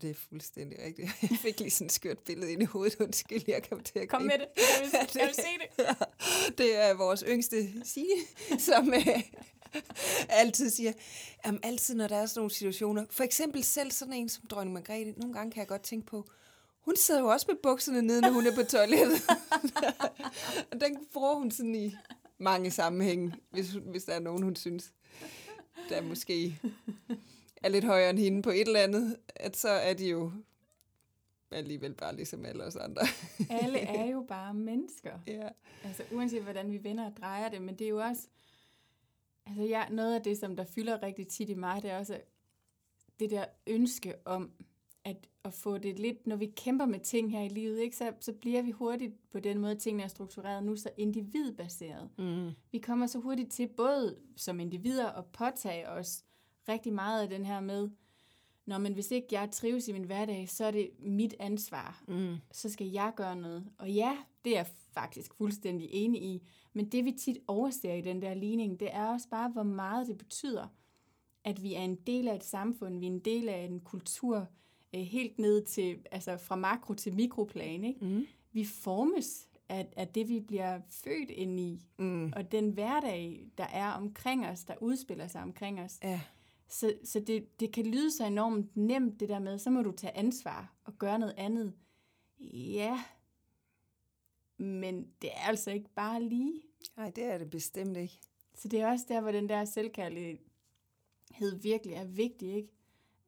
det 0.02 0.10
er 0.10 0.14
fuldstændig 0.14 0.78
rigtigt. 0.84 1.08
Jeg 1.30 1.38
fik 1.38 1.60
lige 1.60 1.70
sådan 1.70 1.86
et 1.86 1.92
skørt 1.92 2.18
billede 2.18 2.52
ind 2.52 2.62
i 2.62 2.64
hovedet. 2.64 3.00
Undskyld, 3.00 3.42
jeg 3.48 3.68
kom 3.68 3.82
til 3.82 3.98
at 3.98 4.08
Kom 4.08 4.22
med 4.22 4.32
det. 4.32 4.46
Jeg 4.56 4.64
vil, 4.82 5.10
jeg 5.14 5.26
vil 5.26 5.34
se 5.34 5.84
det. 5.86 6.58
Det 6.58 6.76
er 6.76 6.94
vores 6.94 7.24
yngste 7.28 7.84
Signe, 7.84 8.22
som 8.58 8.88
uh, 8.88 9.20
altid 10.40 10.70
siger, 10.70 10.92
jamen 11.46 11.60
altid 11.62 11.94
når 11.94 12.08
der 12.08 12.16
er 12.16 12.26
sådan 12.26 12.38
nogle 12.38 12.50
situationer, 12.50 13.04
for 13.10 13.24
eksempel 13.24 13.64
selv 13.64 13.90
sådan 13.90 14.14
en 14.14 14.28
som 14.28 14.46
dronning 14.46 14.74
Margrethe, 14.74 15.14
nogle 15.16 15.34
gange 15.34 15.52
kan 15.52 15.60
jeg 15.60 15.68
godt 15.68 15.82
tænke 15.82 16.06
på, 16.06 16.30
hun 16.80 16.96
sidder 16.96 17.20
jo 17.20 17.26
også 17.26 17.46
med 17.48 17.56
bukserne 17.62 18.02
nede, 18.02 18.20
når 18.20 18.30
hun 18.30 18.46
er 18.46 18.54
på 18.54 18.62
toilettet. 18.62 19.22
og 20.72 20.80
den 20.80 21.06
bruger 21.12 21.34
hun 21.34 21.50
sådan 21.50 21.74
i 21.74 21.94
mange 22.38 22.70
sammenhænge, 22.70 23.34
hvis, 23.50 23.70
hvis 23.70 24.04
der 24.04 24.12
er 24.12 24.20
nogen, 24.20 24.42
hun 24.42 24.56
synes, 24.56 24.92
der 25.88 26.02
måske 26.02 26.60
er 27.62 27.68
lidt 27.68 27.84
højere 27.84 28.10
end 28.10 28.18
hende 28.18 28.42
på 28.42 28.50
et 28.50 28.66
eller 28.66 28.80
andet, 28.80 29.16
at 29.36 29.56
så 29.56 29.68
er 29.68 29.94
de 29.94 30.08
jo 30.08 30.32
alligevel 31.50 31.94
bare 31.94 32.16
ligesom 32.16 32.44
alle 32.44 32.64
os 32.64 32.76
andre. 32.76 33.02
alle 33.62 33.78
er 33.78 34.06
jo 34.06 34.24
bare 34.28 34.54
mennesker. 34.54 35.18
Ja. 35.26 35.48
Altså 35.84 36.02
uanset 36.12 36.42
hvordan 36.42 36.72
vi 36.72 36.84
vender 36.84 37.06
og 37.06 37.16
drejer 37.16 37.48
det, 37.48 37.62
men 37.62 37.78
det 37.78 37.84
er 37.84 37.88
jo 37.88 37.98
også, 37.98 38.28
altså 39.46 39.62
ja, 39.62 39.88
noget 39.90 40.14
af 40.14 40.22
det, 40.22 40.38
som 40.38 40.56
der 40.56 40.64
fylder 40.64 41.02
rigtig 41.02 41.28
tit 41.28 41.48
i 41.48 41.54
mig, 41.54 41.82
det 41.82 41.90
er 41.90 41.98
også 41.98 42.20
det 43.20 43.30
der 43.30 43.44
ønske 43.66 44.14
om, 44.24 44.50
at, 45.04 45.28
at 45.44 45.54
få 45.54 45.78
det 45.78 45.98
lidt, 45.98 46.26
når 46.26 46.36
vi 46.36 46.46
kæmper 46.46 46.86
med 46.86 47.00
ting 47.00 47.30
her 47.30 47.42
i 47.42 47.48
livet, 47.48 47.80
ikke, 47.80 47.96
så, 47.96 48.12
så 48.20 48.32
bliver 48.32 48.62
vi 48.62 48.70
hurtigt 48.70 49.30
på 49.30 49.40
den 49.40 49.58
måde, 49.58 49.74
tingene 49.74 50.02
er 50.02 50.08
struktureret 50.08 50.64
nu, 50.64 50.76
så 50.76 50.90
individbaseret. 50.96 52.10
Mm. 52.18 52.50
Vi 52.72 52.78
kommer 52.78 53.06
så 53.06 53.18
hurtigt 53.18 53.52
til 53.52 53.68
både 53.68 54.16
som 54.36 54.60
individer 54.60 55.12
at 55.12 55.24
påtage 55.26 55.88
os 55.88 56.24
rigtig 56.68 56.92
meget 56.92 57.22
af 57.22 57.28
den 57.28 57.46
her 57.46 57.60
med, 57.60 57.90
når 58.66 58.78
men 58.78 58.92
hvis 58.92 59.10
ikke 59.10 59.28
jeg 59.30 59.50
trives 59.50 59.88
i 59.88 59.92
min 59.92 60.04
hverdag, 60.04 60.48
så 60.48 60.64
er 60.64 60.70
det 60.70 60.90
mit 60.98 61.34
ansvar. 61.38 62.02
Mm. 62.08 62.36
Så 62.52 62.70
skal 62.70 62.86
jeg 62.86 63.12
gøre 63.16 63.36
noget. 63.36 63.66
Og 63.78 63.90
ja, 63.90 64.16
det 64.44 64.52
er 64.52 64.56
jeg 64.56 64.66
faktisk 64.92 65.34
fuldstændig 65.34 65.88
enig 65.92 66.22
i. 66.22 66.42
Men 66.72 66.88
det 66.88 67.04
vi 67.04 67.12
tit 67.12 67.38
overser 67.46 67.94
i 67.94 68.00
den 68.00 68.22
der 68.22 68.34
ligning, 68.34 68.80
det 68.80 68.88
er 68.92 69.06
også 69.06 69.28
bare, 69.28 69.48
hvor 69.48 69.62
meget 69.62 70.06
det 70.06 70.18
betyder, 70.18 70.66
at 71.44 71.62
vi 71.62 71.74
er 71.74 71.80
en 71.80 71.94
del 71.94 72.28
af 72.28 72.34
et 72.34 72.44
samfund, 72.44 72.98
vi 72.98 73.06
er 73.06 73.10
en 73.10 73.18
del 73.18 73.48
af 73.48 73.64
en 73.64 73.80
kultur, 73.80 74.46
øh, 74.94 75.00
helt 75.00 75.38
ned 75.38 75.64
til, 75.64 75.98
altså 76.10 76.36
fra 76.36 76.56
makro 76.56 76.94
til 76.94 77.14
mikroplan. 77.14 77.84
Ikke? 77.84 78.04
Mm. 78.04 78.26
Vi 78.52 78.64
formes 78.64 79.48
af, 79.68 79.88
af 79.96 80.08
det, 80.08 80.28
vi 80.28 80.40
bliver 80.40 80.80
født 80.90 81.30
ind 81.30 81.60
i, 81.60 81.80
mm. 81.98 82.32
og 82.36 82.52
den 82.52 82.70
hverdag, 82.70 83.48
der 83.58 83.66
er 83.66 83.90
omkring 83.90 84.46
os, 84.46 84.64
der 84.64 84.74
udspiller 84.80 85.26
sig 85.26 85.42
omkring 85.42 85.80
os. 85.80 85.98
Ja. 86.02 86.20
Så, 86.68 86.94
så 87.04 87.20
det, 87.20 87.60
det 87.60 87.72
kan 87.72 87.86
lyde 87.86 88.10
så 88.10 88.26
enormt 88.26 88.76
nemt, 88.76 89.20
det 89.20 89.28
der 89.28 89.38
med, 89.38 89.58
så 89.58 89.70
må 89.70 89.82
du 89.82 89.92
tage 89.92 90.16
ansvar 90.16 90.74
og 90.84 90.98
gøre 90.98 91.18
noget 91.18 91.34
andet. 91.36 91.72
Ja, 92.52 93.04
men 94.56 95.08
det 95.22 95.30
er 95.34 95.48
altså 95.48 95.70
ikke 95.70 95.90
bare 95.94 96.22
lige. 96.22 96.62
Nej, 96.96 97.10
det 97.10 97.24
er 97.24 97.38
det 97.38 97.50
bestemt 97.50 97.96
ikke. 97.96 98.20
Så 98.54 98.68
det 98.68 98.80
er 98.80 98.90
også 98.90 99.04
der, 99.08 99.20
hvor 99.20 99.32
den 99.32 99.48
der 99.48 99.64
selvkærlighed 99.64 101.60
virkelig 101.62 101.94
er 101.94 102.04
vigtig, 102.04 102.54
ikke? 102.54 102.72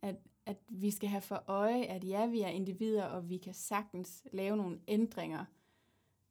At, 0.03 0.17
at 0.47 0.57
vi 0.69 0.91
skal 0.91 1.09
have 1.09 1.21
for 1.21 1.45
øje, 1.47 1.83
at 1.83 2.05
ja, 2.05 2.27
vi 2.27 2.41
er 2.41 2.49
individer, 2.49 3.05
og 3.05 3.29
vi 3.29 3.37
kan 3.37 3.55
sagtens 3.55 4.27
lave 4.33 4.57
nogle 4.57 4.81
ændringer 4.89 5.45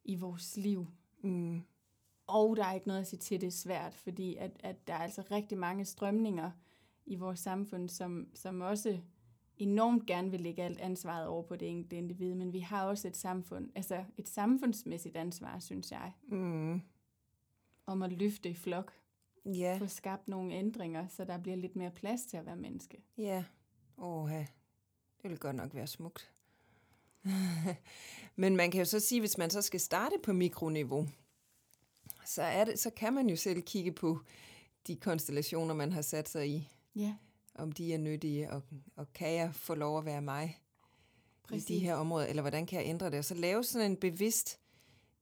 i 0.03 0.15
vores 0.15 0.57
liv. 0.57 0.87
Mm. 1.21 1.61
Og 2.27 2.57
der 2.57 2.65
er 2.65 2.73
ikke 2.73 2.87
noget 2.87 3.01
at 3.01 3.07
sige 3.07 3.19
til, 3.19 3.41
det 3.41 3.47
er 3.47 3.51
svært, 3.51 3.93
fordi 3.93 4.35
at, 4.35 4.51
at 4.59 4.87
der 4.87 4.93
er 4.93 4.97
altså 4.97 5.23
rigtig 5.31 5.57
mange 5.57 5.85
strømninger, 5.85 6.51
i 7.07 7.15
vores 7.15 7.39
samfund, 7.39 7.89
som, 7.89 8.27
som 8.33 8.61
også 8.61 8.99
enormt 9.57 10.05
gerne 10.05 10.31
vil 10.31 10.41
lægge 10.41 10.63
alt 10.63 10.79
ansvaret 10.79 11.27
over 11.27 11.43
på 11.43 11.55
det 11.55 11.69
enkelte 11.69 11.95
individ, 11.95 12.35
men 12.35 12.53
vi 12.53 12.59
har 12.59 12.85
også 12.85 13.07
et 13.07 13.17
samfund, 13.17 13.69
altså 13.75 14.03
et 14.17 14.27
samfundsmæssigt 14.27 15.15
ansvar, 15.15 15.59
synes 15.59 15.91
jeg, 15.91 16.11
mm. 16.27 16.81
om 17.85 18.01
at 18.01 18.11
løfte 18.11 18.49
i 18.49 18.53
flok. 18.53 18.93
Ja. 19.45 19.77
Få 19.79 19.87
skabt 19.87 20.27
nogle 20.27 20.53
ændringer, 20.53 21.07
så 21.07 21.25
der 21.25 21.37
bliver 21.37 21.57
lidt 21.57 21.75
mere 21.75 21.91
plads 21.91 22.25
til 22.25 22.37
at 22.37 22.45
være 22.45 22.55
menneske. 22.55 23.03
Ja, 23.17 23.43
åh, 23.97 24.31
det 25.21 25.29
vil 25.29 25.39
godt 25.39 25.55
nok 25.55 25.73
være 25.73 25.87
smukt. 25.87 26.31
men 28.35 28.55
man 28.55 28.71
kan 28.71 28.79
jo 28.79 28.85
så 28.85 28.99
sige, 28.99 29.21
hvis 29.21 29.37
man 29.37 29.49
så 29.49 29.61
skal 29.61 29.79
starte 29.79 30.15
på 30.23 30.33
mikroniveau, 30.33 31.07
så, 32.25 32.41
er 32.41 32.65
det, 32.65 32.79
så 32.79 32.89
kan 32.89 33.13
man 33.13 33.29
jo 33.29 33.35
selv 33.35 33.61
kigge 33.61 33.91
på 33.91 34.19
de 34.87 34.95
konstellationer, 34.95 35.73
man 35.73 35.91
har 35.91 36.01
sat 36.01 36.29
sig 36.29 36.49
i. 36.49 36.69
Ja. 36.95 37.15
Om 37.55 37.71
de 37.71 37.93
er 37.93 37.97
nyttige, 37.97 38.51
og, 38.51 38.61
og 38.95 39.13
kan 39.13 39.33
jeg 39.33 39.55
få 39.55 39.75
lov 39.75 39.97
at 39.97 40.05
være 40.05 40.21
mig 40.21 40.59
Præcis. 41.43 41.69
i 41.69 41.73
de 41.73 41.79
her 41.79 41.95
områder, 41.95 42.25
eller 42.27 42.41
hvordan 42.41 42.65
kan 42.65 42.79
jeg 42.79 42.89
ændre 42.89 43.09
det? 43.09 43.19
Og 43.19 43.25
så 43.25 43.33
lave 43.35 43.63
sådan 43.63 43.91
en 43.91 43.97
bevidst, 43.97 44.59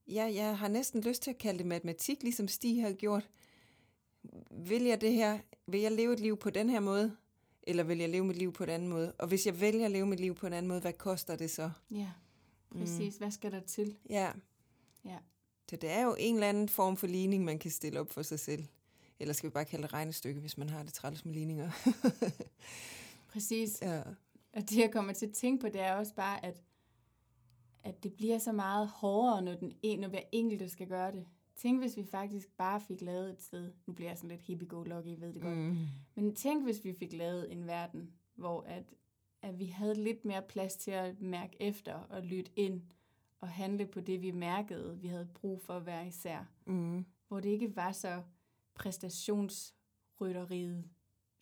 ja, 0.08 0.30
jeg 0.34 0.58
har 0.58 0.68
næsten 0.68 1.00
lyst 1.00 1.22
til 1.22 1.30
at 1.30 1.38
kalde 1.38 1.58
det 1.58 1.66
matematik, 1.66 2.22
ligesom 2.22 2.48
Stig 2.48 2.82
har 2.82 2.92
gjort. 2.92 3.28
Vil 4.50 4.82
jeg 4.82 5.00
det 5.00 5.12
her? 5.12 5.38
Vil 5.66 5.80
jeg 5.80 5.92
leve 5.92 6.12
et 6.12 6.20
liv 6.20 6.36
på 6.36 6.50
den 6.50 6.70
her 6.70 6.80
måde? 6.80 7.16
Eller 7.62 7.82
vil 7.82 7.98
jeg 7.98 8.08
leve 8.08 8.24
mit 8.24 8.36
liv 8.36 8.52
på 8.52 8.64
en 8.64 8.70
anden 8.70 8.88
måde? 8.88 9.12
Og 9.12 9.28
hvis 9.28 9.46
jeg 9.46 9.60
vælger 9.60 9.84
at 9.84 9.90
leve 9.90 10.06
mit 10.06 10.20
liv 10.20 10.34
på 10.34 10.46
en 10.46 10.52
anden 10.52 10.68
måde, 10.68 10.80
hvad 10.80 10.92
koster 10.92 11.36
det 11.36 11.50
så? 11.50 11.70
Ja, 11.90 12.10
præcis. 12.70 13.14
Mm. 13.14 13.18
Hvad 13.18 13.30
skal 13.30 13.52
der 13.52 13.60
til? 13.60 13.96
Ja. 14.10 14.32
ja. 15.04 15.18
Så 15.70 15.76
det 15.76 15.90
er 15.90 16.02
jo 16.02 16.16
en 16.18 16.34
eller 16.34 16.48
anden 16.48 16.68
form 16.68 16.96
for 16.96 17.06
ligning, 17.06 17.44
man 17.44 17.58
kan 17.58 17.70
stille 17.70 18.00
op 18.00 18.10
for 18.10 18.22
sig 18.22 18.40
selv. 18.40 18.64
Eller 19.20 19.34
skal 19.34 19.50
vi 19.50 19.52
bare 19.52 19.64
kalde 19.64 19.82
det 19.82 19.92
regnestykke, 19.92 20.40
hvis 20.40 20.58
man 20.58 20.68
har 20.68 20.82
det 20.82 20.92
træls 20.92 21.24
med 21.24 21.34
ligninger? 21.34 21.70
Præcis. 23.32 23.82
Ja. 23.82 24.02
Og 24.52 24.62
det, 24.70 24.78
jeg 24.78 24.90
kommer 24.92 25.12
til 25.12 25.26
at 25.26 25.32
tænke 25.32 25.60
på, 25.60 25.68
det 25.68 25.80
er 25.80 25.94
også 25.94 26.14
bare, 26.14 26.44
at, 26.44 26.62
at 27.84 28.02
det 28.02 28.12
bliver 28.12 28.38
så 28.38 28.52
meget 28.52 28.88
hårdere, 28.88 29.42
når, 29.42 29.54
den, 29.54 30.00
når 30.00 30.08
hver 30.08 30.22
enkelte 30.32 30.68
skal 30.68 30.88
gøre 30.88 31.12
det. 31.12 31.26
Tænk, 31.56 31.80
hvis 31.80 31.96
vi 31.96 32.04
faktisk 32.04 32.48
bare 32.56 32.80
fik 32.80 33.00
lavet 33.00 33.30
et 33.30 33.42
sted, 33.42 33.72
nu 33.86 33.92
bliver 33.92 34.10
jeg 34.10 34.18
sådan 34.18 34.30
lidt 34.30 34.40
hippie-go-lucky, 34.40 35.20
ved 35.20 35.32
det 35.32 35.42
godt, 35.42 35.56
mm. 35.56 35.76
men 36.14 36.34
tænk, 36.34 36.64
hvis 36.64 36.84
vi 36.84 36.94
fik 36.98 37.12
lavet 37.12 37.52
en 37.52 37.66
verden, 37.66 38.10
hvor 38.34 38.62
at, 38.62 38.84
at 39.42 39.58
vi 39.58 39.66
havde 39.66 39.94
lidt 39.94 40.24
mere 40.24 40.42
plads 40.42 40.76
til 40.76 40.90
at 40.90 41.20
mærke 41.20 41.56
efter 41.60 41.94
og 41.94 42.22
lytte 42.22 42.52
ind 42.56 42.82
og 43.38 43.48
handle 43.48 43.86
på 43.86 44.00
det, 44.00 44.22
vi 44.22 44.30
mærkede, 44.30 44.98
vi 45.00 45.08
havde 45.08 45.28
brug 45.34 45.62
for 45.62 45.74
at 45.74 45.86
være 45.86 46.06
især. 46.06 46.44
Mm. 46.66 47.06
Hvor 47.28 47.40
det 47.40 47.48
ikke 47.48 47.76
var 47.76 47.92
så 47.92 48.22
præstationsrytteriet. 48.76 50.84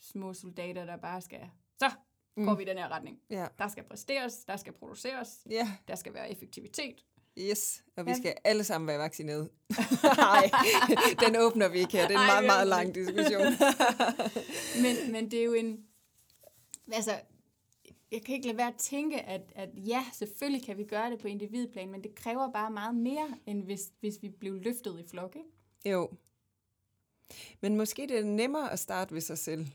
Små 0.01 0.35
soldater, 0.35 0.85
der 0.85 0.97
bare 0.97 1.21
skal, 1.21 1.51
så 1.79 1.91
går 2.37 2.53
mm. 2.53 2.59
vi 2.59 2.63
i 2.63 2.67
den 2.67 2.79
her 2.79 2.89
retning. 2.89 3.21
Ja. 3.31 3.47
Der 3.59 3.69
skal 3.69 3.85
præsteres, 3.85 4.45
der 4.45 4.57
skal 4.57 4.73
produceres, 4.73 5.47
ja. 5.51 5.77
der 5.89 5.95
skal 5.95 6.15
være 6.15 6.31
effektivitet. 6.31 7.05
Yes, 7.39 7.85
og 7.97 8.07
vi 8.07 8.11
ja. 8.11 8.17
skal 8.17 8.35
alle 8.45 8.65
sammen 8.65 8.89
være 8.89 8.99
vaccineret. 8.99 9.51
Nej, 10.17 10.51
den 11.21 11.37
åbner 11.37 11.69
vi 11.69 11.79
ikke 11.79 11.93
her. 11.93 12.09
Det 12.09 12.17
er 12.17 12.21
en 12.21 12.27
meget, 12.27 12.45
meget 12.45 12.67
lang 12.67 12.95
diskussion. 12.95 13.47
men, 14.83 15.13
men 15.13 15.31
det 15.31 15.41
er 15.41 15.45
jo 15.45 15.53
en... 15.53 15.85
Altså, 16.93 17.21
jeg 18.13 18.23
kan 18.23 18.35
ikke 18.35 18.47
lade 18.47 18.59
være 18.59 18.69
at 18.69 18.77
tænke, 18.79 19.21
at, 19.21 19.53
at 19.55 19.69
ja, 19.77 20.05
selvfølgelig 20.13 20.67
kan 20.67 20.79
vi 20.79 20.85
gøre 20.85 21.11
det 21.11 21.19
på 21.19 21.29
individplan, 21.29 21.91
men 21.91 22.03
det 22.03 22.15
kræver 22.15 22.53
bare 22.53 22.71
meget 22.71 22.95
mere, 22.95 23.29
end 23.47 23.65
hvis, 23.65 23.93
hvis 24.01 24.23
vi 24.23 24.29
blev 24.29 24.55
løftet 24.55 25.01
i 25.01 25.09
flok, 25.11 25.37
ikke? 25.37 25.91
Jo, 25.91 26.11
men 27.61 27.77
måske 27.77 28.03
det 28.03 28.19
er 28.19 28.25
nemmere 28.25 28.73
at 28.73 28.79
starte 28.79 29.15
ved 29.15 29.21
sig 29.21 29.39
selv. 29.39 29.67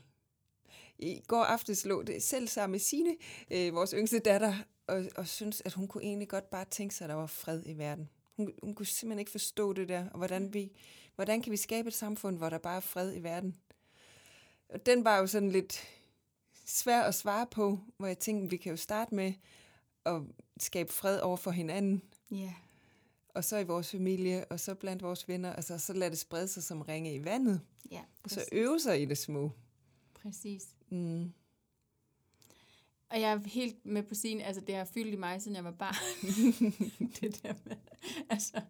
I 0.98 1.22
går 1.26 1.42
aftes 1.44 1.84
lå 1.84 2.02
det 2.02 2.22
selv 2.22 2.48
sammen 2.48 2.72
med 2.72 2.80
sine, 2.80 3.16
øh, 3.50 3.74
vores 3.74 3.90
yngste 3.90 4.18
datter, 4.18 4.54
og, 4.86 5.04
og 5.16 5.28
synes, 5.28 5.62
at 5.64 5.72
hun 5.72 5.88
kunne 5.88 6.04
egentlig 6.04 6.28
godt 6.28 6.50
bare 6.50 6.64
tænke 6.64 6.94
sig, 6.94 7.04
at 7.04 7.08
der 7.08 7.14
var 7.14 7.26
fred 7.26 7.62
i 7.66 7.78
verden. 7.78 8.08
Hun, 8.36 8.52
hun 8.62 8.74
kunne 8.74 8.86
simpelthen 8.86 9.18
ikke 9.18 9.30
forstå 9.30 9.72
det 9.72 9.88
der, 9.88 10.08
og 10.10 10.18
hvordan, 10.18 10.54
vi, 10.54 10.72
hvordan 11.14 11.42
kan 11.42 11.52
vi 11.52 11.56
skabe 11.56 11.88
et 11.88 11.94
samfund, 11.94 12.36
hvor 12.36 12.48
der 12.48 12.58
bare 12.58 12.76
er 12.76 12.80
fred 12.80 13.16
i 13.16 13.22
verden. 13.22 13.56
Og 14.68 14.86
den 14.86 15.04
var 15.04 15.18
jo 15.18 15.26
sådan 15.26 15.50
lidt 15.50 15.88
svær 16.66 17.02
at 17.02 17.14
svare 17.14 17.46
på, 17.46 17.78
hvor 17.96 18.06
jeg 18.06 18.18
tænkte, 18.18 18.50
vi 18.50 18.56
kan 18.56 18.70
jo 18.70 18.76
starte 18.76 19.14
med 19.14 19.32
at 20.04 20.22
skabe 20.60 20.92
fred 20.92 21.20
over 21.20 21.36
for 21.36 21.50
hinanden. 21.50 22.02
Ja. 22.30 22.36
Yeah 22.36 22.69
og 23.40 23.44
så 23.44 23.58
i 23.58 23.64
vores 23.64 23.90
familie, 23.90 24.44
og 24.44 24.60
så 24.60 24.74
blandt 24.74 25.02
vores 25.02 25.28
venner, 25.28 25.52
altså 25.52 25.78
så 25.78 25.92
lad 25.92 26.10
det 26.10 26.18
sprede 26.18 26.48
sig 26.48 26.62
som 26.62 26.82
ringe 26.82 27.14
i 27.14 27.24
vandet. 27.24 27.60
Ja, 27.90 28.00
og 28.22 28.30
så 28.30 28.44
øve 28.52 28.80
sig 28.80 29.02
i 29.02 29.04
det 29.04 29.18
små. 29.18 29.50
Præcis. 30.14 30.68
Mm. 30.88 31.32
Og 33.10 33.20
jeg 33.20 33.32
er 33.32 33.48
helt 33.48 33.86
med 33.86 34.02
på 34.02 34.14
sin, 34.14 34.40
altså 34.40 34.62
det 34.62 34.74
har 34.74 34.84
fyldt 34.84 35.14
i 35.14 35.16
mig, 35.16 35.42
siden 35.42 35.56
jeg 35.56 35.64
var 35.64 35.70
barn. 35.70 35.94
det 37.20 37.42
der 37.42 37.54
med, 37.64 37.76
altså, 38.30 38.60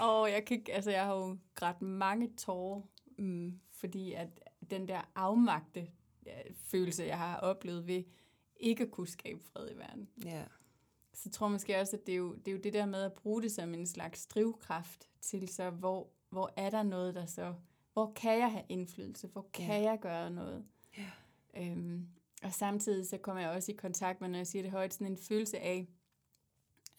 og 0.00 0.30
jeg, 0.30 0.44
kan, 0.44 0.66
altså, 0.72 0.90
jeg 0.90 1.04
har 1.04 1.14
jo 1.14 1.38
grædt 1.54 1.82
mange 1.82 2.30
tårer, 2.36 2.82
mm. 3.18 3.60
fordi 3.70 4.12
at 4.12 4.28
den 4.70 4.88
der 4.88 5.10
afmagte 5.14 5.80
øh, 6.26 6.54
følelse, 6.64 7.04
jeg 7.04 7.18
har 7.18 7.36
oplevet 7.36 7.86
ved 7.86 8.02
ikke 8.56 8.82
at 8.82 8.90
kunne 8.90 9.08
skabe 9.08 9.40
fred 9.52 9.70
i 9.70 9.78
verden. 9.78 10.08
Ja. 10.24 10.42
Så 11.18 11.22
jeg 11.24 11.32
tror 11.32 11.48
måske 11.48 11.80
også, 11.80 11.96
at 11.96 12.06
det 12.06 12.12
er, 12.12 12.16
jo, 12.16 12.34
det 12.34 12.48
er 12.48 12.52
jo 12.52 12.58
det 12.58 12.72
der 12.72 12.86
med 12.86 13.02
at 13.02 13.12
bruge 13.12 13.42
det 13.42 13.52
som 13.52 13.74
en 13.74 13.86
slags 13.86 14.26
drivkraft 14.26 15.08
til 15.20 15.48
så, 15.48 15.70
hvor, 15.70 16.08
hvor 16.30 16.52
er 16.56 16.70
der 16.70 16.82
noget, 16.82 17.14
der 17.14 17.26
så, 17.26 17.54
hvor 17.92 18.12
kan 18.16 18.38
jeg 18.38 18.52
have 18.52 18.64
indflydelse, 18.68 19.26
hvor 19.26 19.46
kan 19.52 19.82
ja. 19.82 19.90
jeg 19.90 19.98
gøre 20.00 20.30
noget. 20.30 20.64
Ja. 20.96 21.10
Øhm, 21.56 22.08
og 22.42 22.52
samtidig 22.52 23.08
så 23.08 23.18
kommer 23.18 23.42
jeg 23.42 23.50
også 23.50 23.72
i 23.72 23.74
kontakt 23.74 24.20
med, 24.20 24.28
når 24.28 24.38
jeg 24.38 24.46
siger 24.46 24.62
det 24.62 24.70
højt, 24.70 24.94
sådan 24.94 25.06
en 25.06 25.18
følelse 25.18 25.58
af, 25.58 25.88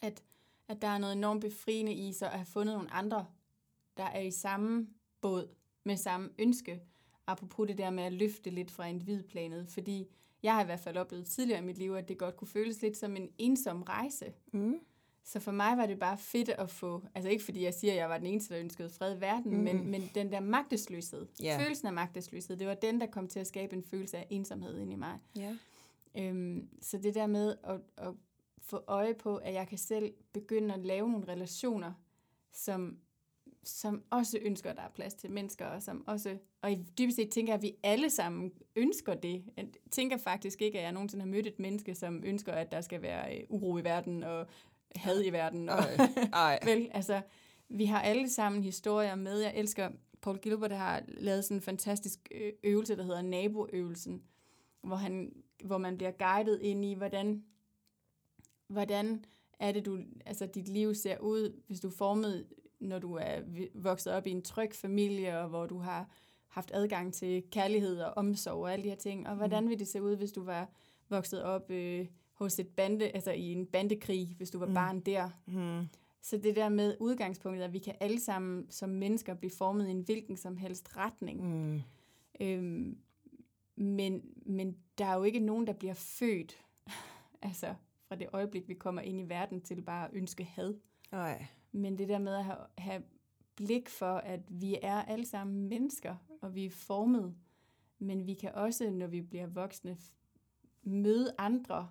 at, 0.00 0.22
at 0.68 0.82
der 0.82 0.88
er 0.88 0.98
noget 0.98 1.16
enormt 1.16 1.40
befriende 1.40 1.92
i 1.92 2.12
så 2.12 2.26
at 2.26 2.32
have 2.32 2.46
fundet 2.46 2.74
nogle 2.74 2.94
andre, 2.94 3.26
der 3.96 4.04
er 4.04 4.20
i 4.20 4.30
samme 4.30 4.88
båd, 5.20 5.48
med 5.84 5.96
samme 5.96 6.30
ønske, 6.38 6.80
apropos 7.26 7.66
det 7.66 7.78
der 7.78 7.90
med 7.90 8.04
at 8.04 8.12
løfte 8.12 8.50
lidt 8.50 8.70
fra 8.70 8.86
individplanet, 8.86 9.68
fordi 9.68 10.08
jeg 10.42 10.54
har 10.54 10.62
i 10.62 10.64
hvert 10.64 10.80
fald 10.80 10.96
oplevet 10.96 11.26
tidligere 11.26 11.62
i 11.62 11.64
mit 11.64 11.78
liv, 11.78 11.92
at 11.92 12.08
det 12.08 12.18
godt 12.18 12.36
kunne 12.36 12.48
føles 12.48 12.82
lidt 12.82 12.96
som 12.96 13.16
en 13.16 13.28
ensom 13.38 13.82
rejse. 13.82 14.32
Mm. 14.52 14.78
Så 15.24 15.40
for 15.40 15.52
mig 15.52 15.76
var 15.76 15.86
det 15.86 15.98
bare 15.98 16.18
fedt 16.18 16.48
at 16.48 16.70
få, 16.70 17.02
altså 17.14 17.30
ikke 17.30 17.44
fordi 17.44 17.64
jeg 17.64 17.74
siger, 17.74 17.92
at 17.92 17.98
jeg 17.98 18.08
var 18.08 18.18
den 18.18 18.26
eneste, 18.26 18.54
der 18.54 18.60
ønskede 18.60 18.90
fred 18.90 19.16
i 19.16 19.20
verden, 19.20 19.56
mm. 19.56 19.62
men, 19.62 19.90
men 19.90 20.10
den 20.14 20.32
der 20.32 20.40
magtesløshed, 20.40 21.26
yeah. 21.44 21.60
følelsen 21.60 21.86
af 21.86 21.92
magtesløshed, 21.92 22.56
det 22.56 22.66
var 22.66 22.74
den, 22.74 23.00
der 23.00 23.06
kom 23.06 23.28
til 23.28 23.40
at 23.40 23.46
skabe 23.46 23.76
en 23.76 23.82
følelse 23.82 24.16
af 24.16 24.26
ensomhed 24.30 24.78
ind 24.78 24.92
i 24.92 24.96
mig. 24.96 25.18
Yeah. 25.38 25.54
Øhm, 26.18 26.68
så 26.82 26.98
det 26.98 27.14
der 27.14 27.26
med 27.26 27.56
at, 27.64 27.80
at 27.96 28.14
få 28.58 28.84
øje 28.86 29.14
på, 29.14 29.36
at 29.36 29.54
jeg 29.54 29.68
kan 29.68 29.78
selv 29.78 30.14
begynde 30.32 30.74
at 30.74 30.80
lave 30.80 31.10
nogle 31.10 31.28
relationer, 31.28 31.92
som 32.52 32.98
som 33.64 34.02
også 34.10 34.38
ønsker, 34.42 34.70
at 34.70 34.76
der 34.76 34.82
er 34.82 34.88
plads 34.88 35.14
til 35.14 35.30
mennesker, 35.30 35.66
og 35.66 35.82
som 35.82 36.04
også, 36.06 36.36
og 36.62 36.70
dybest 36.98 37.16
set 37.16 37.30
tænker 37.30 37.54
at 37.54 37.62
vi 37.62 37.74
alle 37.82 38.10
sammen 38.10 38.52
ønsker 38.76 39.14
det. 39.14 39.44
Jeg 39.56 39.66
tænker 39.90 40.16
faktisk 40.16 40.62
ikke, 40.62 40.78
at 40.78 40.84
jeg 40.84 40.92
nogensinde 40.92 41.24
har 41.24 41.30
mødt 41.30 41.46
et 41.46 41.58
menneske, 41.58 41.94
som 41.94 42.22
ønsker, 42.24 42.52
at 42.52 42.72
der 42.72 42.80
skal 42.80 43.02
være 43.02 43.36
øh, 43.36 43.44
uro 43.48 43.78
i 43.78 43.84
verden, 43.84 44.22
og 44.22 44.46
had 44.96 45.24
i 45.24 45.30
verden. 45.30 45.68
Og, 45.68 45.78
ej, 45.78 46.08
ej. 46.32 46.58
vel, 46.70 46.90
altså, 46.92 47.22
vi 47.68 47.84
har 47.84 48.00
alle 48.00 48.30
sammen 48.30 48.62
historier 48.62 49.14
med. 49.14 49.38
Jeg 49.38 49.52
elsker, 49.56 49.90
Paul 50.22 50.38
Gilbert 50.38 50.72
har 50.72 51.02
lavet 51.08 51.44
sådan 51.44 51.56
en 51.56 51.62
fantastisk 51.62 52.28
øh, 52.30 52.52
øvelse, 52.64 52.96
der 52.96 53.02
hedder 53.02 53.22
naboøvelsen, 53.22 54.22
hvor, 54.82 54.96
han, 54.96 55.32
hvor 55.64 55.78
man 55.78 55.96
bliver 55.96 56.10
guidet 56.10 56.60
ind 56.62 56.84
i, 56.84 56.94
hvordan, 56.94 57.44
hvordan 58.68 59.24
er 59.58 59.72
det, 59.72 59.86
du, 59.86 59.98
altså 60.26 60.46
dit 60.46 60.68
liv 60.68 60.94
ser 60.94 61.18
ud, 61.18 61.62
hvis 61.66 61.80
du 61.80 61.90
formet 61.90 62.46
når 62.80 62.98
du 62.98 63.14
er 63.14 63.40
vokset 63.74 64.12
op 64.12 64.26
i 64.26 64.30
en 64.30 64.42
tryg 64.42 64.74
familie, 64.74 65.38
og 65.38 65.48
hvor 65.48 65.66
du 65.66 65.78
har 65.78 66.08
haft 66.48 66.70
adgang 66.74 67.14
til 67.14 67.42
kærlighed 67.50 68.00
og 68.00 68.12
omsorg 68.16 68.62
og 68.62 68.72
alle 68.72 68.82
de 68.82 68.88
her 68.88 68.96
ting. 68.96 69.28
Og 69.28 69.36
hvordan 69.36 69.64
mm. 69.64 69.70
vil 69.70 69.78
det 69.78 69.88
se 69.88 70.02
ud, 70.02 70.16
hvis 70.16 70.32
du 70.32 70.44
var 70.44 70.68
vokset 71.08 71.42
op 71.42 71.70
øh, 71.70 72.06
hos 72.32 72.58
et 72.58 72.68
bande, 72.68 73.08
altså 73.08 73.32
i 73.32 73.52
en 73.52 73.66
bandekrig, 73.66 74.34
hvis 74.36 74.50
du 74.50 74.58
var 74.58 74.66
mm. 74.66 74.74
barn 74.74 75.00
der. 75.00 75.30
Mm. 75.46 75.86
Så 76.22 76.36
det 76.36 76.56
der 76.56 76.68
med 76.68 76.96
udgangspunktet, 77.00 77.64
at 77.64 77.72
vi 77.72 77.78
kan 77.78 77.94
alle 78.00 78.20
sammen 78.20 78.70
som 78.70 78.88
mennesker 78.88 79.34
blive 79.34 79.50
formet 79.50 79.88
i 79.88 79.90
en 79.90 80.00
hvilken 80.00 80.36
som 80.36 80.56
helst 80.56 80.96
retning. 80.96 81.42
Mm. 81.44 81.80
Øhm, 82.40 82.98
men, 83.76 84.22
men 84.46 84.76
der 84.98 85.04
er 85.04 85.14
jo 85.14 85.22
ikke 85.22 85.38
nogen, 85.38 85.66
der 85.66 85.72
bliver 85.72 85.94
født, 85.94 86.64
altså 87.42 87.74
fra 88.08 88.16
det 88.16 88.28
øjeblik, 88.32 88.68
vi 88.68 88.74
kommer 88.74 89.02
ind 89.02 89.20
i 89.20 89.28
verden, 89.28 89.60
til 89.60 89.82
bare 89.82 90.04
at 90.04 90.10
ønske 90.14 90.44
had. 90.44 90.74
Nej. 91.12 91.46
Men 91.72 91.98
det 91.98 92.08
der 92.08 92.18
med 92.18 92.34
at 92.34 92.44
have, 92.44 92.58
have 92.78 93.02
blik 93.56 93.88
for, 93.88 94.16
at 94.16 94.40
vi 94.48 94.78
er 94.82 95.02
alle 95.02 95.26
sammen 95.26 95.68
mennesker, 95.68 96.16
og 96.40 96.54
vi 96.54 96.64
er 96.64 96.70
formet, 96.70 97.34
men 97.98 98.26
vi 98.26 98.34
kan 98.34 98.54
også, 98.54 98.90
når 98.90 99.06
vi 99.06 99.20
bliver 99.20 99.46
voksne, 99.46 99.96
møde 100.82 101.34
andre 101.38 101.90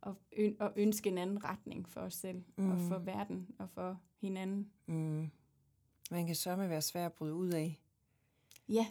og, 0.00 0.14
ø- 0.32 0.54
og 0.60 0.72
ønske 0.76 1.10
en 1.10 1.18
anden 1.18 1.44
retning 1.44 1.88
for 1.88 2.00
os 2.00 2.14
selv, 2.14 2.42
mm. 2.56 2.70
og 2.70 2.78
for 2.80 2.98
verden, 2.98 3.48
og 3.58 3.70
for 3.70 4.00
hinanden. 4.20 4.70
Mm. 4.86 5.30
Man 6.10 6.26
kan 6.26 6.36
med 6.58 6.68
være 6.68 6.82
svær 6.82 7.06
at 7.06 7.12
bryde 7.12 7.34
ud 7.34 7.52
af. 7.52 7.80
Ja, 8.68 8.86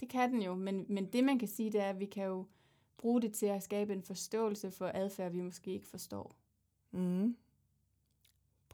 det 0.00 0.08
kan 0.08 0.32
den 0.32 0.42
jo, 0.42 0.54
men, 0.54 0.86
men 0.88 1.12
det 1.12 1.24
man 1.24 1.38
kan 1.38 1.48
sige, 1.48 1.72
det 1.72 1.80
er, 1.80 1.90
at 1.90 2.00
vi 2.00 2.06
kan 2.06 2.24
jo 2.24 2.46
bruge 2.96 3.22
det 3.22 3.32
til 3.32 3.46
at 3.46 3.62
skabe 3.62 3.92
en 3.92 4.02
forståelse 4.02 4.70
for 4.70 4.90
adfærd, 4.94 5.32
vi 5.32 5.40
måske 5.40 5.72
ikke 5.72 5.86
forstår. 5.86 6.36
Mm 6.90 7.36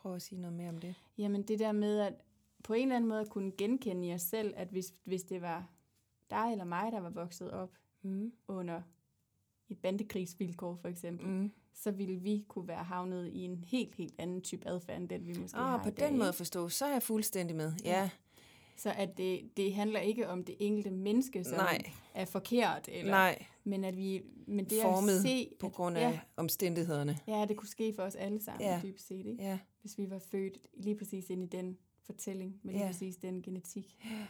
prøve 0.05 0.17
at 0.17 0.23
sige 0.23 0.41
noget 0.41 0.57
mere 0.57 0.69
om 0.69 0.79
det? 0.79 0.95
Jamen 1.19 1.43
det 1.43 1.59
der 1.59 1.73
med 1.73 2.01
at 2.01 2.15
på 2.65 2.73
en 2.75 2.83
eller 2.83 2.97
anden 2.97 3.09
måde 3.09 3.21
at 3.21 3.29
kunne 3.29 3.53
genkende 3.59 4.09
jer 4.09 4.17
selv, 4.17 4.55
at 4.57 4.69
hvis, 4.69 4.95
hvis 5.05 5.23
det 5.23 5.43
var 5.43 5.69
dig 6.31 6.49
eller 6.53 6.65
mig, 6.65 6.93
der 6.93 7.01
var 7.01 7.11
vokset 7.11 7.51
op 7.51 7.71
mm. 8.03 8.33
under 8.49 8.83
et 9.69 9.79
bandekrigsvilkår 9.79 10.77
for 10.77 10.89
eksempel, 10.89 11.27
mm. 11.27 11.53
så 11.75 11.91
ville 11.91 12.17
vi 12.17 12.45
kunne 12.49 12.69
være 12.69 12.85
havnet 12.85 13.29
i 13.33 13.39
en 13.45 13.65
helt, 13.67 13.95
helt 13.95 14.15
anden 14.19 14.41
type 14.41 14.69
adfærd, 14.69 15.01
end 15.01 15.09
den 15.09 15.27
vi 15.27 15.39
måske 15.41 15.59
oh, 15.59 15.65
har 15.65 15.83
på 15.83 15.89
i 15.89 15.93
dag. 15.93 16.09
den 16.09 16.19
måde 16.19 16.29
at 16.29 16.35
forstå, 16.35 16.69
så 16.69 16.85
er 16.85 16.93
jeg 16.93 17.03
fuldstændig 17.03 17.57
med. 17.57 17.73
Ja. 17.85 18.01
ja. 18.01 18.11
Så 18.77 18.93
at 18.97 19.19
det, 19.19 19.57
det 19.57 19.75
handler 19.75 20.01
ikke 20.01 20.29
om 20.29 20.45
det 20.45 20.57
enkelte 20.59 20.91
menneske, 20.91 21.45
som 21.45 21.57
Nej. 21.57 21.83
er 22.15 22.25
forkert, 22.25 22.89
eller, 22.93 23.11
Nej. 23.11 23.47
men 23.65 23.85
at 23.85 23.97
vi 23.97 24.23
men 24.47 24.65
det 24.65 24.83
Formet 24.83 25.17
at 25.17 25.23
se, 25.23 25.51
på 25.61 25.69
grund 25.69 25.97
af 25.97 26.11
ja, 26.13 26.21
omstændighederne. 26.37 27.19
Ja, 27.27 27.45
det 27.49 27.57
kunne 27.57 27.69
ske 27.69 27.93
for 27.97 28.03
os 28.03 28.15
alle 28.15 28.43
sammen, 28.43 28.69
ja. 28.69 28.81
dybest 28.83 29.07
set. 29.07 29.27
Ikke? 29.27 29.43
Ja. 29.45 29.59
Hvis 29.85 29.99
vi 29.99 30.11
var 30.11 30.19
født 30.19 30.59
lige 30.75 30.97
præcis 30.97 31.31
ind 31.31 31.43
i 31.43 31.47
den 31.47 31.79
fortælling, 32.03 32.61
med 32.63 32.73
lige 32.73 32.85
ja. 32.85 32.91
præcis 32.91 33.17
den 33.17 33.43
genetik. 33.43 33.97
Ja. 34.11 34.27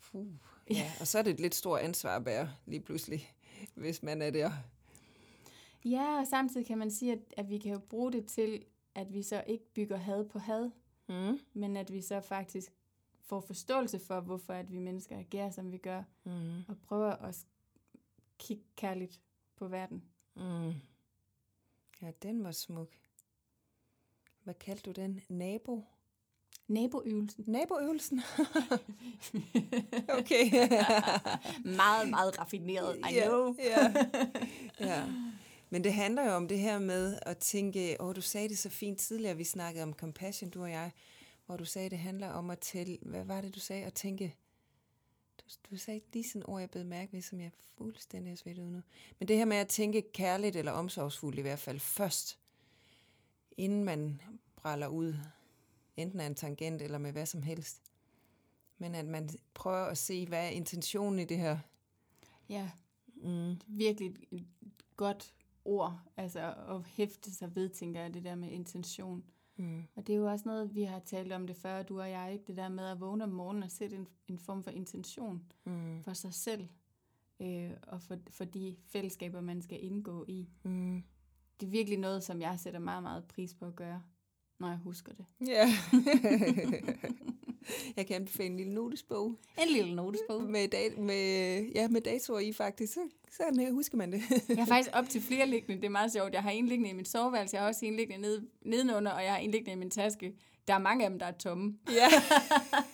Puh, 0.00 0.26
ja, 0.70 0.92
og 1.00 1.06
så 1.06 1.18
er 1.18 1.22
det 1.22 1.30
et 1.30 1.40
lidt 1.40 1.54
stort 1.54 1.80
ansvar 1.80 2.16
at 2.16 2.24
bære 2.24 2.52
lige 2.66 2.80
pludselig, 2.80 3.34
hvis 3.74 4.02
man 4.02 4.22
er 4.22 4.30
der. 4.30 4.50
Ja, 5.84 6.20
og 6.20 6.26
samtidig 6.26 6.66
kan 6.66 6.78
man 6.78 6.90
sige, 6.90 7.12
at, 7.12 7.18
at 7.36 7.50
vi 7.50 7.58
kan 7.58 7.72
jo 7.72 7.78
bruge 7.78 8.12
det 8.12 8.26
til, 8.26 8.64
at 8.94 9.12
vi 9.12 9.22
så 9.22 9.44
ikke 9.46 9.72
bygger 9.74 9.96
had 9.96 10.28
på 10.28 10.38
had, 10.38 10.70
mm. 11.08 11.38
men 11.52 11.76
at 11.76 11.92
vi 11.92 12.00
så 12.00 12.20
faktisk 12.20 12.72
får 13.22 13.40
forståelse 13.40 13.98
for, 13.98 14.20
hvorfor 14.20 14.52
at 14.52 14.72
vi 14.72 14.78
mennesker 14.78 15.18
agerer, 15.18 15.50
som 15.50 15.72
vi 15.72 15.78
gør, 15.78 16.02
mm. 16.24 16.58
og 16.68 16.78
prøver 16.82 17.12
at 17.12 17.46
kigge 18.38 18.64
kærligt 18.76 19.20
på 19.56 19.68
verden. 19.68 20.04
Mm. 20.34 20.72
Ja, 22.02 22.10
den 22.22 22.44
var 22.44 22.52
smuk. 22.52 23.03
Hvad 24.44 24.54
kaldte 24.54 24.82
du 24.82 25.00
den? 25.00 25.20
Nabo? 25.28 25.84
Naboøvelsen. 26.68 27.44
Naboøvelsen? 27.46 28.20
okay. 30.18 30.50
meget, 31.82 32.10
meget 32.10 32.38
raffineret, 32.38 32.96
I 32.96 33.14
yeah, 33.14 33.28
know. 33.28 33.56
yeah. 33.60 33.94
ja. 34.80 35.04
Men 35.70 35.84
det 35.84 35.92
handler 35.92 36.24
jo 36.24 36.30
om 36.30 36.48
det 36.48 36.58
her 36.58 36.78
med 36.78 37.18
at 37.22 37.38
tænke, 37.38 37.96
åh, 38.00 38.16
du 38.16 38.20
sagde 38.20 38.48
det 38.48 38.58
så 38.58 38.70
fint 38.70 38.98
tidligere, 38.98 39.36
vi 39.36 39.44
snakkede 39.44 39.82
om 39.82 39.92
compassion, 39.92 40.50
du 40.50 40.62
og 40.62 40.70
jeg, 40.70 40.90
hvor 41.46 41.56
du 41.56 41.64
sagde, 41.64 41.90
det 41.90 41.98
handler 41.98 42.28
om 42.28 42.50
at 42.50 42.58
tælle, 42.58 42.98
hvad 43.02 43.24
var 43.24 43.40
det, 43.40 43.54
du 43.54 43.60
sagde, 43.60 43.84
at 43.84 43.94
tænke, 43.94 44.34
du, 45.40 45.44
du 45.70 45.76
sagde 45.76 46.00
lige 46.12 46.28
sådan 46.28 46.46
ord, 46.48 46.60
jeg 46.60 46.70
blev 46.70 46.84
mærke 46.84 47.12
ved, 47.12 47.22
som 47.22 47.40
jeg 47.40 47.50
fuldstændig 47.78 48.38
svedt 48.38 48.58
ud 48.58 48.70
nu. 48.70 48.80
Men 49.18 49.28
det 49.28 49.36
her 49.36 49.44
med 49.44 49.56
at 49.56 49.68
tænke 49.68 50.02
kærligt 50.12 50.56
eller 50.56 50.72
omsorgsfuldt 50.72 51.38
i 51.38 51.42
hvert 51.42 51.58
fald 51.58 51.80
først, 51.80 52.38
inden 53.56 53.84
man 53.84 54.20
bræller 54.56 54.86
ud, 54.86 55.14
enten 55.96 56.20
af 56.20 56.26
en 56.26 56.34
tangent 56.34 56.82
eller 56.82 56.98
med 56.98 57.12
hvad 57.12 57.26
som 57.26 57.42
helst. 57.42 57.82
Men 58.78 58.94
at 58.94 59.06
man 59.06 59.28
prøver 59.54 59.84
at 59.84 59.98
se, 59.98 60.26
hvad 60.26 60.46
er 60.46 60.50
intentionen 60.50 61.18
i 61.18 61.24
det 61.24 61.38
her. 61.38 61.58
Ja, 62.48 62.70
mm. 63.16 63.60
virkelig 63.66 64.14
et 64.30 64.46
godt 64.96 65.34
ord, 65.64 66.00
altså 66.16 66.54
at 66.68 66.82
hæfte 66.86 67.34
sig 67.34 67.56
ved, 67.56 67.68
tænker 67.68 68.00
jeg, 68.00 68.14
det 68.14 68.24
der 68.24 68.34
med 68.34 68.50
intention. 68.50 69.24
Mm. 69.56 69.82
Og 69.94 70.06
det 70.06 70.12
er 70.12 70.16
jo 70.16 70.30
også 70.30 70.48
noget, 70.48 70.74
vi 70.74 70.82
har 70.82 70.98
talt 70.98 71.32
om 71.32 71.46
det 71.46 71.56
før, 71.56 71.82
du 71.82 72.00
og 72.00 72.10
jeg, 72.10 72.32
ikke? 72.32 72.44
det 72.46 72.56
der 72.56 72.68
med 72.68 72.84
at 72.84 73.00
vågne 73.00 73.24
om 73.24 73.30
morgenen 73.30 73.62
og 73.62 73.70
sætte 73.70 73.96
en, 73.96 74.08
en 74.28 74.38
form 74.38 74.62
for 74.62 74.70
intention 74.70 75.42
mm. 75.64 76.02
for 76.02 76.12
sig 76.12 76.34
selv, 76.34 76.68
øh, 77.40 77.70
og 77.86 78.02
for, 78.02 78.18
for 78.30 78.44
de 78.44 78.76
fællesskaber, 78.86 79.40
man 79.40 79.62
skal 79.62 79.84
indgå 79.84 80.24
i. 80.28 80.48
Mm. 80.62 81.02
Det 81.60 81.66
er 81.66 81.70
virkelig 81.70 81.98
noget, 81.98 82.24
som 82.24 82.40
jeg 82.40 82.58
sætter 82.62 82.80
meget, 82.80 83.02
meget 83.02 83.24
pris 83.24 83.54
på 83.54 83.66
at 83.66 83.76
gøre, 83.76 84.02
når 84.60 84.68
jeg 84.68 84.76
husker 84.76 85.12
det. 85.12 85.24
Ja. 85.46 85.68
jeg 87.96 88.06
kan 88.06 88.16
anbefale 88.16 88.48
en 88.50 88.56
lille 88.56 88.74
notesbog. 88.74 89.38
En 89.62 89.68
lille 89.72 89.94
notesbog. 89.94 90.42
Med, 90.42 90.68
dat- 90.68 90.98
med, 90.98 91.62
ja, 91.74 91.88
med 91.88 92.00
datoer 92.00 92.38
i 92.40 92.52
faktisk, 92.52 92.92
så, 92.92 93.00
så 93.30 93.68
husker 93.72 93.96
man 93.98 94.12
det. 94.12 94.22
jeg 94.48 94.56
har 94.58 94.66
faktisk 94.74 94.90
op 94.92 95.08
til 95.08 95.22
flere 95.22 95.46
liggende, 95.46 95.76
det 95.76 95.84
er 95.84 95.88
meget 95.90 96.12
sjovt. 96.12 96.32
Jeg 96.32 96.42
har 96.42 96.50
en 96.50 96.66
liggende 96.66 96.90
i 96.90 96.92
min 96.92 97.04
soveværelse, 97.04 97.56
jeg 97.56 97.62
har 97.62 97.68
også 97.68 97.86
en 97.86 97.96
liggende 97.96 98.20
nede, 98.22 98.46
nedenunder, 98.62 99.12
og 99.12 99.22
jeg 99.24 99.30
har 99.32 99.38
en 99.38 99.50
liggende 99.50 99.72
i 99.72 99.76
min 99.76 99.90
taske. 99.90 100.34
Der 100.68 100.74
er 100.74 100.78
mange 100.78 101.04
af 101.04 101.10
dem, 101.10 101.18
der 101.18 101.26
er 101.26 101.32
tomme. 101.32 101.78
Ja, 101.92 102.08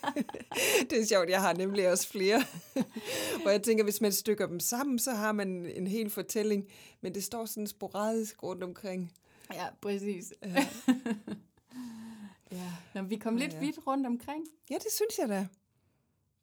det 0.89 1.01
er 1.01 1.05
sjovt. 1.05 1.29
Jeg 1.29 1.41
har 1.41 1.53
nemlig 1.53 1.91
også 1.91 2.07
flere. 2.07 2.43
Hvor 3.41 3.49
jeg 3.49 3.63
tænker, 3.63 3.83
hvis 3.83 4.01
man 4.01 4.11
stykker 4.11 4.47
dem 4.47 4.59
sammen, 4.59 4.99
så 4.99 5.11
har 5.11 5.31
man 5.31 5.65
en 5.65 5.87
hel 5.87 6.09
fortælling. 6.09 6.67
Men 7.01 7.13
det 7.13 7.23
står 7.23 7.45
sådan 7.45 7.67
sporadisk 7.67 8.43
rundt 8.43 8.63
omkring. 8.63 9.11
Ja, 9.53 9.65
præcis. 9.81 10.33
Ja. 10.45 10.67
Ja. 12.51 12.73
Nå, 12.95 13.01
vi 13.01 13.15
kom 13.15 13.35
lidt 13.35 13.53
ja. 13.53 13.59
vidt 13.59 13.87
rundt 13.87 14.07
omkring. 14.07 14.45
Ja, 14.69 14.75
det 14.75 14.91
synes 14.91 15.17
jeg 15.19 15.29
da. 15.29 15.47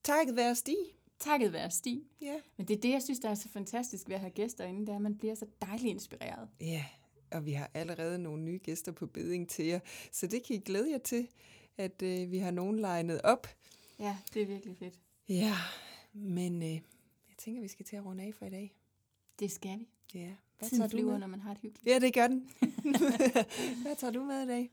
Takket 0.05 0.37
være 0.37 0.55
Stig. 0.55 0.77
Takket 1.19 1.53
være 1.53 1.71
Stig. 1.71 2.03
Ja. 2.21 2.35
Men 2.57 2.69
det 2.69 2.77
er 2.77 2.81
det, 2.81 2.91
jeg 2.91 3.03
synes, 3.03 3.19
der 3.19 3.29
er 3.29 3.35
så 3.35 3.49
fantastisk 3.49 4.09
ved 4.09 4.15
at 4.15 4.21
have 4.21 4.31
gæster 4.31 4.65
inde, 4.65 4.81
det 4.81 4.89
er, 4.89 4.97
at 4.97 5.03
man 5.03 5.19
bliver 5.19 5.35
så 5.35 5.47
dejligt 5.63 5.91
inspireret. 5.91 6.49
Ja, 6.61 6.85
og 7.31 7.47
vi 7.47 7.53
har 7.53 7.71
allerede 7.75 8.19
nogle 8.19 8.43
nye 8.43 8.59
gæster 8.63 8.93
på 8.93 9.07
beding 9.07 9.49
til 9.49 9.65
jer, 9.65 9.81
så 10.13 10.27
det 10.27 10.43
kan 10.43 10.57
I 10.57 10.59
glæde 10.59 10.91
jer 10.91 10.99
til, 10.99 11.29
at 11.79 12.03
øh, 12.03 12.31
vi 12.31 12.39
har 12.39 12.51
nogen 12.51 12.79
legnet 12.79 13.23
op. 13.23 13.49
Ja, 13.99 14.17
det 14.35 14.43
er 14.43 14.47
virkelig 14.47 14.77
fedt. 14.77 15.01
Ja, 15.29 15.55
men 16.13 16.63
øh, 16.63 16.69
jeg 16.69 17.37
tænker, 17.39 17.63
vi 17.63 17.69
skal 17.69 17.87
til 17.87 17.97
at 17.97 18.05
runde 18.05 18.25
af 18.25 18.35
for 18.35 18.47
i 18.47 18.51
dag. 18.51 18.75
Det 19.39 19.51
skal 19.51 19.79
vi. 19.79 19.89
Ja. 20.15 20.35
Hvad 20.59 20.69
Tiden 20.69 20.81
tager 20.81 20.89
flyver, 20.89 21.05
du 21.05 21.11
med? 21.11 21.19
når 21.19 21.27
man 21.27 21.41
har 21.41 21.55
det 21.55 21.63
hyggeligt. 21.63 21.87
Ja, 21.87 21.99
det 21.99 22.15
gør 22.15 22.27
den. 22.27 22.51
Hvad 23.83 23.97
tager 23.97 24.13
du 24.13 24.25
med 24.25 24.43
i 24.43 24.47
dag? 24.47 24.71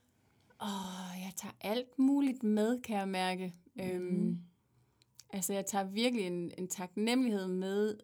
Åh, 0.61 0.67
oh, 0.67 1.21
jeg 1.21 1.34
tager 1.36 1.53
alt 1.61 1.99
muligt 1.99 2.43
med, 2.43 2.82
kan 2.82 2.97
jeg 2.97 3.09
mærke. 3.09 3.53
Mm. 3.76 3.82
Øhm, 3.84 4.41
altså, 5.30 5.53
jeg 5.53 5.65
tager 5.65 5.86
virkelig 5.86 6.28
en, 6.28 6.51
en 6.57 6.67
taknemmelighed 6.67 7.47
med 7.47 7.97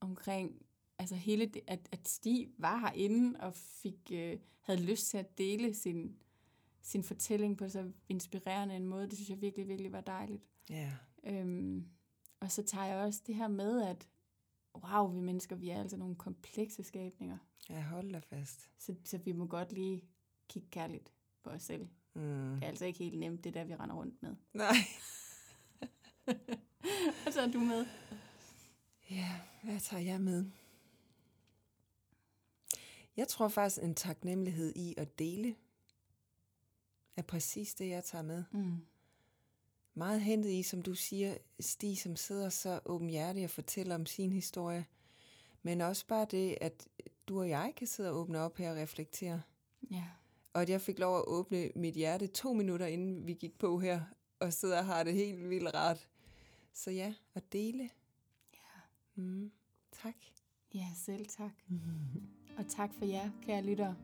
omkring 0.00 0.66
altså 0.98 1.14
hele 1.14 1.46
det, 1.46 1.62
at, 1.66 1.88
at 1.92 2.08
Stig 2.08 2.48
var 2.58 2.78
herinde 2.78 3.40
og 3.40 3.54
fik, 3.54 4.10
øh, 4.12 4.38
havde 4.60 4.82
lyst 4.82 5.10
til 5.10 5.18
at 5.18 5.38
dele 5.38 5.74
sin, 5.74 6.16
sin 6.82 7.02
fortælling 7.02 7.58
på 7.58 7.68
så 7.68 7.90
inspirerende 8.08 8.76
en 8.76 8.86
måde. 8.86 9.06
Det 9.06 9.14
synes 9.14 9.30
jeg 9.30 9.40
virkelig, 9.40 9.68
virkelig 9.68 9.92
var 9.92 10.00
dejligt. 10.00 10.42
Ja. 10.70 10.92
Øhm, 11.24 11.88
og 12.40 12.50
så 12.52 12.62
tager 12.62 12.86
jeg 12.86 12.96
også 12.96 13.20
det 13.26 13.34
her 13.34 13.48
med, 13.48 13.82
at 13.82 14.08
wow, 14.74 15.12
vi 15.12 15.20
mennesker, 15.20 15.56
vi 15.56 15.70
er 15.70 15.80
altså 15.80 15.96
nogle 15.96 16.16
komplekse 16.16 16.82
skabninger. 16.82 17.38
Ja, 17.70 17.82
hold 17.82 18.12
da 18.12 18.18
fast. 18.18 18.70
Så, 18.78 18.94
så 19.04 19.18
vi 19.18 19.32
må 19.32 19.46
godt 19.46 19.72
lige 19.72 20.04
kigge 20.48 20.68
kærligt 20.70 21.12
på 21.42 21.50
os 21.50 21.62
selv. 21.62 21.88
Mm. 22.14 22.54
Det 22.54 22.62
er 22.62 22.68
altså 22.68 22.84
ikke 22.84 22.98
helt 22.98 23.18
nemt, 23.18 23.44
det 23.44 23.54
der, 23.54 23.64
vi 23.64 23.74
render 23.74 23.96
rundt 23.96 24.22
med. 24.22 24.36
Nej. 24.52 24.76
Hvad 27.22 27.32
tager 27.32 27.52
du 27.52 27.60
med? 27.60 27.86
Ja, 29.10 29.40
hvad 29.62 29.80
tager 29.80 30.02
jeg 30.02 30.20
med? 30.20 30.50
Jeg 33.16 33.28
tror 33.28 33.48
faktisk, 33.48 33.82
en 33.82 33.94
taknemmelighed 33.94 34.72
i 34.76 34.94
at 34.96 35.18
dele 35.18 35.56
er 37.16 37.22
præcis 37.22 37.74
det, 37.74 37.88
jeg 37.88 38.04
tager 38.04 38.22
med. 38.22 38.44
Mm. 38.52 38.86
Meget 39.96 40.20
hentet 40.20 40.50
i, 40.50 40.62
som 40.62 40.82
du 40.82 40.94
siger, 40.94 41.36
Stig, 41.60 41.98
som 41.98 42.16
sidder 42.16 42.48
så 42.48 42.80
åbenhjertig 42.84 43.44
og 43.44 43.50
fortæller 43.50 43.94
om 43.94 44.06
sin 44.06 44.32
historie. 44.32 44.86
Men 45.62 45.80
også 45.80 46.06
bare 46.06 46.26
det, 46.30 46.58
at 46.60 46.88
du 47.28 47.40
og 47.40 47.48
jeg 47.48 47.72
kan 47.76 47.86
sidde 47.86 48.10
og 48.10 48.16
åbne 48.16 48.38
op 48.38 48.56
her 48.56 48.70
og 48.70 48.76
reflektere. 48.76 49.42
Ja. 49.90 50.04
Og 50.52 50.62
at 50.62 50.70
jeg 50.70 50.80
fik 50.80 50.98
lov 50.98 51.18
at 51.18 51.24
åbne 51.26 51.70
mit 51.76 51.94
hjerte 51.94 52.26
to 52.26 52.52
minutter, 52.52 52.86
inden 52.86 53.26
vi 53.26 53.34
gik 53.34 53.58
på 53.58 53.78
her, 53.78 54.00
og 54.40 54.52
sidder 54.52 54.78
og 54.78 54.86
har 54.86 55.02
det 55.02 55.14
helt 55.14 55.50
vildt 55.50 55.74
rart. 55.74 56.08
Så 56.72 56.90
ja, 56.90 57.14
at 57.34 57.52
dele. 57.52 57.90
Ja. 58.54 58.80
Mm, 59.14 59.52
tak. 60.02 60.16
Ja, 60.74 60.86
selv 60.96 61.26
tak. 61.26 61.52
Og 62.58 62.64
tak 62.68 62.90
for 62.98 63.04
jer, 63.04 63.30
kære 63.42 63.62
lyttere. 63.62 63.96